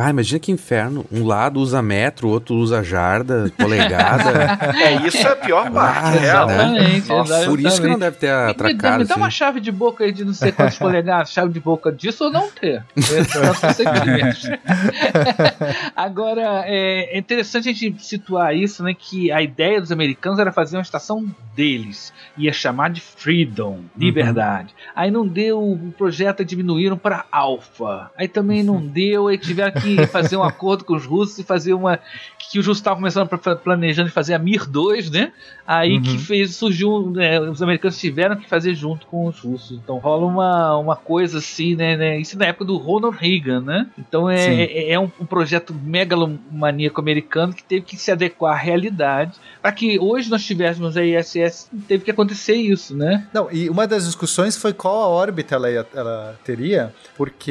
[0.00, 1.04] Ah, imagina que inferno.
[1.10, 4.56] Um lado usa metro, o outro usa jarda, polegada.
[4.78, 5.98] É, isso é a pior parte.
[6.28, 6.94] Ah, né?
[6.94, 7.98] Exatamente, Nossa, por isso que não exatamente.
[7.98, 8.98] deve ter atracado.
[9.00, 9.36] me dá uma assim.
[9.36, 12.48] chave de boca aí de não sei quantos polegadas, chave de boca disso ou não
[12.48, 12.84] ter.
[12.96, 14.50] É, só 60 milímetros.
[15.96, 18.94] Agora, é é interessante a gente situar isso, né?
[18.94, 22.12] Que a ideia dos americanos era fazer uma estação deles.
[22.36, 24.74] Ia chamar de Freedom, liberdade.
[24.94, 27.67] Aí não deu, o projeto diminuíram para Alpha.
[28.16, 31.74] Aí também não deu, aí tiveram que fazer um acordo com os russos e fazer
[31.74, 31.98] uma.
[32.50, 35.32] Que os russos estavam começando pra- planejando fazer a Mir 2, né?
[35.66, 39.78] Aí que fez, surgiu, né, os americanos tiveram que fazer junto com os russos.
[39.84, 42.18] Então rola uma, uma coisa assim, né, né?
[42.18, 43.86] Isso na época do Ronald Reagan, né?
[43.98, 48.56] Então é, é, é um, um projeto megalomaníaco americano que teve que se adequar à
[48.58, 53.26] realidade para que hoje nós tivéssemos a ISS, teve que acontecer isso, né?
[53.32, 57.47] Não, e uma das discussões foi qual a órbita ela, ela teria, porque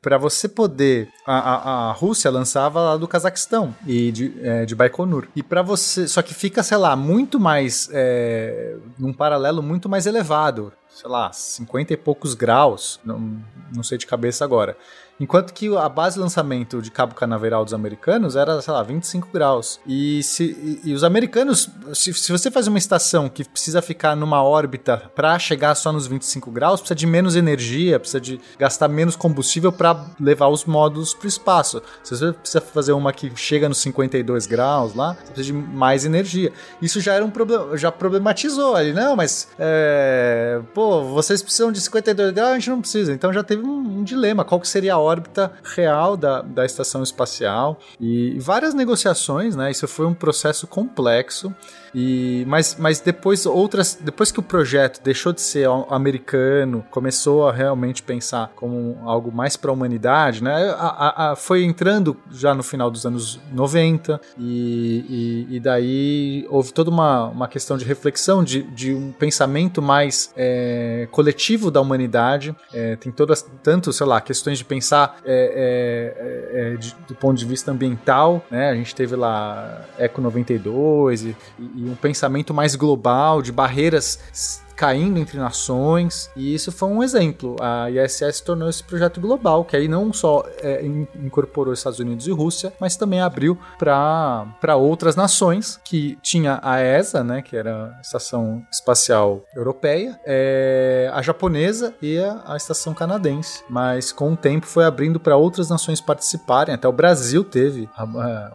[0.00, 1.08] para você poder.
[1.26, 5.28] A, a, a Rússia lançava lá do Cazaquistão e de, é, de Baikonur.
[5.34, 6.08] E para você.
[6.08, 7.88] Só que fica, sei lá, muito mais.
[7.92, 10.72] É, num paralelo muito mais elevado.
[10.88, 13.00] Sei lá, 50 e poucos graus.
[13.04, 13.40] Não,
[13.74, 14.76] não sei de cabeça agora.
[15.22, 19.28] Enquanto que a base de lançamento de Cabo Canaveral dos americanos era, sei lá, 25
[19.32, 19.78] graus.
[19.86, 24.16] E, se, e, e os americanos, se, se você faz uma estação que precisa ficar
[24.16, 28.88] numa órbita para chegar só nos 25 graus, precisa de menos energia, precisa de gastar
[28.88, 31.80] menos combustível para levar os módulos para o espaço.
[32.02, 36.04] Se você precisa fazer uma que chega nos 52 graus lá, você precisa de mais
[36.04, 36.52] energia.
[36.80, 41.80] Isso já era um problema, já problematizou ali, não, mas é, pô, vocês precisam de
[41.80, 43.12] 52 graus, a gente não precisa.
[43.12, 47.02] Então já teve um, um dilema, qual que seria a órbita real da, da estação
[47.02, 49.70] espacial e várias negociações, né?
[49.70, 51.54] Isso foi um processo complexo.
[51.94, 57.52] E, mas, mas depois outras depois que o projeto deixou de ser americano começou a
[57.52, 60.70] realmente pensar como algo mais para a humanidade né?
[60.70, 66.46] A- a- a- foi entrando já no final dos anos 90 e, e, e daí
[66.48, 71.80] houve toda uma, uma questão de reflexão de, de um pensamento mais é, coletivo da
[71.80, 72.54] humanidade.
[72.72, 76.12] É, tem todas tanto sei lá questões de pensar é,
[76.54, 78.70] é, é, de- do ponto de vista ambiental né?
[78.70, 85.16] A gente teve lá Eco 92 e, e um pensamento mais global de barreiras caindo
[85.20, 87.54] entre nações e isso foi um exemplo.
[87.60, 92.26] A ISS tornou esse projeto global que aí não só é, in- incorporou Estados Unidos
[92.26, 97.94] e Rússia mas também abriu para outras nações que tinha a ESA né que era
[97.96, 103.62] a estação espacial europeia é, a japonesa e a, a estação canadense.
[103.70, 106.74] Mas com o tempo foi abrindo para outras nações participarem.
[106.74, 107.88] Até o Brasil teve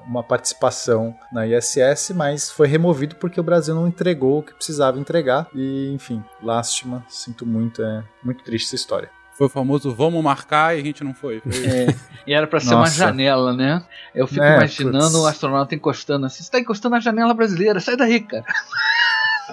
[0.06, 5.00] uma participação na ISS mas foi removido porque o Brasil não entregou o que precisava
[5.00, 5.48] entregar.
[5.56, 10.76] E enfim lástima sinto muito é muito triste essa história Foi o famoso vamos marcar
[10.76, 11.40] e a gente não foi.
[11.42, 11.66] Foi.
[11.66, 11.96] É,
[12.26, 13.84] e era pra ser uma janela, né?
[14.16, 15.16] Eu fico É, imaginando putz.
[15.16, 16.42] o astronauta encostando assim.
[16.44, 18.46] Você tá encostando na janela brasileira, sai daí, cara.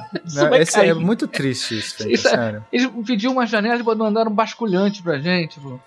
[0.51, 0.91] Vai esse cair.
[0.91, 4.35] é muito triste isso, Felipe, Isso é- sério Eles pediam uma janela e mandaram um
[4.35, 5.61] basculhante pra gente.
[5.61, 5.79] pô.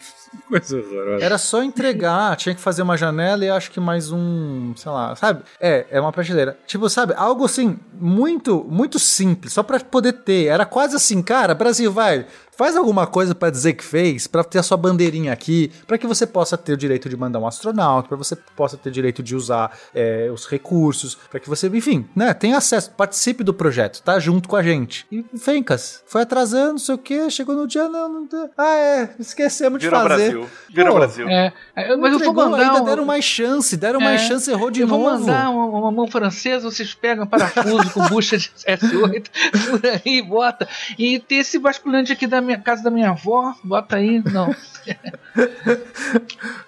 [0.50, 1.24] Coisa horrorosa.
[1.26, 5.16] Era só entregar, tinha que fazer uma janela e acho que mais um, sei lá,
[5.16, 5.44] sabe?
[5.60, 6.58] É, é uma prateleira.
[6.68, 10.46] Tipo, sabe, algo assim, muito, muito simples, só pra poder ter.
[10.48, 12.26] Era quase assim, cara, Brasil, vai,
[12.58, 16.08] faz alguma coisa pra dizer que fez, pra ter a sua bandeirinha aqui, pra que
[16.08, 19.36] você possa ter o direito de mandar um astronauta, pra você possa ter direito de
[19.36, 24.20] usar é, os recursos, pra que você, enfim, né, tenha acesso, participe do projeto, tá
[24.20, 25.06] junto com a gente.
[25.12, 28.50] E Fencas, foi atrasando, não sei o que, chegou no dia, não, não deu.
[28.58, 30.32] Ah, é, esquecemos de Virou fazer.
[30.32, 30.50] Brasil.
[30.70, 31.30] Virou Pô, Brasil.
[31.30, 32.64] É, é, mas eu vou Entregou, mandar.
[32.64, 35.20] ainda um- deram mais chance, deram mais É, chance, errou de eu vou novo.
[35.26, 39.26] mandar uma, uma mão francesa, vocês pegam parafuso com bucha de S8,
[39.70, 40.68] por aí, bota.
[40.98, 44.54] E tem esse basculante aqui da minha casa da minha avó, bota aí, não.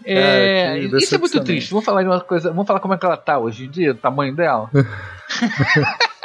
[0.03, 1.69] É, É, isso é muito triste.
[1.69, 2.49] Vamos falar de uma coisa.
[2.49, 4.69] Vamos falar como é que ela tá hoje em dia, o tamanho dela.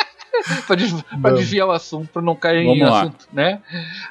[0.66, 1.40] para Vamos.
[1.40, 3.00] desviar o assunto, para não cair em Vamos lá.
[3.00, 3.60] assunto, né?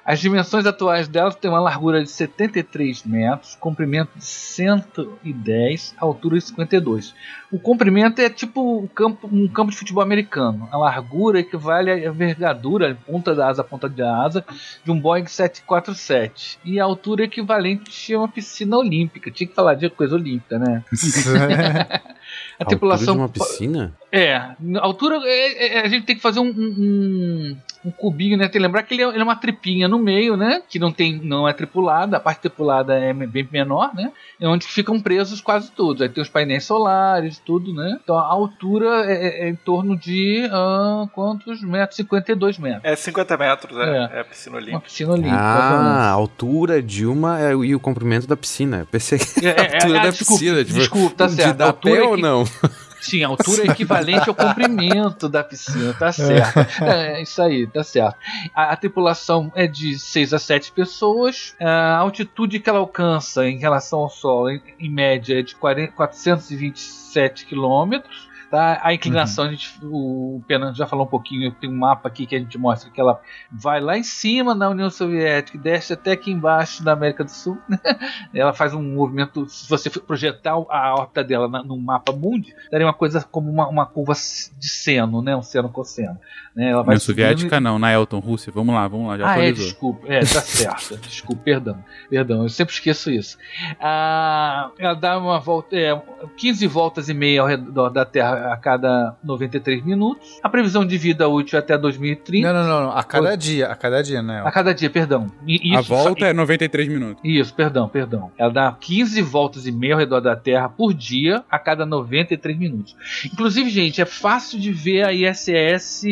[0.04, 6.46] As dimensões atuais dela têm uma largura de 73 metros, comprimento de 110, altura de
[6.46, 7.14] 52.
[7.52, 10.68] O comprimento é tipo um campo, um campo de futebol americano.
[10.72, 14.44] A largura equivale à envergadura, ponta da asa a ponta da asa,
[14.84, 16.60] de um Boeing 747.
[16.66, 19.30] E a altura equivalente a uma piscina olímpica.
[19.30, 20.84] Tinha que falar de coisa olímpica, né?
[22.60, 23.16] A tripulação.
[23.16, 23.94] de uma piscina?
[24.12, 28.44] É, a altura é- é- a gente tem que fazer um, um- um- cubinho, né?
[28.46, 30.62] Tem que lembrar que ele é, ele é uma tripinha no meio, né?
[30.70, 34.12] Que não tem, não é tripulada, a parte tripulada é bem menor, né?
[34.40, 36.02] É onde ficam presos quase todos.
[36.02, 37.98] Aí tem os painéis solares, tudo, né?
[38.04, 41.98] Então a altura é, é- é em torno de ah, quantos metros?
[41.98, 42.84] 52 metros.
[42.86, 43.84] É 50 metros, é,
[44.14, 44.18] É.
[44.18, 44.80] é a piscina Uma olímpica.
[44.82, 45.36] piscina olímpica.
[45.36, 48.80] Ah, a altura de uma é, e o comprimento da piscina.
[48.82, 50.64] Eu pensei que É, a é, altura da desculpa, piscina.
[50.64, 51.50] Tipo, desculpa, tá de certo.
[51.50, 52.44] A dar altura pé é ou não?
[53.04, 56.58] Sim, a altura é equivalente ao comprimento da piscina, tá certo.
[56.84, 58.16] É, isso aí, tá certo.
[58.56, 61.54] A, a tripulação é de 6 a 7 pessoas.
[61.60, 65.92] A altitude que ela alcança em relação ao Sol, em, em média, é de 40,
[65.92, 68.30] 427 quilômetros.
[68.54, 68.80] Tá?
[68.84, 72.36] A inclinação, a gente, o Penan já falou um pouquinho, tem um mapa aqui que
[72.36, 73.20] a gente mostra que ela
[73.52, 77.32] vai lá em cima na União Soviética e desce até aqui embaixo da América do
[77.32, 77.58] Sul.
[77.68, 77.80] né?
[78.32, 82.86] Ela faz um movimento, se você projetar a órbita dela na- no mapa mundi, daria
[82.86, 85.36] uma coisa como uma, uma curva de seno, né?
[85.36, 86.20] um seno cosseno.
[86.56, 86.70] Né?
[86.70, 88.52] Ela União subindo Soviética não, na Elton, Rússia.
[88.54, 90.06] Vamos lá, vamos lá, já ah, é, desculpa.
[90.08, 90.98] É, tá certo.
[91.10, 91.84] desculpa, perdão.
[92.08, 93.36] Perdão, eu sempre esqueço isso.
[93.80, 96.00] Ah, ela dá uma volta, é,
[96.38, 100.40] 15 voltas e meia ao redor da Terra a cada 93 minutos.
[100.44, 102.52] A previsão de vida útil até 2030.
[102.52, 102.98] Não, não, não, não.
[102.98, 104.42] A cada dia, a cada dia, né?
[104.46, 105.32] A cada dia, perdão.
[105.48, 107.24] E a isso volta só- é 93 minutos.
[107.24, 108.32] Isso, perdão, perdão.
[108.38, 112.58] Ela dá 15 voltas e meia ao redor da Terra por dia, a cada 93
[112.58, 112.96] minutos.
[113.26, 116.04] Inclusive, gente, é fácil de ver a ISS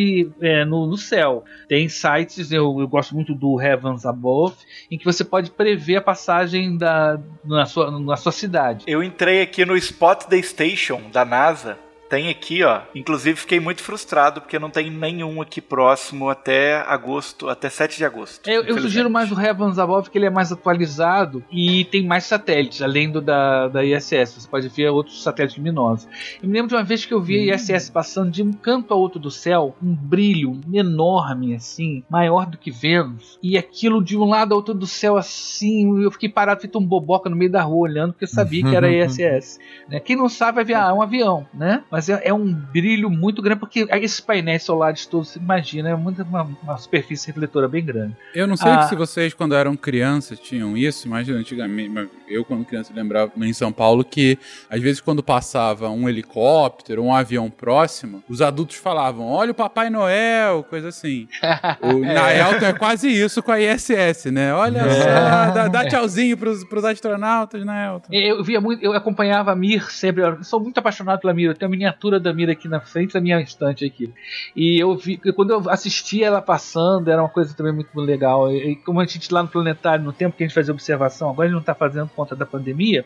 [0.41, 1.43] é, no, no céu.
[1.67, 4.55] Tem sites, eu, eu gosto muito do Heavens Above,
[4.89, 8.83] em que você pode prever a passagem da, na, sua, na sua cidade.
[8.87, 11.77] Eu entrei aqui no Spot the Station da NASA.
[12.11, 12.81] Tem aqui, ó.
[12.93, 18.03] Inclusive fiquei muito frustrado porque não tem nenhum aqui próximo até agosto, até 7 de
[18.03, 18.45] agosto.
[18.45, 18.81] Eu, eu infelizmente.
[18.81, 23.09] sugiro mais o Heavens Above, que ele é mais atualizado e tem mais satélites, além
[23.09, 24.33] do da, da ISS.
[24.33, 26.05] Você pode ver outros satélites luminosos.
[26.43, 28.93] Eu me lembro de uma vez que eu vi a ISS passando de um canto
[28.93, 34.17] ao outro do céu, um brilho enorme, assim, maior do que Vênus, e aquilo de
[34.17, 37.51] um lado ao outro do céu, assim, eu fiquei parado, feito um boboca no meio
[37.51, 39.59] da rua olhando, porque eu sabia que era a ISS.
[39.87, 40.01] né?
[40.01, 41.85] Quem não sabe vai ver, ah, é um avião, né?
[41.89, 45.95] Mas é, é um brilho muito grande, porque esses painéis solares todos, você imagina, é
[45.95, 48.15] muito, uma, uma superfície refletora bem grande.
[48.33, 48.83] Eu não sei Ah.
[48.83, 53.53] se vocês, quando eram crianças, tinham isso, mas antigamente, mas eu, quando criança, lembrava em
[53.53, 54.37] São Paulo que,
[54.69, 59.89] às vezes, quando passava um helicóptero, um avião próximo, os adultos falavam: Olha o Papai
[59.89, 61.27] Noel, coisa assim.
[61.81, 64.53] O, na Elton é quase isso com a ISS, né?
[64.53, 64.89] Olha É.
[64.89, 68.07] só, dá, dá tchauzinho pros, pros astronautas na Elton.
[68.11, 70.21] Eu via muito, eu acompanhava a Mir sempre.
[70.23, 71.45] Eu sou muito apaixonado pela Mir.
[71.45, 74.11] Eu tenho a miniatura da Mir aqui na frente da minha estante aqui.
[74.55, 78.51] E eu vi, quando eu assistia ela passando, era uma coisa também muito legal.
[78.51, 81.47] E, como a gente lá no planetário, no tempo que a gente fazia observação, agora
[81.47, 83.05] a gente não está fazendo por conta da pandemia.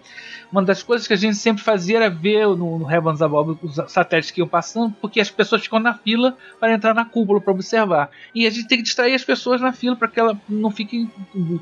[0.51, 3.75] Uma das coisas que a gente sempre fazia era ver no, no Heavens Above os
[3.91, 7.53] satélites que iam passando, porque as pessoas ficam na fila para entrar na cúpula para
[7.53, 8.09] observar.
[8.33, 11.09] E a gente tem que distrair as pessoas na fila para que ela não fique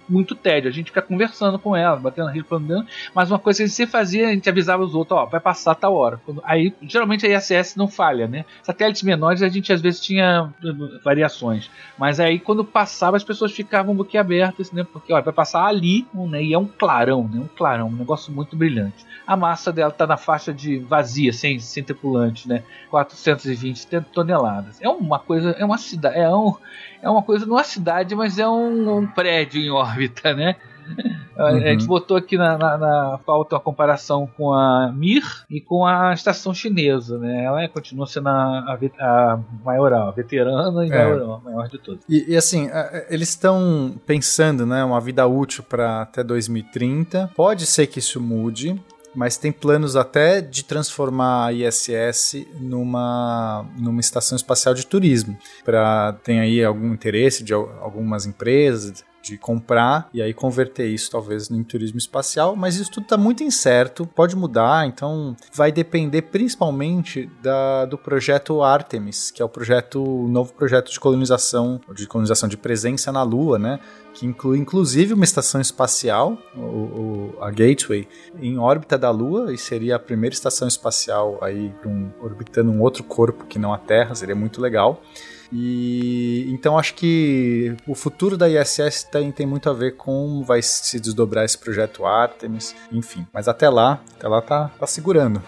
[0.09, 0.69] muito tédio.
[0.69, 2.85] A gente fica conversando com ela, batendo rio, falando.
[3.13, 5.39] Mas uma coisa que a gente sempre fazia, a gente avisava os outros, ó, vai
[5.39, 6.19] passar tal hora.
[6.43, 8.45] Aí, geralmente a ISS não falha, né?
[8.61, 11.69] Satélites menores a gente às vezes tinha eh, variações.
[11.97, 14.83] Mas aí quando passava as pessoas ficavam boquiabertas, né?
[14.83, 16.43] Porque, ó, vai passar ali, né?
[16.43, 17.39] E é um clarão, né?
[17.39, 19.05] Um clarão, um negócio muito brilhante.
[19.25, 22.63] A massa dela tá na faixa de vazia, sem, sem tripulante, né?
[22.89, 24.81] 420 toneladas.
[24.81, 26.55] É uma coisa, é uma cidade, é, um,
[27.01, 30.55] é uma coisa, não é uma cidade, mas é um, um prédio em órbita, né?
[31.37, 35.59] A- A gente botou aqui na, na, na pauta uma comparação com a Mir e
[35.59, 37.43] com a estação chinesa, né?
[37.45, 40.97] Ela é- continua sendo a, a, a maior, a veterana e É.
[41.05, 42.01] maior, a maior de todas.
[42.07, 47.31] E, e assim, a- a- eles estão pensando, né, uma vida útil para até 2030.
[47.35, 48.79] Pode ser que isso mude,
[49.15, 55.37] mas tem planos até de transformar a ISS numa, numa estação espacial de turismo.
[55.63, 61.09] Pra, tem aí algum interesse de al- algumas empresas de comprar e aí converter isso
[61.09, 66.23] talvez em turismo espacial, mas isso tudo está muito incerto, pode mudar, então vai depender
[66.23, 72.05] principalmente da, do projeto Artemis, que é o projeto o novo projeto de colonização, de
[72.05, 73.79] colonização de presença na Lua, né?
[74.13, 78.07] Que inclui inclusive uma estação espacial, o, o- a Gateway,
[78.39, 83.03] em órbita da Lua, e seria a primeira estação espacial aí um- orbitando um outro
[83.03, 85.01] corpo que não a Terra, seria muito legal.
[85.53, 90.43] E então acho que o futuro da ISS tem, tem muito a ver com como
[90.43, 93.25] vai se desdobrar esse projeto Artemis, enfim.
[93.33, 95.41] Mas até lá, até lá tá, tá segurando.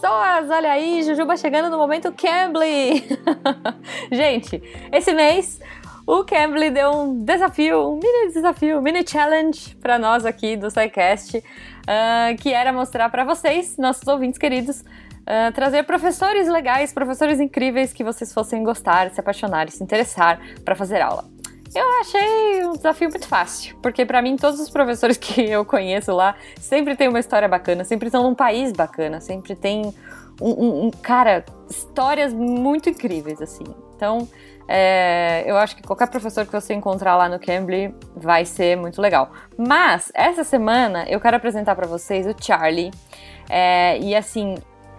[0.00, 0.48] Pessoas!
[0.50, 3.04] Olha aí, Jujuba chegando no momento Cambly!
[4.10, 5.60] Gente, esse mês
[6.06, 11.38] o Cambly deu um desafio, um mini desafio, mini challenge para nós aqui do SciCast,
[11.38, 17.92] uh, que era mostrar para vocês, nossos ouvintes queridos, uh, trazer professores legais, professores incríveis
[17.92, 21.24] que vocês fossem gostar, se apaixonar se interessar para fazer aula.
[21.72, 26.12] Eu achei um desafio muito fácil, porque para mim todos os professores que eu conheço
[26.12, 29.94] lá sempre tem uma história bacana, sempre estão num país bacana, sempre tem
[30.40, 33.64] um, um, um cara, histórias muito incríveis assim.
[33.94, 34.26] Então,
[34.72, 39.02] é, eu acho que qualquer professor que você encontrar lá no Cambly vai ser muito
[39.02, 39.32] legal.
[39.58, 42.92] Mas, essa semana, eu quero apresentar para vocês o Charlie.
[43.48, 44.54] É, e assim,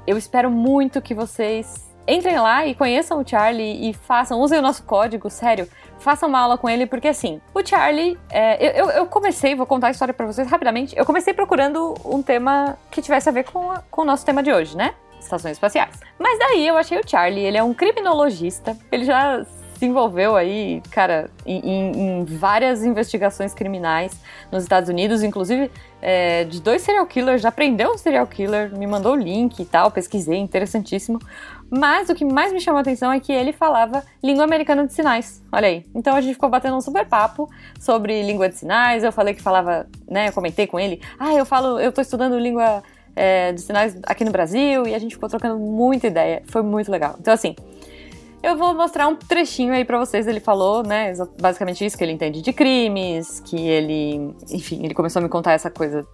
[0.05, 4.61] eu espero muito que vocês entrem lá e conheçam o Charlie e façam, usem o
[4.61, 5.69] nosso código, sério,
[5.99, 9.87] façam uma aula com ele, porque assim, o Charlie, é, eu, eu comecei, vou contar
[9.87, 13.71] a história pra vocês rapidamente, eu comecei procurando um tema que tivesse a ver com,
[13.71, 14.93] a, com o nosso tema de hoje, né?
[15.17, 15.97] Estações espaciais.
[16.19, 19.45] Mas daí eu achei o Charlie, ele é um criminologista, ele já
[19.81, 24.11] se envolveu aí, cara, em, em, várias investigações criminais
[24.51, 28.85] nos Estados Unidos, inclusive é, de dois serial killers, já prendeu um serial killer, me
[28.85, 31.17] mandou o link e tal, pesquisei, interessantíssimo.
[31.67, 34.93] Mas o que mais me chamou a atenção é que ele falava língua americana de
[34.93, 35.41] sinais.
[35.51, 35.83] Olha aí.
[35.95, 37.49] Então a gente ficou batendo um super papo
[37.79, 39.03] sobre língua de sinais.
[39.03, 40.27] Eu falei que falava, né?
[40.27, 41.01] Eu comentei com ele.
[41.17, 42.83] Ah, eu falo, eu tô estudando língua
[43.15, 46.43] é, de sinais aqui no Brasil e a gente ficou trocando muita ideia.
[46.45, 47.15] Foi muito legal.
[47.19, 47.55] Então, assim,
[48.43, 50.27] eu vou mostrar um trechinho aí para vocês.
[50.27, 55.19] Ele falou, né, basicamente isso, que ele entende de crimes, que ele, enfim, ele começou
[55.19, 56.05] a me contar essa coisa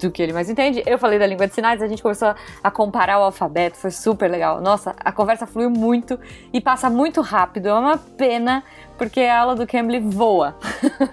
[0.00, 0.82] do que ele mais entende.
[0.84, 4.28] Eu falei da língua de sinais, a gente começou a comparar o alfabeto, foi super
[4.28, 4.60] legal.
[4.60, 6.18] Nossa, a conversa fluiu muito
[6.52, 7.68] e passa muito rápido.
[7.68, 8.64] É uma pena,
[8.98, 10.56] porque a aula do Cambly voa.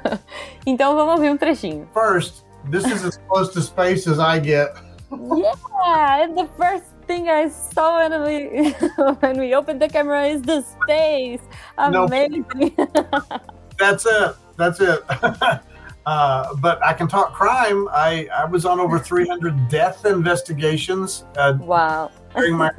[0.65, 1.87] então vamos ouvir um trechinho.
[1.93, 4.73] First, this is as close to space as I get.
[5.11, 8.71] Yeah, the first thing I saw when we
[9.19, 11.41] when we opened the camera is the space.
[11.77, 12.45] Amazing.
[13.77, 14.35] That's it.
[14.57, 15.03] That's it.
[16.05, 17.87] uh, but I can talk crime.
[17.91, 21.25] I, I was on over 300 death investigations.
[21.35, 22.11] Uh, wow.
[22.35, 22.69] during my,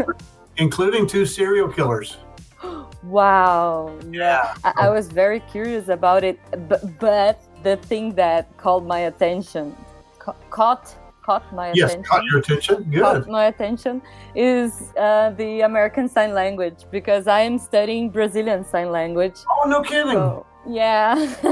[0.57, 2.19] including two serial killers.
[3.05, 3.99] Wow.
[4.11, 4.55] Yeah.
[4.65, 9.77] I, I was very curious about it, but, but the thing that called my attention,
[10.19, 12.05] ca- caught caught my yes, attention.
[12.05, 12.83] caught your attention.
[12.91, 13.03] Good.
[13.03, 14.03] Caught my attention
[14.35, 19.37] is uh, the American Sign Language because I am studying Brazilian Sign Language.
[19.51, 20.13] Oh, no kidding.
[20.13, 21.15] So, yeah.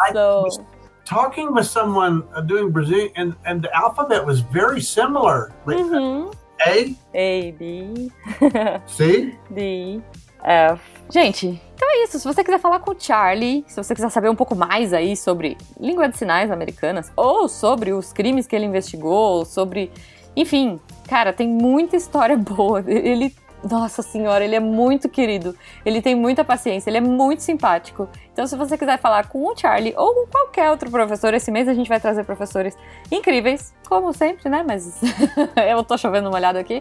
[0.00, 0.60] I so was
[1.04, 5.52] talking with someone uh, doing Brazilian, and, and the alphabet was very similar.
[5.64, 6.34] Like, uhum.
[6.66, 8.10] A, A, B,
[8.86, 10.02] C, D,
[10.42, 10.96] F.
[11.10, 12.18] Gente, então é isso.
[12.18, 15.16] Se você quiser falar com o Charlie, se você quiser saber um pouco mais aí
[15.16, 19.92] sobre língua de sinais americanas, ou sobre os crimes que ele investigou, sobre.
[20.34, 22.82] Enfim, cara, tem muita história boa.
[22.86, 23.34] Ele.
[23.68, 25.56] Nossa senhora, ele é muito querido.
[25.84, 28.08] Ele tem muita paciência, ele é muito simpático.
[28.32, 31.66] Então, se você quiser falar com o Charlie ou com qualquer outro professor, esse mês
[31.66, 32.76] a gente vai trazer professores
[33.10, 34.62] incríveis, como sempre, né?
[34.64, 35.00] Mas
[35.68, 36.80] eu tô chovendo uma olhada aqui.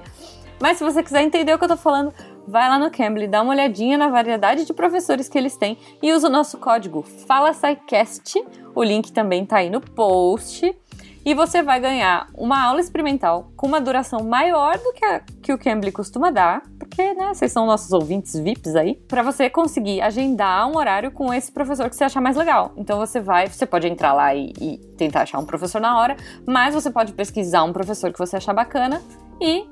[0.60, 2.14] Mas se você quiser entender o que eu tô falando,
[2.48, 6.14] vai lá no Cambly, dá uma olhadinha na variedade de professores que eles têm e
[6.14, 8.44] usa o nosso código FalaSciCast.
[8.74, 10.76] O link também tá aí no post.
[11.26, 15.52] E você vai ganhar uma aula experimental com uma duração maior do que, a, que
[15.52, 20.02] o Cambly costuma dar, porque, né, vocês são nossos ouvintes VIPs aí, para você conseguir
[20.02, 22.74] agendar um horário com esse professor que você achar mais legal.
[22.78, 26.16] Então você vai, você pode entrar lá e, e tentar achar um professor na hora,
[26.46, 29.02] mas você pode pesquisar um professor que você achar bacana
[29.42, 29.66] e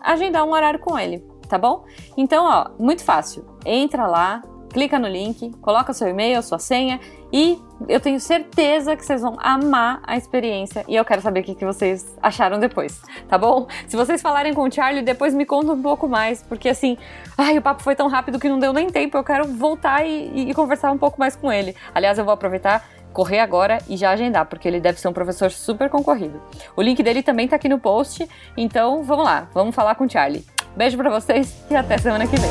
[0.00, 1.22] agendar um horário com ele,
[1.54, 1.84] tá bom?
[2.16, 3.44] Então, ó, muito fácil.
[3.64, 6.98] Entra lá, clica no link, coloca seu e-mail, sua senha
[7.32, 11.42] e eu tenho certeza que vocês vão amar a experiência e eu quero saber o
[11.44, 13.68] que, vocês acharam depois, tá bom?
[13.86, 16.98] Se vocês falarem com o Charlie, depois me conta um pouco mais, porque assim,
[17.38, 20.30] ai, o papo foi tão rápido que não deu nem tempo, eu quero voltar e,
[20.34, 21.76] e, e conversar um pouco mais com ele.
[21.94, 25.52] Aliás, eu vou aproveitar correr agora e já agendar, porque ele deve ser um professor
[25.52, 26.42] super concorrido.
[26.74, 30.10] O link dele também tá aqui no post, então vamos lá, vamos falar com o
[30.10, 30.44] Charlie.
[30.76, 32.50] Beijo para vocês e até semana que vem.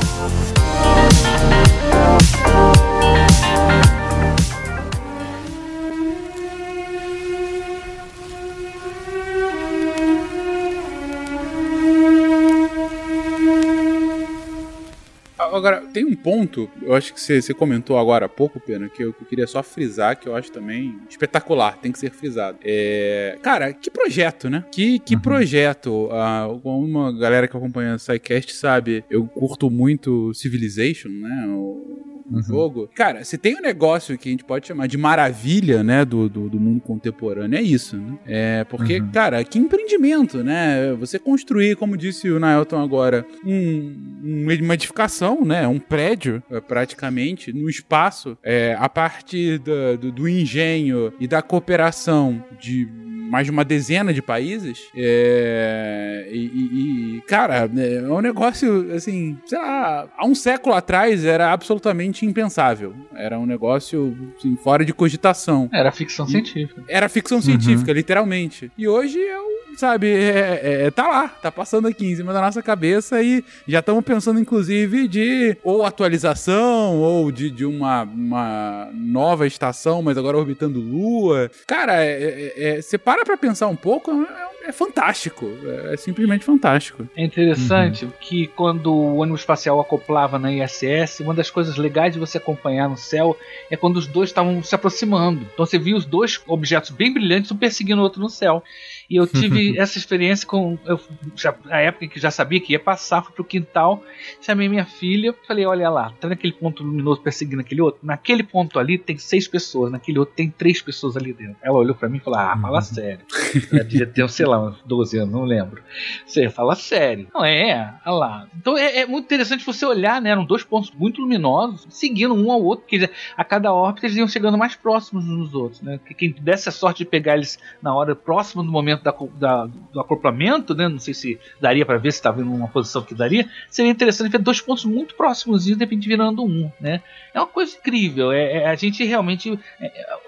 [15.51, 19.03] Agora, tem um ponto, eu acho que você, você comentou agora há pouco, Pena, que
[19.03, 22.57] eu, que eu queria só frisar, que eu acho também espetacular, tem que ser frisado.
[22.63, 24.65] É, cara, que projeto, né?
[24.71, 26.09] Que, que projeto.
[26.11, 31.45] Ah, uma galera que acompanha o SciCast sabe, eu curto muito Civilization, né?
[31.47, 32.89] O, no jogo.
[32.95, 36.49] Cara, se tem um negócio que a gente pode chamar de maravilha, né, do, do,
[36.49, 38.17] do mundo contemporâneo, é isso, né?
[38.25, 40.93] É porque, cara, que empreendimento, né?
[40.99, 45.67] Você construir, como disse o Naelton agora, um, uma edificação, né?
[45.67, 52.43] Um prédio, é, praticamente, no espaço, é, a partir do, do engenho e da cooperação
[52.59, 52.87] de
[53.33, 54.89] mais de uma dezena de países.
[54.95, 61.25] É, e, e- e, cara, é um negócio, assim, sei lá, há um século atrás
[61.25, 62.93] era absolutamente impensável.
[63.15, 65.67] Era um negócio, assim, fora de cogitação.
[65.73, 66.83] Era ficção científica.
[66.87, 68.71] Era ficção científica, literalmente.
[68.77, 72.39] E hoje é um, sabe, é, é- tá lá, tá passando aqui em cima da
[72.41, 78.89] nossa cabeça e já estamos pensando, inclusive, de ou atualização, ou de, de uma, uma
[78.93, 81.49] nova estação, mas agora orbitando Lua.
[81.65, 85.51] Cara, é- é- é- você para pensar um pouco, é, é fantástico.
[85.63, 87.07] É, é simplesmente fantástico.
[87.15, 92.19] É interessante que quando o ônibus espacial acoplava na ISS, uma das coisas legais de
[92.19, 93.37] você acompanhar no céu
[93.69, 95.45] é quando os dois estavam se aproximando.
[95.53, 98.63] Então você via os dois objetos bem brilhantes, um perseguindo o outro no céu.
[99.09, 100.77] E eu tive essa experiência com.
[100.85, 100.99] Eu,
[101.35, 104.03] já, na época em que já sabia que ia passar, fui pro quintal,
[104.41, 107.99] chamei minha filha, falei: olha lá, tá naquele ponto luminoso perseguindo aquele outro?
[108.03, 111.57] Naquele ponto ali tem seis pessoas, naquele outro tem três pessoas ali dentro.
[111.61, 113.25] Ela olhou pra mim e falou: ah, fala sério.
[113.71, 115.81] Ela devia ter, sei lá, uns 12 anos, não lembro.
[116.25, 117.27] Você fala sério.
[117.33, 118.47] Não é, olha lá.
[118.57, 120.29] Então é, é muito interessante você olhar, né?
[120.29, 124.27] Eram dois pontos muito luminosos, seguindo um ao outro, porque a cada órbita eles iam
[124.27, 125.99] chegando mais próximos uns dos outros, né?
[126.05, 129.65] Que Quem desse a sorte de pegar eles na hora próxima do momento da, da-
[129.91, 130.87] do acoplamento, né?
[130.87, 133.47] Não sei se daria para ver se estava em uma posição que daria.
[133.69, 137.01] Seria interessante ver dois pontos muito próximos e de repente virando um, né?
[137.33, 138.31] É uma coisa incrível.
[138.31, 139.57] É, é- a gente realmente,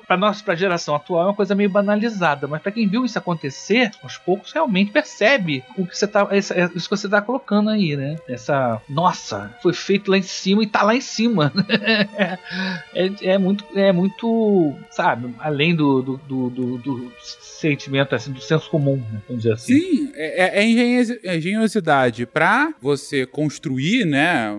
[0.07, 3.03] para nós, para a geração atual, é uma coisa meio banalizada, mas para quem viu
[3.05, 7.09] isso acontecer, aos poucos realmente percebe o que você tá, essa- é isso que você
[7.09, 8.15] tá colocando aí, né?
[8.27, 11.51] Essa, nossa, foi feito lá em cima e tá lá em cima.
[12.93, 17.11] é, é muito, é muito, sabe, além do, do, do, do- do
[17.41, 19.21] sentimento assim, do senso comum, né?
[19.27, 19.79] vamos dizer assim.
[19.79, 24.55] Sim, é, é engenhosi- é engenhosidade pra você construir, né?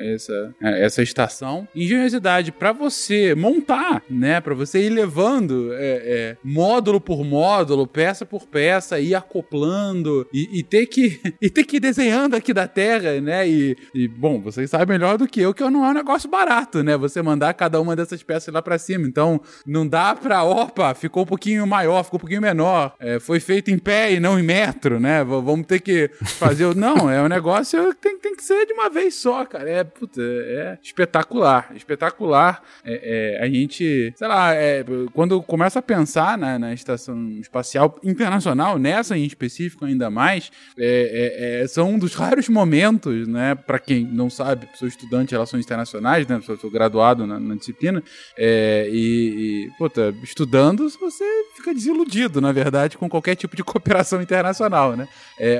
[0.00, 4.40] Essa, essa estação, engenhosidade pra você montar, né?
[4.40, 10.60] Pra você ir levando é, é, módulo por módulo, peça por peça, ir acoplando e,
[10.60, 13.48] e ter que e ter que ir desenhando aqui da Terra, né?
[13.48, 16.82] E, e, bom, vocês sabem melhor do que eu que não é um negócio barato,
[16.82, 16.96] né?
[16.96, 19.06] Você mandar cada uma dessas peças lá pra cima.
[19.06, 22.94] Então, não dá pra, opa, ficou um pouquinho maior, ficou um pouquinho menor.
[22.98, 25.22] É, foi feito em pé e não em metro, né?
[25.24, 26.60] V- vamos ter que fazer.
[26.76, 29.68] Não, é um negócio que tem, tem que ser de uma vez só, cara.
[29.68, 31.72] É, puta, é espetacular.
[31.74, 32.62] Espetacular.
[32.84, 37.98] É, é, a gente, sei lá, é, quando começa a pensar na, na estação espacial
[38.02, 43.54] internacional, nessa em específico ainda mais, é, é, é, são um dos raros momentos, né?
[43.54, 46.40] Pra quem não sabe, sou estudante de relações internacionais, né?
[46.42, 48.02] Sou, sou graduado na, na disciplina.
[48.38, 51.24] E, e, puta, estudando, você
[51.56, 55.08] fica desiludido, na verdade, com qualquer tipo de cooperação internacional, né?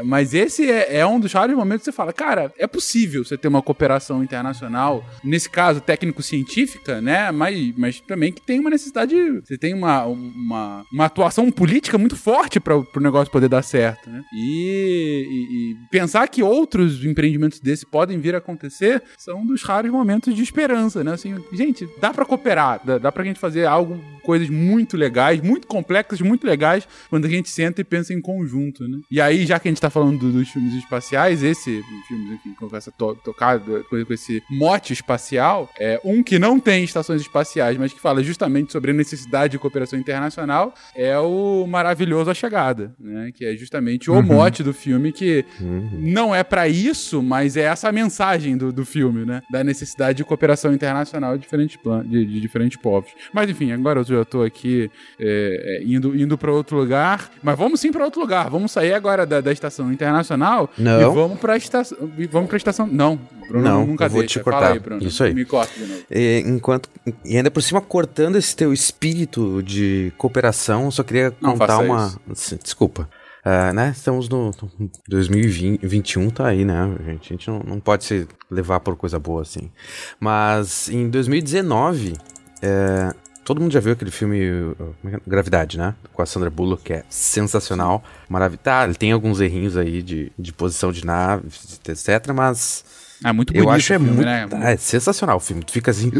[0.05, 3.37] Mas esse é, é um dos raros momentos que você fala, cara, é possível você
[3.37, 7.31] ter uma cooperação internacional, nesse caso, técnico-científica, né?
[7.31, 9.15] Mas, mas também que tem uma necessidade,
[9.45, 14.09] você tem uma, uma, uma atuação política muito forte para o negócio poder dar certo,
[14.11, 14.23] né?
[14.33, 19.91] E, e- e pensar que outros empreendimentos desse podem vir a acontecer são dos raros
[19.91, 21.13] momentos de esperança, né?
[21.13, 25.67] Assim, gente, dá para cooperar, dá, dá pra gente fazer algo, coisas muito legais, muito
[25.67, 28.99] complexas, muito legais, quando a gente senta e pensa em conjunto, né?
[29.11, 32.77] E aí, já que a gente tá falando do- dos filmes espaciais, esse filme, com
[32.77, 37.77] essa to tocada, com com esse mote espacial, é um que não tem estações espaciais,
[37.79, 42.93] mas que fala justamente sobre a necessidade de cooperação internacional, é o maravilhoso A Chegada,
[42.99, 43.31] né?
[43.33, 44.23] Que é justamente o Uhum.
[44.23, 45.45] mote do filme que
[45.93, 49.43] não é pra isso, mas é essa a mensagem do, do filme, né?
[49.49, 53.11] Da necessidade de cooperação internacional de diferentes, plan de, de diferentes povos.
[53.33, 54.91] Mas enfim, agora eu já tô aqui
[55.21, 57.31] é, é, indo, indo para outro lugar.
[57.43, 58.51] Mas vamos sim pra outro lugar.
[58.51, 61.01] Vamos sair agora da, da estação internacional Não.
[61.01, 61.97] e vamos pra estação.
[62.31, 62.87] Vamos pra estação.
[62.87, 63.19] Não,
[63.49, 64.39] Bruno Não, nunca eu vou deixa.
[64.39, 64.73] te cortar.
[64.73, 65.03] Aí, Bruno.
[65.03, 65.35] Isso aí.
[65.35, 66.03] Me corta de novo.
[66.11, 66.89] E, enquanto,
[67.25, 71.79] e ainda por cima, cortando esse teu espírito de cooperação, eu só queria Não contar
[71.79, 72.15] uma.
[72.33, 72.59] isso.
[72.63, 73.09] Desculpa.
[73.45, 73.93] Ah, né?
[73.97, 76.95] Estamos no no 2021, tá aí, né?
[77.07, 77.33] gente?
[77.33, 79.71] A gente não, não pode se levar por coisa boa assim.
[80.19, 82.15] Mas em 2019,
[82.61, 83.15] é,
[83.45, 85.21] todo mundo já viu aquele filme uh, é é?
[85.27, 85.95] Gravidade, né?
[86.13, 88.05] Com a Sandra Bullock, que é sensacional.
[88.29, 88.63] Maravilhoso.
[88.63, 91.49] Tá, ele tem alguns errinhos aí de, de posição de nave,
[91.89, 92.33] etc.
[92.35, 92.85] Mas
[93.25, 94.25] É muito Eu bonito acho é filme, muito.
[94.27, 94.49] né?
[94.73, 95.63] É sensacional o filme.
[95.63, 96.11] Tu fica assim.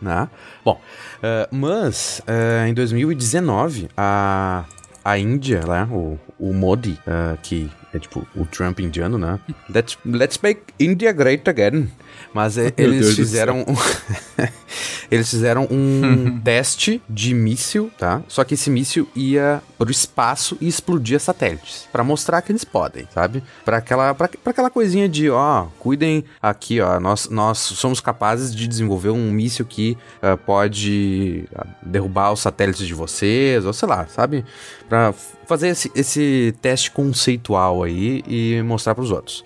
[0.00, 0.28] né?
[0.64, 0.80] Bom,
[1.22, 4.64] eh, mas eh, em 2019, a,
[5.04, 9.38] a Índia, lá, o, o Modi, eh, que é tipo o Trump indiano, né?
[9.72, 11.90] Let's, let's make India great again.
[12.34, 13.60] Mas Meu eles Deus fizeram.
[13.60, 14.44] um-
[15.10, 18.22] eles fizeram um teste de míssil, tá?
[18.28, 21.86] Só que esse míssil ia pro espaço e explodia satélites.
[21.92, 23.42] Pra mostrar que eles podem, sabe?
[23.64, 26.98] Pra aquela, pra aquela coisinha de, ó, cuidem aqui, ó.
[26.98, 32.86] Nós, nós somos capazes de desenvolver um míssil que ah, pode ah, derrubar os satélites
[32.86, 34.42] de vocês, ou sei lá, sabe?
[34.88, 39.44] Pra f- fazer esse, esse teste conceitual aí e mostrar pros outros.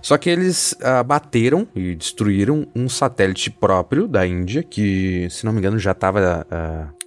[0.00, 5.52] Só que eles ah, bateram e destruíram um satélite próprio da Índia, que, se não
[5.52, 6.46] me engano, já estava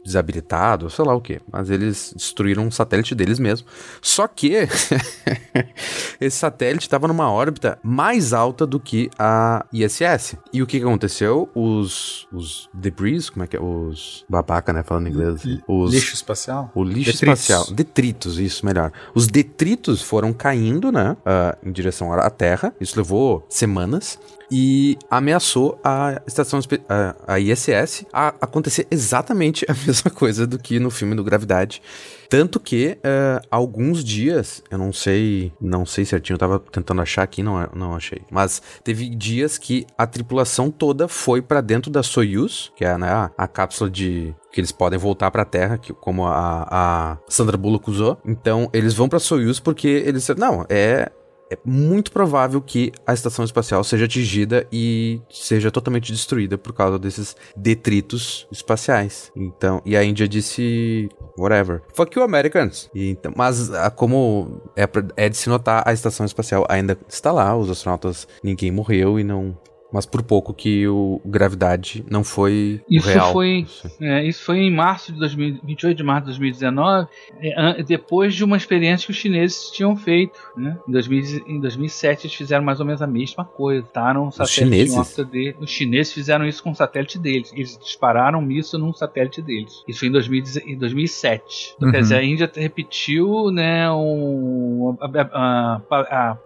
[0.08, 1.40] desabilitado, sei lá o que.
[1.52, 3.68] Mas eles destruíram um satélite deles mesmo.
[4.02, 4.54] Só que
[6.20, 10.38] esse satélite estava numa órbita mais alta do que a ISS.
[10.54, 11.50] E o que, que aconteceu?
[11.54, 13.62] Os, os debris, como é que é?
[13.62, 14.82] Os babaca, né?
[14.82, 15.42] Falando em inglês.
[15.68, 16.72] Os, Lixo espacial?
[16.74, 17.22] o lixo Detritos.
[17.22, 17.76] espacial.
[17.76, 18.92] Detritos, isso, melhor.
[19.14, 21.18] Os detritos foram caindo, né?
[21.26, 22.74] ah, em direção à Terra.
[22.80, 24.18] Isso levou semanas.
[24.50, 30.80] E ameaçou a estação a, a ISS a acontecer exatamente a mesma coisa do que
[30.80, 31.82] no filme do Gravidade.
[32.30, 37.24] Tanto que eh, alguns dias, eu não sei, não sei certinho, eu tava tentando achar
[37.24, 38.22] aqui, não, não achei.
[38.30, 43.10] Mas teve dias que a tripulação toda foi pra dentro da Soyuz, que é né,
[43.10, 47.58] a, a cápsula de que eles podem voltar pra Terra, que, como a, a Sandra
[47.58, 48.18] Bullock usou.
[48.26, 51.12] Então eles vão pra Soyuz porque eles não é
[51.50, 57.00] é muito provável que a estação espacial seja atingida e seja totalmente destruída por causa
[57.00, 59.32] desses detritos espaciais.
[59.36, 61.82] Então, e a Índia disse whatever.
[61.94, 62.90] Fuck you Americans.
[62.94, 67.32] E, então, mas ah, como é, é de se notar, a estação espacial ainda está
[67.32, 69.58] lá, os astronautas, ninguém morreu e não
[69.92, 73.32] mas por pouco que o gravidade não foi Isso real.
[73.32, 73.66] foi,
[74.02, 77.08] é, isso foi em março de 2000, 28 de março de 2019,
[77.42, 80.38] é, depois de uma experiência que os chineses tinham feito.
[80.56, 80.78] Né?
[80.88, 83.86] Em, 2000 em 2007 eles fizeram mais ou menos a mesma coisa.
[83.94, 84.94] Taram um satélite chineses?
[84.94, 87.52] em órbita de, os chineses fizeram isso com o satélite deles.
[87.54, 89.84] Eles dispararam um míssil num satélite deles.
[89.88, 91.74] Isso foi em, 2000 em 2007.
[91.78, 92.02] Então, Quer Uhum.
[92.04, 96.38] dizer, a Índia repetiu né, um, a, a, a,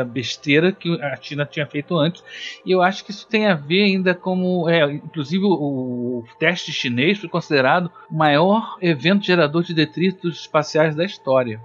[0.00, 2.22] a besteira que a China tinha feito antes.
[2.64, 4.68] E eu acho que isso tem a ver ainda como.
[4.68, 10.94] É, inclusive, o, o teste chinês foi considerado o maior evento gerador de detritos espaciais
[10.94, 11.60] da história.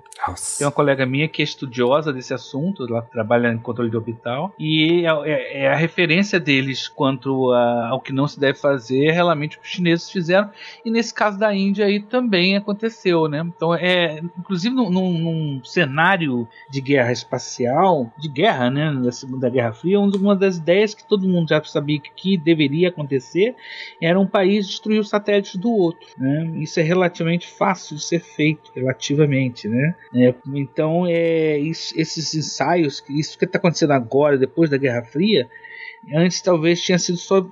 [0.60, 4.53] Tem uma colega minha que é estudiosa desse assunto, ela trabalha em controle de orbital,
[4.60, 9.10] e é, é- é a referência deles quanto a- ao que não se deve fazer
[9.11, 10.52] realmente o que os chineses fizeram,
[10.85, 13.39] e nesse caso da Índia aí também aconteceu, né?
[13.43, 19.49] Então, é, inclusive num, num- num cenário de guerra espacial, de guerra, né, da Segunda
[19.49, 23.54] Guerra Fria, uma das ideias que todo mundo já sabia que, que deveria acontecer
[24.02, 26.54] era um país destruir os satélites do outro, né?
[26.56, 29.96] Isso é relativamente fácil de ser feito, relativamente, né?
[30.16, 35.50] É, então, é, isso- esses ensaios, isso que está acontecendo agora, depois da Guerra Fria,
[36.14, 37.45] antes talvez tinha sido só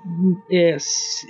[0.50, 0.78] é,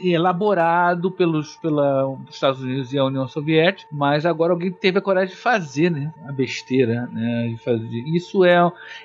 [0.04, 5.02] elaborado pelos pela, os Estados Unidos e a União Soviética, mas agora alguém teve a
[5.02, 6.14] coragem de fazer, né?
[6.28, 7.48] A besteira, né?
[7.50, 8.04] De fazer.
[8.08, 8.56] Isso é,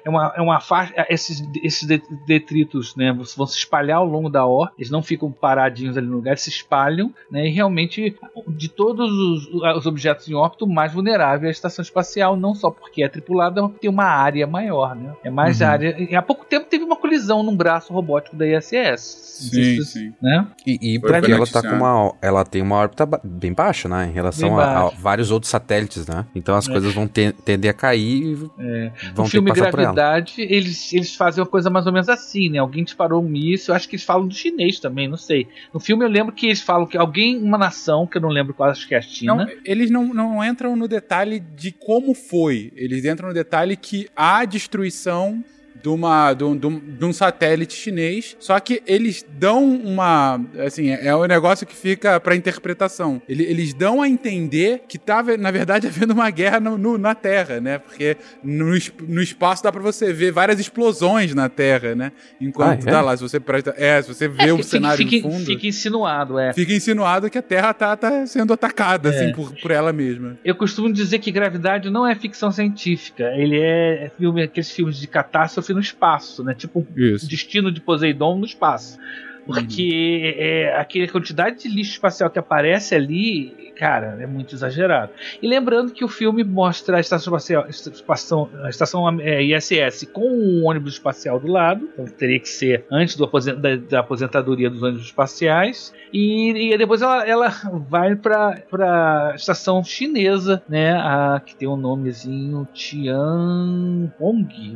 [0.05, 0.95] é uma, é uma faixa.
[1.09, 3.12] Esses, esses de- detritos, né?
[3.36, 6.43] Vão se espalhar ao longo da órbita, eles não ficam paradinhos ali no lugar, eles
[6.43, 7.47] se espalham, né?
[7.47, 8.16] E realmente,
[8.49, 12.55] de todos os, os objetos em órbita, o mais vulnerável é a estação espacial, não
[12.55, 15.15] só porque é tripulada, mas porque tem uma área maior, né?
[15.23, 15.66] É mais Uhum.
[15.66, 15.97] área.
[16.11, 19.01] E há pouco tempo teve uma colisão num braço robótico da ISS.
[19.35, 20.12] Sim, se- sim.
[20.22, 20.47] Né?
[20.64, 22.14] E, e porque ela tá com uma.
[22.22, 24.06] Ela tem uma órbita bem baixa, né?
[24.09, 26.24] Em relação a, a vários outros satélites, né?
[26.35, 26.72] Então as É.
[26.72, 28.93] coisas vão ter- tender a cair e É.
[29.14, 29.93] vão no ter filme que passar por ela.
[29.93, 32.59] Gravidade, eles, eles fazem uma coisa mais ou menos assim, né?
[32.59, 35.48] Alguém disparou um míssil, eu acho que eles falam do chinês também, não sei.
[35.72, 38.55] No filme eu lembro que eles falam que alguém, uma nação, que eu não lembro
[38.55, 39.35] qual, acho que é a China.
[39.35, 42.72] Não, eles não, não entram no detalhe de como foi.
[42.76, 45.43] Eles entram no detalhe que há destruição
[45.83, 48.37] de, uma, de, um, de um- satélite chinês.
[48.41, 50.41] Só que eles dão uma.
[50.67, 53.21] Assim, é é um negócio que fica pra interpretação.
[53.29, 57.15] Ele- Eles dão a entender que tá, na verdade, havendo uma guerra no- no- na
[57.15, 57.79] Terra, né?
[57.79, 58.67] Porque no,
[59.07, 62.13] no espaço dá pra você ver várias explosões na Terra, né?
[62.41, 62.93] Enquanto Ah, é?
[62.93, 63.17] tá lá.
[63.17, 63.75] Se você presta.
[63.77, 65.47] É, se você vê É, o fica- cenário fica, no fundo.
[65.47, 66.53] fica insinuado, é.
[66.53, 69.17] Fica insinuado que a Terra tá, tá sendo atacada, É.
[69.17, 70.39] assim, por, por ela mesma.
[70.45, 73.25] Eu costumo dizer que Gravidade não é ficção científica.
[73.37, 76.55] Ele é filme, aqueles filmes de catástrofe no espaço, né?
[76.55, 77.28] Tipo Isso.
[77.28, 78.99] destino de Poseidon no espaço.
[79.47, 85.13] Porque é, aquela quantidade de lixo espacial que aparece ali, cara, é muito exagerado.
[85.43, 90.27] E lembrando que o filme mostra a estação espacial, estação, a estação é, ISS com
[90.27, 94.83] um ônibus espacial do lado, então teria que ser antes aposent, da, da, aposentadoria dos
[94.83, 97.49] ônibus espaciais, e, e depois ela, ela
[97.89, 104.15] vai para a estação chinesa, né, a, que tem um nomezinho Tiangong,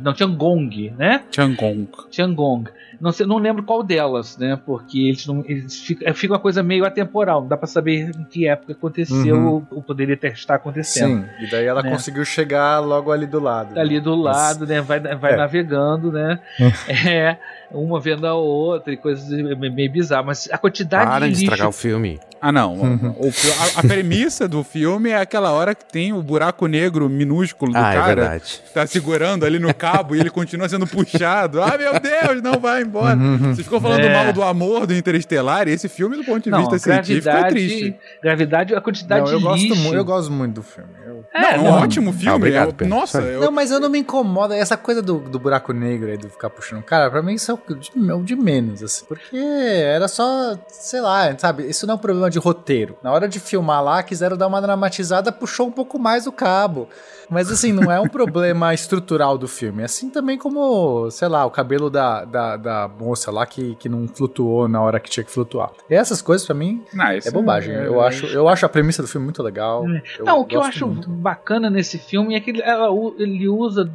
[0.03, 1.23] não, Tiangong, né?
[1.31, 1.87] Tiangong.
[2.09, 2.69] Tiangong.
[2.99, 4.59] Não, sei, não lembro qual delas, né?
[4.65, 5.43] Porque eles não.
[5.45, 7.41] Eles fica, fica uma coisa meio atemporal.
[7.41, 9.47] Não dá pra saber em que época aconteceu uhum.
[9.47, 11.23] ou, ou, poderia ter, estar acontecendo.
[11.23, 11.89] Sim, e daí ela né?
[11.89, 13.79] conseguiu chegar logo ali do lado.
[13.79, 14.69] Ali do lado, Mas...
[14.69, 14.81] né?
[14.81, 15.37] Vai, vai é.
[15.37, 16.39] navegando, né?
[17.07, 17.37] é
[17.71, 20.25] uma vendo a outra e coisas meio bizarras.
[20.25, 21.33] Mas a quantidade Para de.
[21.35, 22.19] de estragar o filme.
[22.41, 22.73] Ah, não.
[22.73, 23.15] Uhum.
[23.17, 27.73] O, a, a, premissa do filme é aquela hora que tem o buraco negro minúsculo
[27.73, 28.11] do ah, é cara.
[28.11, 28.61] É verdade.
[28.73, 31.61] Tá segurando ali no cabo e ele continua sendo puxado.
[31.61, 33.17] Ah, meu Deus, não vai embora.
[33.17, 33.53] Uhum.
[33.53, 34.13] Você ficou falando é.
[34.13, 37.49] mal do amor do Interestelar e esse filme, do ponto de não, vista científico, é
[37.49, 37.95] triste.
[38.23, 39.93] Gravidade, a quantidade não, eu de gosto lixo.
[39.93, 40.89] Eu gosto muito do filme.
[41.05, 41.25] Eu...
[41.33, 42.29] É, não, é um ótimo filme.
[42.29, 43.41] Ah, obrigado, eu, nossa, eu...
[43.41, 44.55] Não, mas eu não me incomoda.
[44.55, 46.83] Essa coisa do, do buraco negro aí, do ficar puxando.
[46.83, 47.91] Cara, pra mim isso é o de,
[48.23, 49.05] de menos, assim.
[49.05, 51.69] Porque era só, sei lá, sabe?
[51.69, 52.97] Isso não é um problema de roteiro.
[53.03, 56.87] Na hora de filmar lá, quiseram dar uma dramatizada, puxou um pouco mais o cabo.
[57.29, 59.83] Mas assim, não é um problema estrutural do filme.
[59.83, 64.07] Assim também como, sei lá, o cabelo da, da, da, moça lá que, que não
[64.07, 65.71] flutuou na hora que tinha que flutuar.
[65.89, 67.75] E essas coisas, para mim, não, é bobagem.
[67.75, 69.87] É, eu, é, acho, eu acho a premissa do filme muito legal.
[69.87, 70.01] É.
[70.19, 71.09] Não, o que eu acho muito.
[71.09, 72.87] bacana nesse filme é que ele, ela,
[73.17, 73.91] ele usa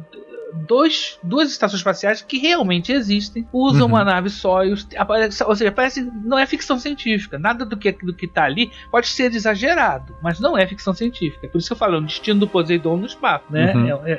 [0.67, 3.93] dois, duas estações espaciais que realmente existem, usam uhum.
[3.93, 4.87] uma nave Soyuz,
[5.45, 7.37] ou seja, parece não é ficção científica.
[7.37, 11.47] Nada do que do que tá ali pode ser exagerado, mas não é ficção científica.
[11.47, 13.73] Por isso que eu falo, é o destino do Poseidon no espaço, né?
[13.75, 14.05] Uhum.
[14.05, 14.11] É,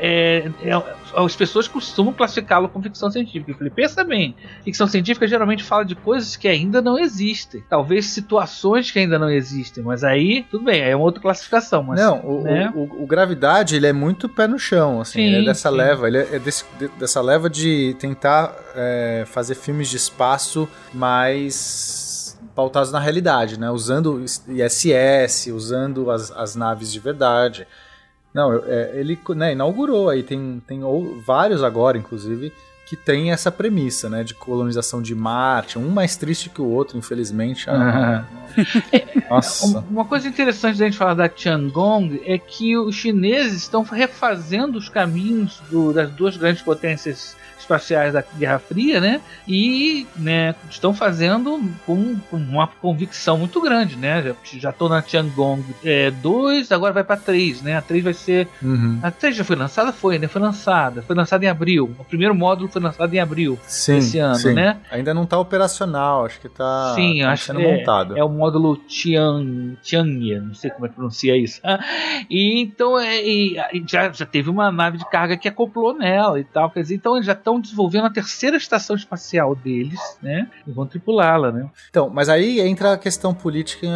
[0.00, 0.82] é, é,
[1.16, 3.52] as pessoas costumam classificá-lo como ficção científica.
[3.52, 8.06] Eu falei, pensa bem, ficção científica geralmente fala de coisas que ainda não existem, talvez
[8.06, 11.82] situações que ainda não existem, mas aí tudo bem, é uma outra classificação.
[11.82, 12.72] Mas, não, o, né?
[12.74, 15.20] o, o, o Gravidade ele é muito pé no chão, assim.
[15.20, 15.76] Sim, dessa sim.
[15.76, 16.64] leva, ele é, desse,
[16.98, 23.70] dessa leva de tentar é, fazer filmes de espaço mais pautados na realidade, né?
[23.70, 27.66] Usando ISS, usando as, as naves de verdade.
[28.32, 30.80] Não, é, ele né, inaugurou aí, tem, tem
[31.24, 32.52] vários agora, inclusive,
[32.86, 36.98] que tem essa premissa, né, de colonização de Marte, um mais triste que o outro,
[36.98, 37.68] infelizmente.
[37.68, 38.24] Ah,
[39.30, 39.84] Nossa.
[39.90, 44.88] Uma coisa interessante da gente falar da Tiangong é que os chineses estão refazendo os
[44.88, 49.20] caminhos do, das duas grandes potências espaciais da Guerra Fria, né?
[49.48, 54.34] E né, estão fazendo com, com uma convicção muito grande, né?
[54.44, 55.64] Já estou na Tiangong
[56.22, 57.76] 2, é, agora vai para 3, né?
[57.76, 58.48] A 3 vai ser.
[58.62, 58.98] Uhum.
[59.02, 59.92] A 3 já foi lançada?
[59.92, 60.28] Foi, né?
[60.28, 61.02] Foi lançada.
[61.02, 61.94] Foi lançada em abril.
[61.98, 64.54] O primeiro módulo foi lançado em abril sim, desse ano, sim.
[64.54, 64.78] né?
[64.90, 68.16] Ainda não está operacional, acho que está sim, tá acho sendo que é, montado.
[68.16, 71.60] É o módulo Tian, Tianhe, não sei como é que pronuncia isso.
[71.64, 71.78] Ah,
[72.28, 76.44] e então é, e, já, já teve uma nave de carga que acoplou nela e
[76.44, 76.70] tal.
[76.70, 80.48] Quer dizer, então eles já estão desenvolvendo a terceira estação espacial deles, né?
[80.66, 81.70] E vão tripulá-la, né?
[81.90, 83.88] Então, mas aí entra a questão política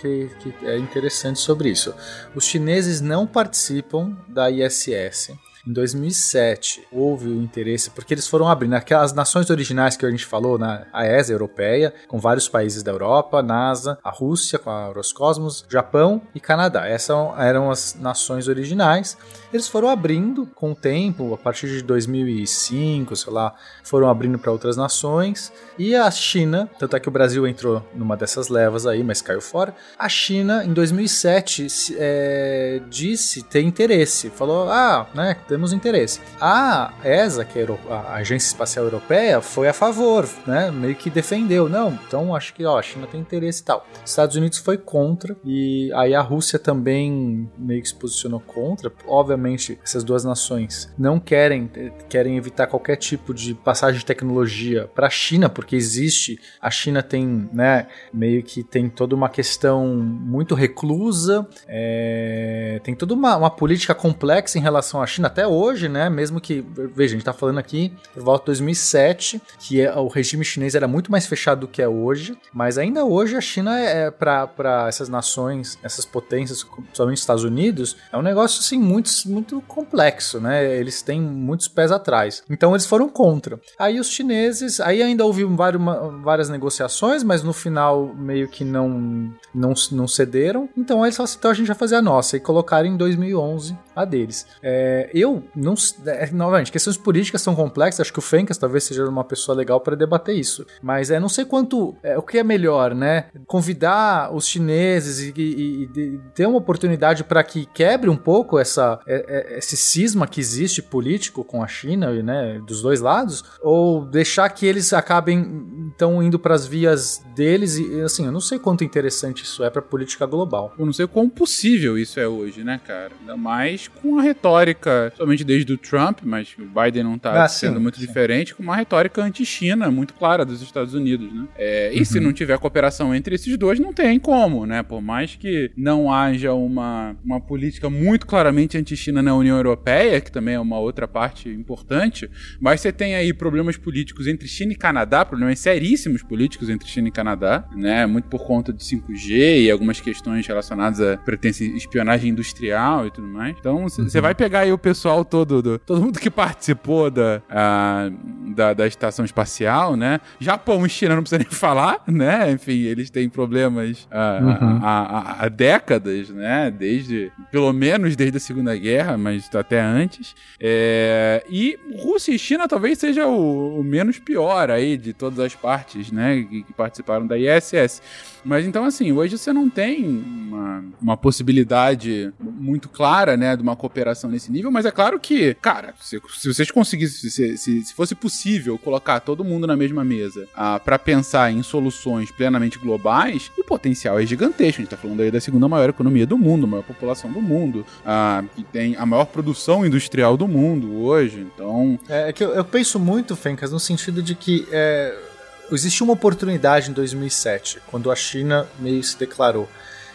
[0.00, 1.94] que, que é interessante sobre isso.
[2.34, 5.32] Os chineses não participam da ISS
[5.66, 10.26] em 2007 houve o interesse, porque eles foram abrindo aquelas nações originais que a gente
[10.26, 14.86] falou, na a ESA europeia, com vários países da Europa, NASA, a Rússia com a
[14.86, 16.86] Roscosmos, Japão e Canadá.
[16.86, 19.16] Essas eram as nações originais.
[19.52, 24.50] Eles foram abrindo com o tempo, a partir de 2005, sei lá, foram abrindo para
[24.50, 25.52] outras nações.
[25.78, 29.40] E a China, tanto é que o Brasil entrou numa dessas levas aí, mas caiu
[29.40, 29.74] fora.
[29.98, 31.66] A China, em 2007,
[31.96, 36.20] é, disse ter interesse, falou: ah, né, temos interesse.
[36.40, 40.68] A ESA, que é a Agência Espacial Europeia, foi a favor, né?
[40.72, 41.68] Meio que defendeu.
[41.68, 43.86] Não, então acho que ó, a China tem interesse e tal.
[44.04, 48.92] Estados Unidos foi contra e aí a Rússia também meio que se posicionou contra.
[49.06, 51.70] Obviamente, essas duas nações não querem
[52.08, 57.00] querem evitar qualquer tipo de passagem de tecnologia para a China, porque existe a China
[57.00, 63.50] tem, né, meio que tem toda uma questão muito reclusa, é, tem toda uma, uma
[63.50, 66.08] política complexa em relação à China até até hoje, né?
[66.08, 66.64] Mesmo que,
[66.94, 70.74] veja, a gente tá falando aqui por volta de 2007, que é, o regime chinês
[70.74, 74.10] era muito mais fechado do que é hoje, mas ainda hoje a China é, é
[74.10, 80.40] para essas nações, essas potências, principalmente Estados Unidos, é um negócio assim muito, muito complexo,
[80.40, 80.74] né?
[80.76, 82.42] Eles têm muitos pés atrás.
[82.48, 83.60] Então eles foram contra.
[83.78, 85.82] Aí os chineses, aí ainda houve várias,
[86.22, 90.68] várias negociações, mas no final meio que não, não, não cederam.
[90.76, 93.76] Então eles falaram assim, então a gente vai fazer a nossa e colocaram em 2011
[93.94, 94.46] a deles.
[94.62, 95.74] É, eu não.
[96.06, 99.80] É, novamente, questões políticas são complexas, acho que o Fencas talvez seja uma pessoa legal
[99.80, 100.66] para debater isso.
[100.82, 101.94] Mas é não sei quanto.
[102.02, 103.26] É, o que é melhor, né?
[103.46, 109.00] Convidar os chineses e, e, e ter uma oportunidade para que quebre um pouco essa,
[109.06, 112.60] é, é, esse cisma que existe político com a China, né?
[112.66, 118.00] Dos dois lados, ou deixar que eles acabem então indo para as vias deles e
[118.00, 120.72] assim, eu não sei quanto interessante isso é para política global.
[120.78, 123.12] Eu não sei quão possível isso é hoje, né, cara?
[123.20, 127.48] Ainda mais com a retórica, somente desde o Trump, mas o Biden não tá ah,
[127.48, 128.06] sendo sim, muito sim.
[128.06, 131.46] diferente, com uma retórica anti-China muito clara dos Estados Unidos, né?
[131.56, 132.04] É, e uhum.
[132.04, 134.82] se não tiver cooperação entre esses dois, não tem como, né?
[134.82, 140.30] Por mais que não haja uma, uma política muito claramente anti-China na União Europeia, que
[140.30, 142.30] também é uma outra parte importante,
[142.60, 147.08] mas você tem aí problemas políticos entre China e Canadá, problemas seríssimos políticos entre China
[147.08, 148.06] e Canadá, né?
[148.06, 153.26] Muito por conta de 5G e algumas questões relacionadas a pretensa espionagem industrial e tudo
[153.26, 153.56] mais.
[153.58, 154.22] Então, você uhum.
[154.22, 158.10] vai pegar aí o pessoal todo, do, todo mundo que participou da, a,
[158.54, 160.20] da, da, estação espacial, né?
[160.38, 162.50] Japão e China não precisa nem falar, né?
[162.50, 164.80] Enfim, eles têm problemas uhum.
[164.82, 166.70] há, décadas, né?
[166.70, 170.34] Desde, pelo menos desde a Segunda Guerra, mas até antes.
[170.60, 175.54] É, e Rússia e China talvez seja o, o menos pior aí de todas as
[175.54, 176.42] partes, né?
[176.48, 178.02] Que, que participaram da ISS.
[178.44, 183.74] Mas então, assim, hoje você não tem uma, uma possibilidade muito clara, né, de uma
[183.74, 187.94] cooperação nesse nível, mas é claro que, cara, se, se vocês conseguissem, se, se, se,
[187.94, 193.50] fosse possível colocar todo mundo na mesma mesa ah, para pensar em soluções plenamente globais,
[193.58, 194.80] o potencial é gigantesco.
[194.80, 197.86] A gente tá falando aí da segunda maior economia do mundo, maior população do mundo,
[198.04, 201.98] ah, que tem a maior produção industrial do mundo hoje, então...
[202.08, 204.66] É, é que eu, eu penso muito, Fencas, no sentido de que...
[204.70, 205.23] É
[205.72, 209.68] existiu uma oportunidade em 2007, quando a China meio se declarou.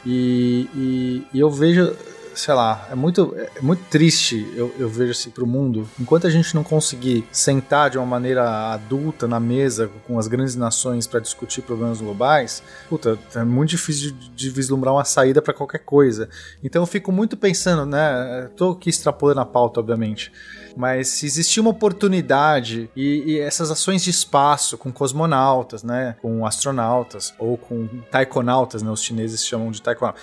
[0.06, 1.96] E, e, e eu vejo,
[2.34, 5.90] sei lá, é muito, é muito triste, eu, eu vejo assim, pro mundo.
[6.00, 10.56] Enquanto a gente não conseguir sentar de uma maneira adulta na mesa com as grandes
[10.56, 15.54] nações para discutir problemas globais, puta, é muito difícil de, de vislumbrar uma saída para
[15.54, 16.30] qualquer coisa.
[16.64, 18.50] Então eu fico muito pensando, né?
[18.56, 20.32] Tô aqui extrapolando a pauta, obviamente
[20.76, 26.46] mas se existir uma oportunidade e, e, essas ações de espaço com cosmonautas, né, com
[26.46, 30.22] astronautas ou com taikonautas, né, os chineses chamam de taikonautas,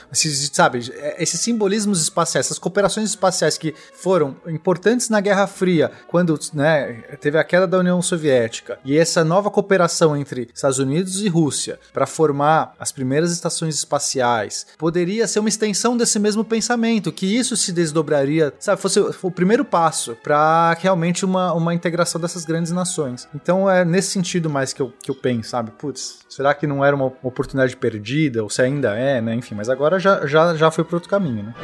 [0.53, 6.39] sabe, é, esses simbolismos espaciais, essas cooperações espaciais que foram importantes na Guerra Fria, quando,
[6.53, 11.29] né, teve a queda da União Soviética e essa nova cooperação entre Estados Unidos e
[11.29, 17.27] Rússia para formar as primeiras estações espaciais, poderia ser uma extensão desse mesmo pensamento, que
[17.27, 22.45] isso se desdobraria, sabe, fosse o primeiro passo para para realmente uma, uma integração dessas
[22.45, 23.27] grandes nações.
[23.35, 25.71] Então é nesse sentido mais que eu, que eu penso, sabe?
[25.71, 28.43] Putz, será que não era uma oportunidade perdida?
[28.43, 29.35] Ou se ainda é, né?
[29.35, 31.55] Enfim, mas agora já, já, já foi para outro caminho, né?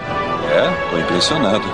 [0.51, 1.65] É, tô impressionado.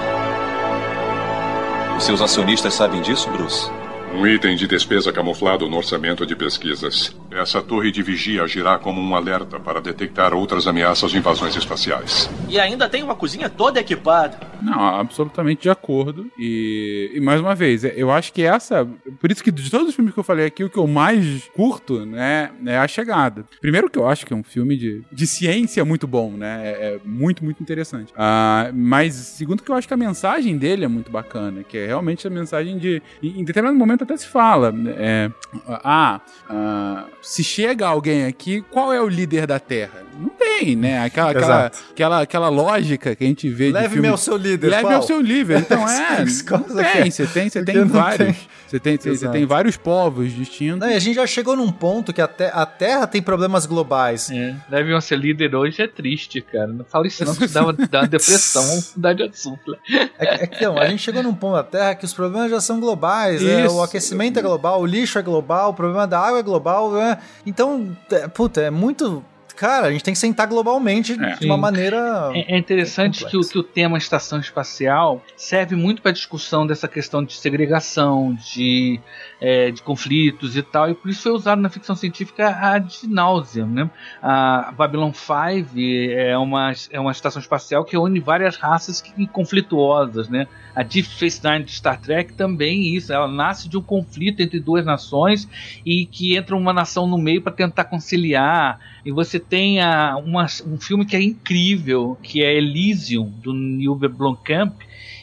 [1.97, 3.71] Os seus acionistas sabem disso, Bruce?
[4.15, 7.15] Um item de despesa camuflado no orçamento de pesquisas.
[7.31, 12.29] Essa torre de vigia agirá como um alerta para detectar outras ameaças de invasões espaciais.
[12.49, 14.39] E ainda tem uma cozinha toda equipada.
[14.61, 16.27] Não, absolutamente de acordo.
[16.39, 18.85] E, e, mais uma vez, eu acho que essa.
[19.21, 21.49] Por isso que de todos os filmes que eu falei aqui, o que eu mais
[21.55, 23.45] curto, né, é a chegada.
[23.61, 26.63] Primeiro que eu acho que é um filme de, de ciência muito bom, né?
[26.65, 28.13] É, é muito, muito interessante.
[28.13, 31.87] Uh, mas segundo que eu acho que a mensagem dele é muito bacana, que é
[31.87, 33.03] realmente a mensagem de.
[33.23, 34.73] Em determinado momento até se fala.
[34.97, 35.31] É,
[35.69, 36.21] ah,
[36.51, 40.08] uh, se chega alguém aqui, qual é o líder da Terra?
[40.19, 41.05] Não tem, né?
[41.05, 44.09] Aquela, aquela, aquela, aquela lógica que a gente vê Leve de filme...
[44.09, 44.69] meu seu líder.
[44.69, 45.61] Leve ao seu líder.
[45.61, 46.25] Então é.
[46.25, 48.37] não tem, você tem, você tem vários.
[48.67, 50.81] Você tem, você tem vários povos distintos.
[50.81, 53.65] Não, e a gente já chegou num ponto que a, te a Terra tem problemas
[53.65, 54.31] globais.
[54.31, 54.57] É.
[54.69, 56.67] Leve ao seu líder hoje é triste, cara.
[56.67, 58.63] Não fala isso não, que dá uma, dá uma depressão.
[58.63, 59.79] Vamos mudar de assunto.
[60.19, 62.61] É, é que não, a gente chegou num ponto da Terra que os problemas já
[62.61, 63.43] são globais.
[63.43, 66.93] É, o aquecimento é global, o lixo é global, o problema da água é global.
[66.93, 67.19] Né?
[67.47, 69.25] Então, é, puta, é muito
[69.59, 71.35] cara, a gente tem que sentar globalmente é.
[71.35, 71.61] de uma Sim.
[71.61, 72.31] maneira.
[72.33, 76.87] É, é interessante que o, que o tema estação espacial serve muito para discussão dessa
[76.87, 79.01] questão de segregação, de,
[79.41, 83.69] é, de conflitos e tal, e por isso foi usado na ficção científica ad nauseam.
[83.69, 83.91] Né?
[84.23, 90.29] A Babylon 5 é uma, é uma estação espacial que une várias raças que, conflituosas.
[90.29, 90.47] Né?
[90.75, 94.59] A Deep Space Nine de Star Trek também isso, ela nasce de um conflito entre
[94.61, 95.49] duas nações
[95.85, 98.79] e que entra uma nação no meio para tentar conciliar.
[99.05, 103.95] E você tem a, uma, um filme que é incrível, que é Elysium, do Neil
[103.95, 104.75] Blomkamp,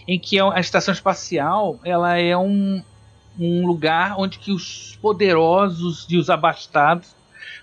[0.08, 2.82] em que a estação espacial ela é um,
[3.40, 7.14] um lugar onde que os poderosos e os abastados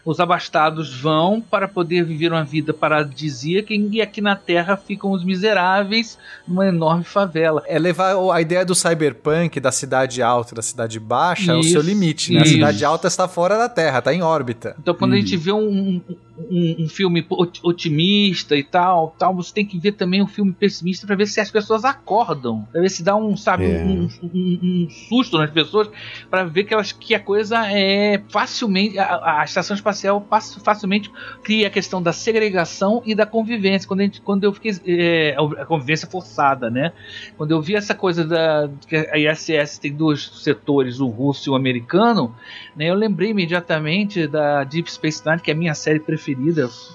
[0.05, 5.23] os abastados vão para poder viver uma vida paradisíaca e aqui na Terra ficam os
[5.25, 7.63] miseráveis numa enorme favela.
[7.69, 11.61] É levar o- a ideia do cyberpunk, da cidade alta e da cidade baixa, ao
[11.61, 12.41] Isso, seu limite, né?
[12.41, 12.55] A isso.
[12.55, 14.75] cidade alta está fora da Terra, está em órbita.
[14.81, 16.03] Então, quando a gente vê um, um,
[16.39, 20.53] um- um filme ot- otimista e tal, tal, você tem que ver também um filme
[20.53, 23.85] pessimista para ver se as pessoas acordam, para ver se dá um, sabe, É.
[23.85, 25.91] um, um- um susto nas pessoas,
[26.31, 31.11] para ver que, elas, que a coisa é facilmente, a, a estação espacial fac- facilmente
[31.43, 33.87] cria a questão da segregação e da convivência.
[33.87, 36.93] Quando, gente, quando eu fiquei é, a convivência forçada, né?
[37.37, 41.51] Quando eu vi essa coisa da que a ISS tem dois setores, o russo e
[41.51, 42.35] o americano,
[42.77, 46.22] né, eu lembrei imediatamente da Deep Space Nine, que é a minha série preferida.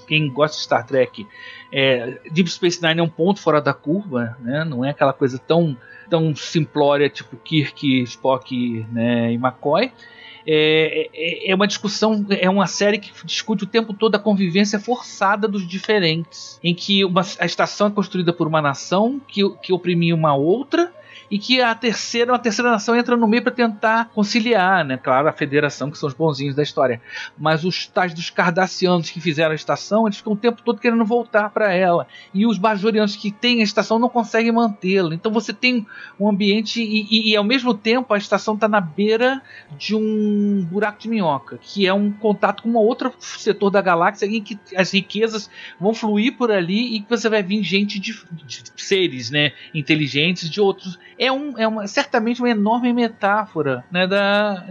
[0.08, 1.28] Quem gosta de Star Trek,
[1.72, 4.64] é, Deep Space Nine é um ponto fora da curva, né?
[4.64, 5.78] Não é aquela coisa tão
[6.10, 9.92] tão simplória tipo Kirk, Spock, né, e McCoy.
[10.50, 14.80] É, é, é uma discussão, é uma série que discute o tempo todo a convivência
[14.80, 19.74] forçada dos diferentes, em que uma, a estação é construída por uma nação que, que
[19.74, 20.94] oprimia uma outra
[21.30, 24.98] e que a terceira, uma terceira nação entra no meio para tentar conciliar, né?
[24.98, 27.02] Claro, a federação, que são os bonzinhos da história.
[27.38, 31.04] Mas os tais dos cardassianos que fizeram a estação, eles ficam o tempo todo querendo
[31.06, 32.08] voltar para ela.
[32.34, 35.14] E os bajorianos que têm a estação não conseguem mantê-la.
[35.14, 35.86] Então você tem
[36.20, 39.42] um ambiente e, e- e, ao mesmo tempo a estação está na beira
[39.78, 44.26] de um buraco de minhoca, que é um contato com um outro setor da galáxia
[44.26, 45.50] em que as riquezas
[45.80, 48.14] vão fluir por ali e que você vai vir gente de,
[48.46, 50.98] de seres, né, inteligentes de outros.
[51.20, 54.66] É, um, é uma, certamente uma enorme metáfora né, da,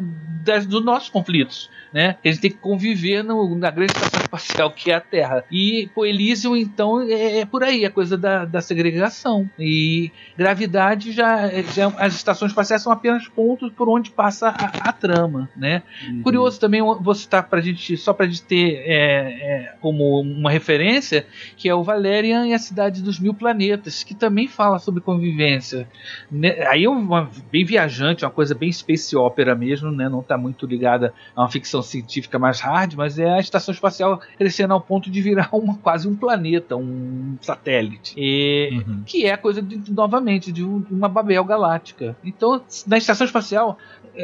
[0.44, 1.70] das, dos nossos conflitos.
[1.92, 2.16] Né?
[2.22, 5.44] A gente tem que conviver no- na grande estação espacial que é a Terra.
[5.50, 9.48] E pô, Elysium, então, é, é por aí, a coisa da, da segregação.
[9.58, 11.88] E gravidade já, já.
[11.96, 15.48] As estações espaciais são apenas pontos por onde passa a, a trama.
[15.56, 15.82] Né?
[16.22, 21.26] Curioso também, vou citar pra gente, só pra gente ter é, é, como uma referência,
[21.56, 25.88] que é o Valerian e a Cidade dos Mil Planetas, que também fala sobre convivência.
[26.36, 26.66] Né?
[26.68, 30.08] Aí é uma, bem viajante, uma coisa bem space opera mesmo, né?
[30.08, 34.20] não está muito ligada a uma ficção científica mais hard, mas é a estação espacial
[34.36, 38.14] crescendo ao ponto de virar uma, quase um planeta, um satélite.
[38.16, 42.16] E, Que é a coisa, de, novamente, de um- de uma Babel galáctica.
[42.24, 43.78] Então, na estação espacial,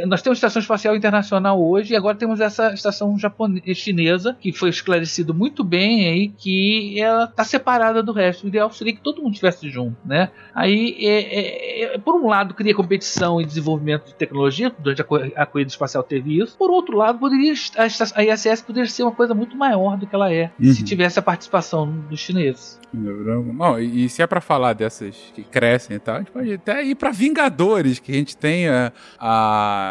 [0.07, 4.71] nós temos estação espacial internacional hoje e agora temos essa estação japonesa, chinesa que foi
[4.71, 8.45] esclarecido muito bem aí que ela está separada do resto.
[8.45, 10.31] O ideal seria que todo mundo estivesse junto, né?
[10.55, 15.43] Aí, é, é, é, por um lado, cria competição e desenvolvimento de tecnologia, durante a,
[15.43, 16.57] a corrida espacial teve isso.
[16.57, 20.15] Por outro lado, poderia a, a ISS poderia ser uma coisa muito maior do que
[20.15, 20.73] ela é, Uhum.
[20.73, 22.81] se tivesse a participação dos chineses.
[22.93, 26.53] Não, e e se é pra falar dessas que crescem e tal, a gente pode
[26.53, 28.93] até ir pra Vingadores, que a gente tem a.
[29.19, 29.82] a-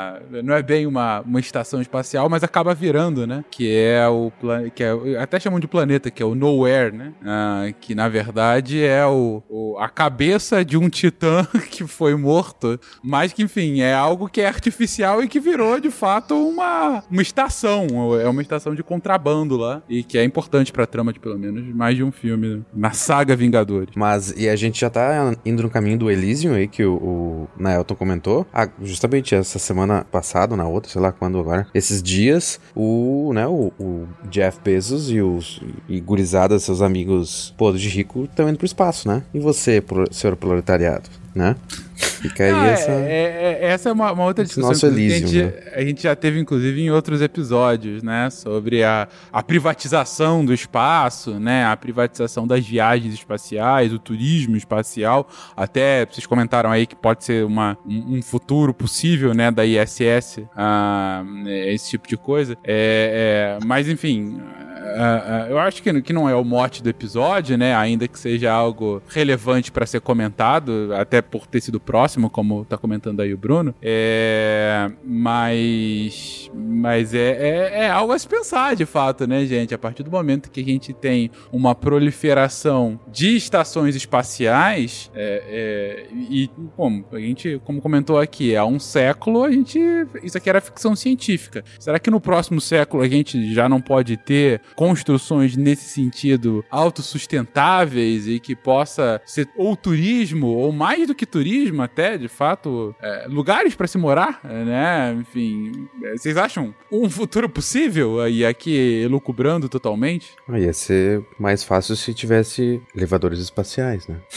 [0.44, 3.44] não é bem uma, uma estação espacial, mas acaba virando, né?
[3.52, 4.32] Que é o.
[4.76, 7.14] Que é, até chamam de planeta, que é o Nowhere, né?
[7.26, 12.80] Ah, que na verdade é o, o- a cabeça de um titã que foi morto,
[13.04, 17.22] mas que, enfim, é algo que é artificial e que virou de fato uma, uma
[17.22, 17.88] estação.
[18.22, 19.82] É uma estação de contrabando lá.
[19.90, 23.36] E que é importante pra trama de pelo menos mais de um filme na saga
[23.36, 23.90] Vingadores.
[23.96, 27.48] Mas, e a gente já tá indo no caminho do Elysium aí, que o, o
[27.58, 28.46] Naelton comentou.
[28.54, 31.68] Ah, justamente essa semana passada, ou na outra, sei lá quando agora.
[31.74, 37.82] Esses dias, o, né, o, o Jeff Bezos e os e gurizada, seus amigos podres
[37.82, 39.24] de rico, estão indo pro espaço, né?
[39.34, 41.56] E você, pro- senhor proletariado, né?
[41.96, 42.92] Fica aí Ah, é- essa...
[42.92, 46.40] é- é- essa é uma, uma outra discussão Nosso a, gente, a gente já teve,
[46.40, 48.30] inclusive, em outros episódios, né?
[48.30, 51.66] Sobre a, a privatização do espaço, né?
[51.66, 55.28] A privatização das viagens espaciais, o turismo espacial.
[55.56, 59.52] Até vocês comentaram aí que pode ser uma, um, futuro possível, né?
[59.52, 61.24] Da ISS, ah,
[61.68, 62.58] esse tipo de coisa.
[62.64, 64.40] É, é, mas, enfim...
[64.82, 67.76] ah, ah, eu acho que, que não é o mote do episódio, né?
[67.76, 72.78] Ainda que seja algo relevante para ser comentado, até por ter sido próximo, como tá
[72.78, 73.76] comentando aí o Bruno.
[73.82, 79.74] É, mas mas é, é, é algo a se pensar, de fato, né, gente?
[79.74, 86.14] A partir do momento que a gente tem uma proliferação de estações espaciais, é, é,
[86.14, 89.80] e como a gente, como comentou aqui, há um século a gente
[90.24, 91.64] isso aqui era ficção científica.
[91.80, 98.28] Será que no próximo século a gente já não pode ter construções nesse sentido autossustentáveis
[98.28, 103.26] e que possa ser ou turismo ou mais do que turismo até, de fato, é,
[103.28, 105.16] lugares para se morar, né?
[105.20, 110.32] Enfim, é, vocês acham um futuro possível e aqui elucubrando totalmente?
[110.48, 114.18] Ah, ia ser mais fácil se tivesse elevadores espaciais, né?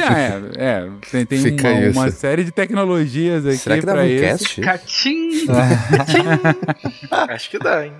[0.00, 4.20] É, é, tem, tem uma, uma série de tecnologias aqui Será que pra um isso.
[4.22, 4.60] cast?
[4.60, 5.30] Catim!
[7.28, 7.92] Acho que dá, hein?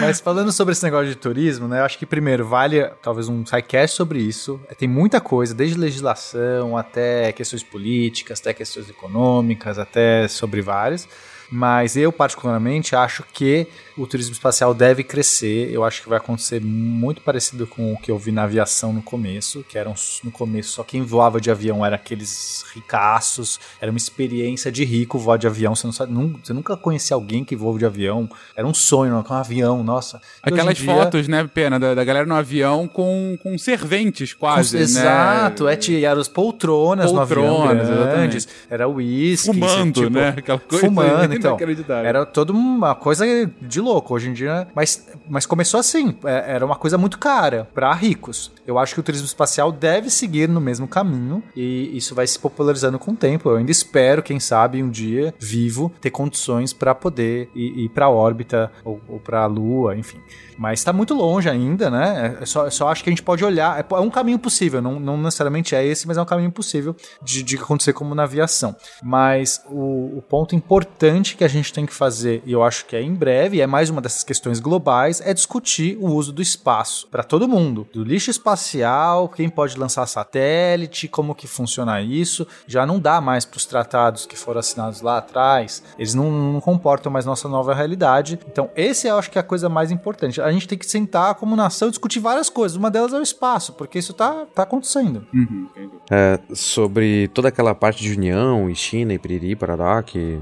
[0.00, 1.80] Mas falando sobre esse negócio de turismo, né?
[1.80, 4.60] Eu acho que primeiro vale talvez um sidecast sobre isso.
[4.76, 11.08] Tem muita coisa, desde legislação até questões políticas, até questões econômicas, até sobre várias.
[11.50, 13.66] Mas eu, particularmente, acho que
[13.96, 15.70] o turismo espacial deve crescer.
[15.72, 19.02] Eu acho que vai acontecer muito parecido com o que eu vi na aviação no
[19.02, 23.98] começo, que eram no começo só quem voava de avião era aqueles ricaços, era uma
[23.98, 25.74] experiência de rico voar de avião.
[25.74, 28.28] Você, não sabe, você nunca conhecia alguém que voa de avião.
[28.54, 30.20] Era um sonho, um avião, nossa.
[30.46, 30.86] E Aquelas dia...
[30.86, 34.82] fotos, né, Pena, da, da, galera no avião com, com serventes quase, com, né?
[34.82, 39.46] Exato, é, tinha as poltronas, poltronas no avião grandes, era uísque.
[39.46, 40.34] Fumando, tipo, né?
[40.36, 41.58] Aquela coisa fumando, então.
[42.04, 43.24] Era toda uma coisa
[43.60, 44.14] de louco.
[44.14, 44.68] Hoje em dia.
[44.74, 46.16] Mas, mas começou assim.
[46.24, 48.50] É, era uma coisa muito cara para ricos.
[48.66, 52.38] Eu acho que o turismo espacial deve seguir no mesmo caminho e isso vai se
[52.38, 53.50] popularizando com o tempo.
[53.50, 58.06] Eu ainda espero, quem sabe, um dia vivo ter condições para poder ir, ir para
[58.06, 60.20] a órbita ou, ou para a Lua, enfim.
[60.58, 62.36] Mas está muito longe ainda, né?
[62.40, 63.78] É só, só acho que a gente pode olhar.
[63.78, 66.96] É, é um caminho possível, não, não, necessariamente é esse, mas é um caminho possível
[67.22, 68.74] de, de acontecer como na aviação.
[69.02, 72.96] Mas o, o, ponto importante que a gente tem que fazer, e eu acho que
[72.96, 77.06] é em breve, é mais uma dessas questões globais, é discutir o uso do espaço
[77.08, 77.86] para todo mundo.
[77.92, 82.46] Do lixo espacial, quem pode lançar satélite, como que funciona isso.
[82.66, 85.82] Já não dá mais para os tratados que foram assinados lá atrás.
[85.98, 88.38] Eles não, não comportam mais nossa nova realidade.
[88.50, 91.34] Então, esse eu acho que é a coisa mais importante a gente tem que sentar
[91.34, 92.76] como nação e discutir várias coisas.
[92.76, 95.26] Uma delas é o espaço, porque isso tá, tá acontecendo.
[95.32, 95.68] Uhum.
[96.10, 100.38] É, sobre toda aquela parte de União e China e Piriri, Parará, que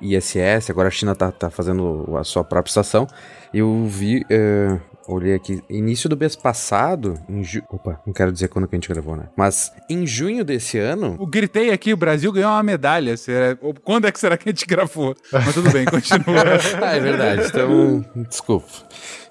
[0.00, 3.06] ISS, agora a China tá, tá fazendo a sua própria estação.
[3.52, 7.62] Eu vi, é, olhei aqui, início do mês passado, em ju...
[7.70, 9.24] Opa, não quero dizer quando que a gente gravou, né?
[9.36, 11.16] Mas em junho desse ano.
[11.18, 13.16] Eu gritei aqui, o Brasil ganhou uma medalha.
[13.16, 13.56] Será...
[13.82, 15.16] Quando é que será que a gente gravou?
[15.32, 16.42] Mas tudo bem, continua.
[16.82, 17.48] ah, é verdade.
[17.48, 18.68] Então, desculpa.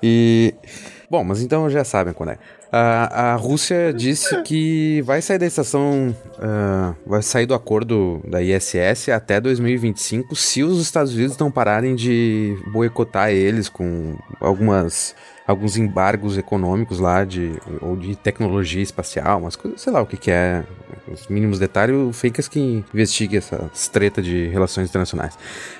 [0.01, 0.53] E.
[1.09, 2.39] Bom, mas então já sabem quando é.
[2.71, 8.41] A, a Rússia disse que vai sair da estação, uh, vai sair do acordo da
[8.41, 15.15] ISS até 2025 se os Estados Unidos não pararem de boicotar eles com algumas
[15.47, 20.17] alguns embargos econômicos lá de ou de tecnologia espacial, umas coisas, sei lá o que
[20.17, 20.63] que é,
[21.07, 25.37] os mínimos detalhes, o Fakers que investigue essa treta de relações internacionais.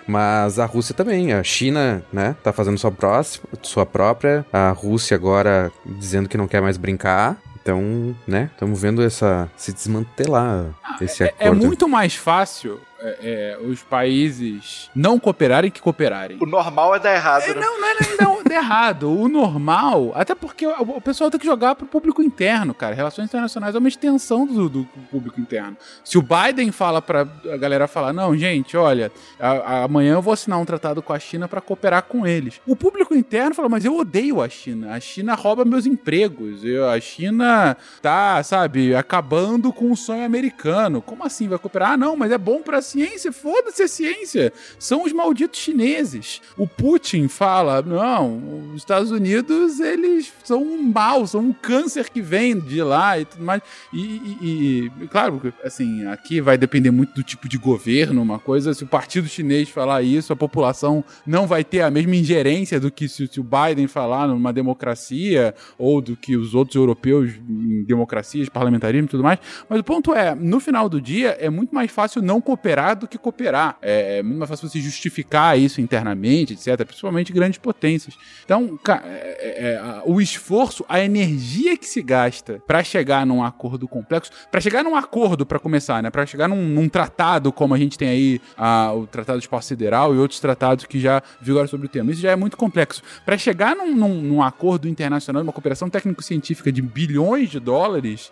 [0.08, 5.16] Mas a Rússia também, a China, né, tá fazendo sua próxima, sua própria, a Rússia
[5.16, 10.68] agora dizendo que não quer mais brincar, então, né, estamos vendo essa se desmantelar
[11.02, 11.64] esse é, acordo.
[11.64, 16.38] É muito mais fácil é, é, os países não cooperarem que cooperarem.
[16.42, 17.62] O normal é dar errado, é, né?
[17.62, 19.12] Não, não é não, dar errado.
[19.12, 22.96] O normal, até porque o, pessoal tem que jogar pro público interno, cara.
[22.96, 25.78] Relações internacionais é uma extensão do, do público interno.
[26.04, 30.22] Se o Biden fala pra a galera falar, não, gente, olha, a, a, amanhã eu
[30.22, 32.60] vou assinar um tratado com a China para cooperar com eles.
[32.66, 34.94] O público interno fala, mas eu odeio a China.
[34.94, 36.64] A China rouba meus empregos.
[36.64, 41.02] Eu, a China tá, sabe, acabando com o sonho americano.
[41.02, 41.92] Como assim vai cooperar?
[41.92, 44.54] Ah, não, mas é bom pra ciência, foda-se a ciência.
[44.80, 46.42] São os malditos chineses.
[46.58, 52.22] O Putin fala: não, os Estados Unidos, eles são um mal, são um câncer que
[52.22, 53.62] vem de lá e tudo mais.
[53.94, 58.74] E, e, e claro, assim, aqui vai depender muito do tipo de governo, uma coisa.
[58.74, 62.90] Se o partido chinês falar isso, a população não vai ter a mesma ingerência do
[62.90, 67.84] que se, se o Biden falar numa democracia ou do que os outros europeus em
[67.84, 69.40] democracias, parlamentarismo e tudo mais.
[69.70, 73.08] Mas o ponto é, no final do dia, é muito mais fácil não cooperar do
[73.08, 73.78] que cooperar.
[73.82, 78.16] É, é muito mais fácil você justificar isso internamente, etc., principalmente grandes potências.
[78.44, 83.88] Então, é, é, é o esforço, a energia que se gasta para chegar num acordo
[83.88, 86.10] complexo, para chegar num acordo, para começar, né?
[86.10, 89.68] Para chegar num, num, tratado, como a gente tem aí a, o Tratado de Espaço
[89.68, 92.12] Sideral e outros tratados que já vigoram sobre o tema.
[92.12, 93.02] Isso já é muito complexo.
[93.26, 98.32] Para chegar num, num, num, acordo internacional, uma cooperação técnico-científica de bilhões de dólares,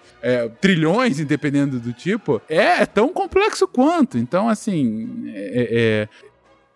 [0.61, 4.17] trilhões, dependendo do tipo, é, é tão complexo quanto.
[4.17, 6.07] Então, então, assim, é,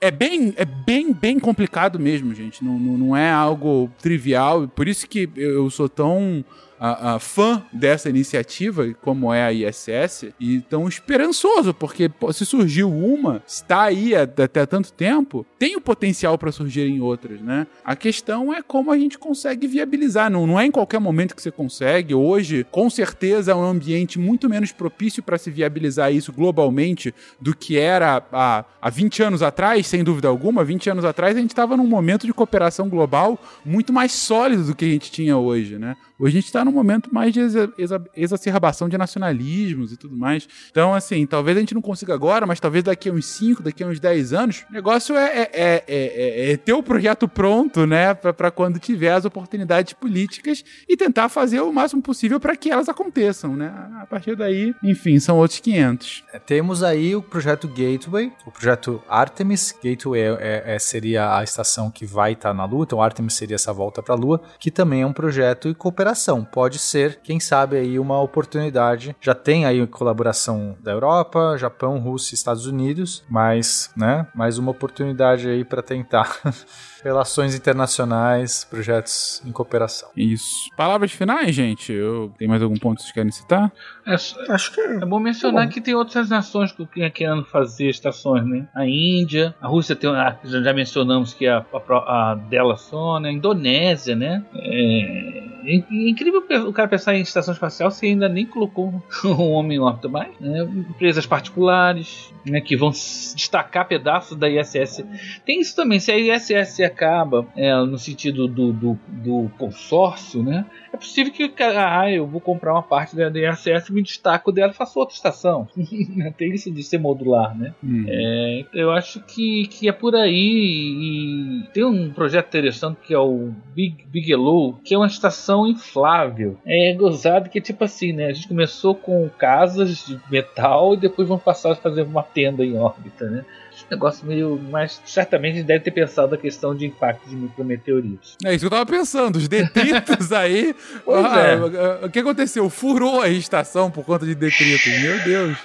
[0.01, 2.63] é, é, bem, é bem, bem complicado mesmo, gente.
[2.63, 4.65] Não, não, não é algo trivial.
[4.69, 6.45] Por isso que eu sou tão
[6.79, 12.89] a, a fã dessa iniciativa, como é a ISS, e tão esperançoso, porque se surgiu
[12.91, 17.67] uma, está aí até tanto tempo, tem o potencial para surgirem outras, né?
[17.83, 20.29] A questão é como a gente consegue viabilizar.
[20.29, 22.13] Não, não é em qualquer momento que você consegue.
[22.13, 27.55] Hoje, com certeza, é um ambiente muito menos propício para se viabilizar isso globalmente do
[27.55, 30.63] que era há, há 20 anos atrás, sem dúvida alguma.
[30.63, 34.75] 20 anos atrás, a gente estava num momento de cooperação global muito mais sólido do
[34.75, 35.95] que a gente tinha hoje, né?
[36.19, 40.17] Hoje a gente está num momento mais de exa exa exacerbação de nacionalismos e tudo
[40.17, 40.49] mais.
[40.69, 43.85] Então, assim, talvez a gente não consiga agora, mas talvez daqui a uns 5, daqui
[43.85, 47.87] a uns 10 anos, o negócio é, é, é, é, é ter o projeto pronto,
[47.87, 52.69] né, para quando tiver as oportunidades políticas e tentar fazer o máximo possível para que
[52.69, 53.73] elas aconteçam, né?
[54.01, 56.25] A partir daí, enfim, são outros 500.
[56.33, 59.73] É, temos aí o projeto Gateway, o projeto Artemis.
[59.81, 63.55] Gateway é, é, seria a estação que vai estar tá na Lua, então Artemis seria
[63.55, 66.08] essa volta para a Lua, que também é um projeto de cooperação.
[66.43, 69.15] Pode ser, quem sabe, aí uma oportunidade.
[69.21, 75.47] Já tem aí colaboração da Europa, Japão, Rússia, Estados Unidos, mas, né, mais uma oportunidade
[75.47, 76.39] aí para tentar
[77.03, 80.09] Relações internacionais, projetos em cooperação.
[80.15, 80.69] Isso.
[80.75, 81.93] Palavras finais, gente?
[81.93, 82.31] Eu...
[82.37, 83.71] Tem mais algum ponto que vocês querem citar?
[84.05, 85.71] É, acho que é bom mencionar bom.
[85.71, 88.67] que tem outras nações que estão querendo fazer estações, né?
[88.75, 93.19] A Índia, a Rússia tem, a, já mencionamos que é a, a, a dela só,
[93.19, 93.29] né?
[93.29, 94.43] A Indonésia, né?
[94.55, 99.77] É, é, incrível o cara pensar em estação espacial se ainda nem colocou um homem
[99.77, 100.31] em órbita mais.
[100.39, 100.63] Né?
[100.63, 105.03] Empresas particulares né, que vão destacar pedaços da ISS.
[105.45, 110.65] Tem isso também, se a ISS acaba é, no sentido do, do, do, consórcio, né?
[110.91, 114.75] É possível que ah, eu vou comprar uma parte da ISS, me destaco dela e
[114.75, 115.67] faço outra estação.
[116.37, 117.73] Tem isso de ser modular, né?
[117.83, 118.05] Hum.
[118.07, 120.29] É, eu acho que, que é por aí.
[120.29, 126.57] E tem um projeto interessante que é o Big Bigelow, que é uma estação inflável.
[126.65, 128.27] É gozado que tipo assim, né?
[128.27, 132.65] A gente começou com casas de metal e depois vamos passar a fazer uma tenda
[132.65, 133.45] em órbita, né?
[133.89, 134.59] Negócio meio.
[134.69, 138.37] Mas certamente deve ter pensado a questão de impacto de micrometeoritos.
[138.43, 140.75] É isso que eu tava pensando, os detritos aí.
[141.07, 142.05] ah, é.
[142.05, 142.69] O que aconteceu?
[142.69, 145.01] Furou a estação por conta de detritos.
[145.01, 145.57] Meu Deus.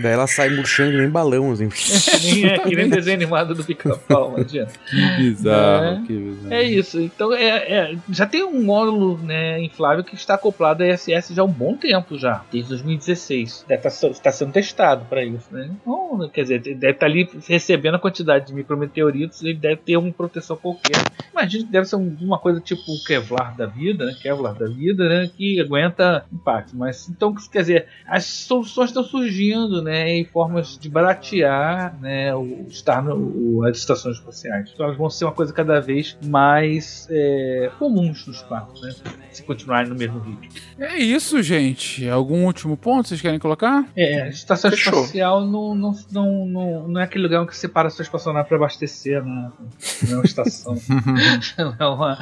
[0.00, 1.68] Daí ela sai murchando nem balão, assim.
[2.42, 4.72] É, que nem desenho animado do pica-pau, não adianta.
[4.88, 6.54] Que bizarro, é, que bizarro.
[6.54, 7.00] É isso.
[7.00, 11.42] Então, é, é, já tem um módulo né, inflável que está acoplado à ISS já
[11.42, 13.64] há um bom tempo já, desde 2016.
[13.68, 15.70] Deve estar, tá está sendo testado para isso, né?
[15.80, 19.96] Então, quer dizer, deve estar tá ali recebendo a quantidade de micrometeoritos, ele deve ter
[19.96, 20.96] uma proteção qualquer.
[21.32, 24.14] Imagino que deve ser uma coisa tipo o Kevlar da vida, né?
[24.20, 25.30] Kevlar da vida, né?
[25.36, 26.76] Que aguenta impacto.
[26.76, 32.66] Mas, então, quer dizer, as soluções estão surgindo né, e formas de baratear né, o
[32.68, 34.70] estar no, o, as estações espaciais.
[34.72, 38.94] Então elas vão ser uma coisa cada vez mais é, comuns no espaço, né,
[39.30, 40.48] se continuarem no mesmo ritmo.
[40.78, 42.08] É isso, gente.
[42.08, 43.84] Algum último ponto vocês querem colocar?
[43.96, 45.00] É, a estação Fechou.
[45.00, 48.48] espacial não, não, não, não, não é aquele lugar que você para a sua espaçonave
[48.48, 49.50] para abastecer, né?
[50.04, 50.76] não é uma estação.
[51.58, 52.18] não é uma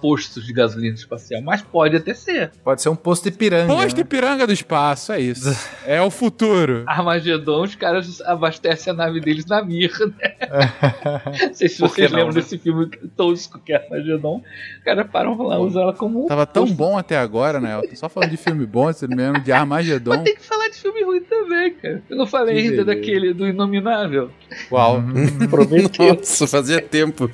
[0.00, 2.50] posto de gasolina espacial, mas pode até ser.
[2.62, 3.72] Pode ser um posto de piranga.
[3.72, 4.02] Posto né?
[4.02, 5.48] de piranga do espaço, é isso.
[5.86, 6.73] é o futuro.
[6.86, 10.36] Armagedon, os caras abastecem a nave deles na mirra, né?
[11.46, 12.40] não sei se vocês não, lembram né?
[12.40, 12.86] desse filme
[13.16, 14.42] tosco que é Armagedon.
[14.78, 16.26] Os caras param lá, usam ela como.
[16.26, 17.76] Tava tão bom até agora, né?
[17.76, 20.10] Eu tô só falando de filme bom, você mesmo, de Armagedon.
[20.10, 22.02] Mas tem que falar de filme ruim também, cara.
[22.08, 23.00] Eu não falei que ainda beleza.
[23.00, 24.30] daquele do Inominável.
[24.70, 25.02] Uau.
[25.50, 26.14] Prometeu.
[26.14, 27.30] Nossa, fazia tempo.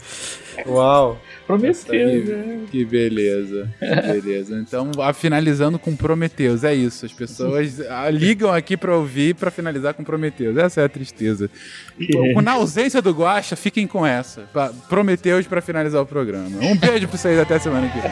[0.67, 1.19] Uau.
[1.51, 2.61] Prometeus, né?
[2.71, 4.59] Que beleza, que beleza.
[4.59, 7.07] Então, finalizando com Prometeus, é isso.
[7.07, 10.57] As pessoas ah, ligam aqui pra ouvir pra finalizar com Prometeus.
[10.57, 11.51] Essa é a tristeza.
[11.99, 14.43] Então, na ausência do Guacha, fiquem com essa.
[14.89, 16.59] Prometeus pra finalizar o programa.
[16.61, 18.11] Um beijo pra vocês, até semana que vem.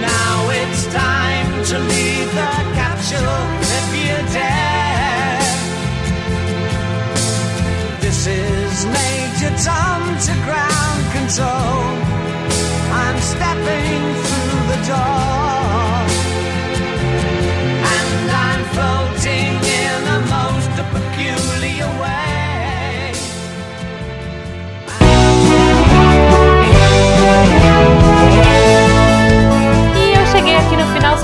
[0.00, 3.20] Now it's time to leave the capsule
[3.62, 4.78] if you dare.
[8.00, 10.97] This is Major Tom to ground.
[11.30, 15.37] So I'm stepping through the door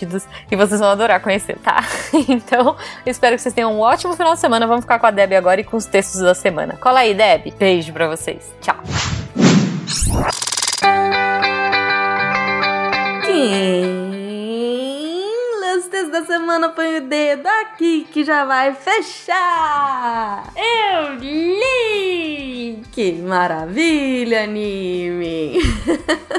[0.00, 1.84] divertidos e vocês vão adorar conhecer, tá?
[2.28, 4.66] Então, espero que vocês tenham um ótimo final de semana.
[4.66, 6.76] Vamos ficar com a Deb agora e com os textos da semana.
[6.76, 7.52] Cola aí, Deb.
[7.58, 8.54] Beijo pra vocês.
[8.60, 8.76] Tchau.
[16.10, 20.52] Da semana põe o dedo aqui que já vai fechar.
[20.56, 22.82] Eu li!
[22.90, 25.60] Que maravilha, anime!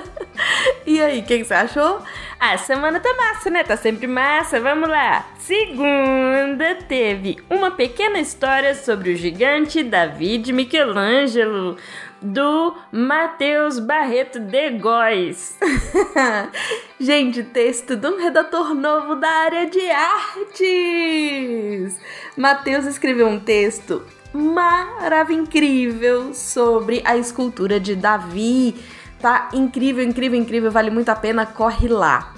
[0.85, 2.02] e aí, quem você achou?
[2.39, 3.64] A semana tá massa, né?
[3.64, 4.60] Tá sempre massa.
[4.60, 5.26] Vamos lá.
[5.39, 11.77] Segunda teve uma pequena história sobre o gigante David Michelangelo
[12.22, 15.57] do Matheus Barreto de Góes.
[16.99, 20.39] Gente, texto de um redator novo da área de artes.
[22.38, 28.76] Matheus escreveu um texto maravilhoso incrível sobre a escultura de Davi.
[29.19, 32.34] Tá incrível, incrível, incrível, vale muito a pena, corre lá.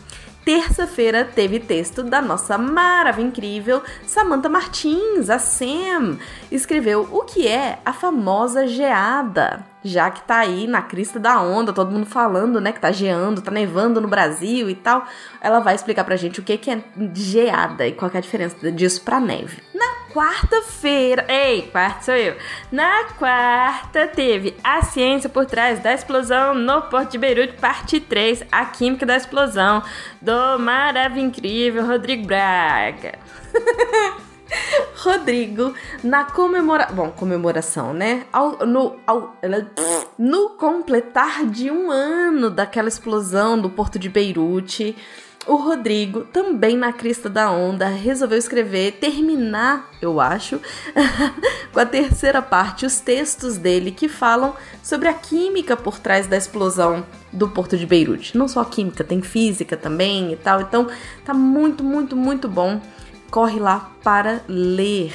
[0.46, 6.18] Terça-feira teve texto da nossa maravilha incrível Samantha Martins, a Sam.
[6.52, 9.66] Escreveu o que é a famosa geada.
[9.84, 13.42] Já que tá aí na crista da onda, todo mundo falando, né, que tá geando,
[13.42, 15.06] tá nevando no Brasil e tal,
[15.42, 16.84] ela vai explicar pra gente o que que é
[17.14, 19.62] geada e qual é a diferença disso pra neve.
[19.74, 22.36] Na quarta-feira, ei, quarta sou eu.
[22.72, 28.44] Na quarta teve a ciência por trás da explosão no Porto de Beirute, parte 3,
[28.52, 29.82] a química da explosão,
[30.22, 33.18] do maravilhoso incrível Rodrigo Braga.
[34.98, 35.74] Rodrigo,
[36.04, 36.88] na comemora...
[36.92, 38.26] Bom, comemoração, né?
[38.32, 39.36] Ao, no, ao,
[40.18, 44.96] no completar de um ano daquela explosão do Porto de Beirute,
[45.46, 50.60] o Rodrigo, também na crista da onda, resolveu escrever, terminar, eu acho,
[51.72, 56.38] com a terceira parte, os textos dele que falam sobre a química por trás da
[56.38, 58.38] explosão do Porto de Beirute.
[58.38, 60.62] Não só química, tem física também e tal.
[60.62, 60.88] Então,
[61.26, 62.80] tá muito, muito, muito bom.
[63.30, 65.14] Corre lá para ler.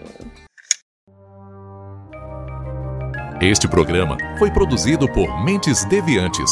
[3.42, 6.52] Este programa foi produzido por Mentes Deviantes.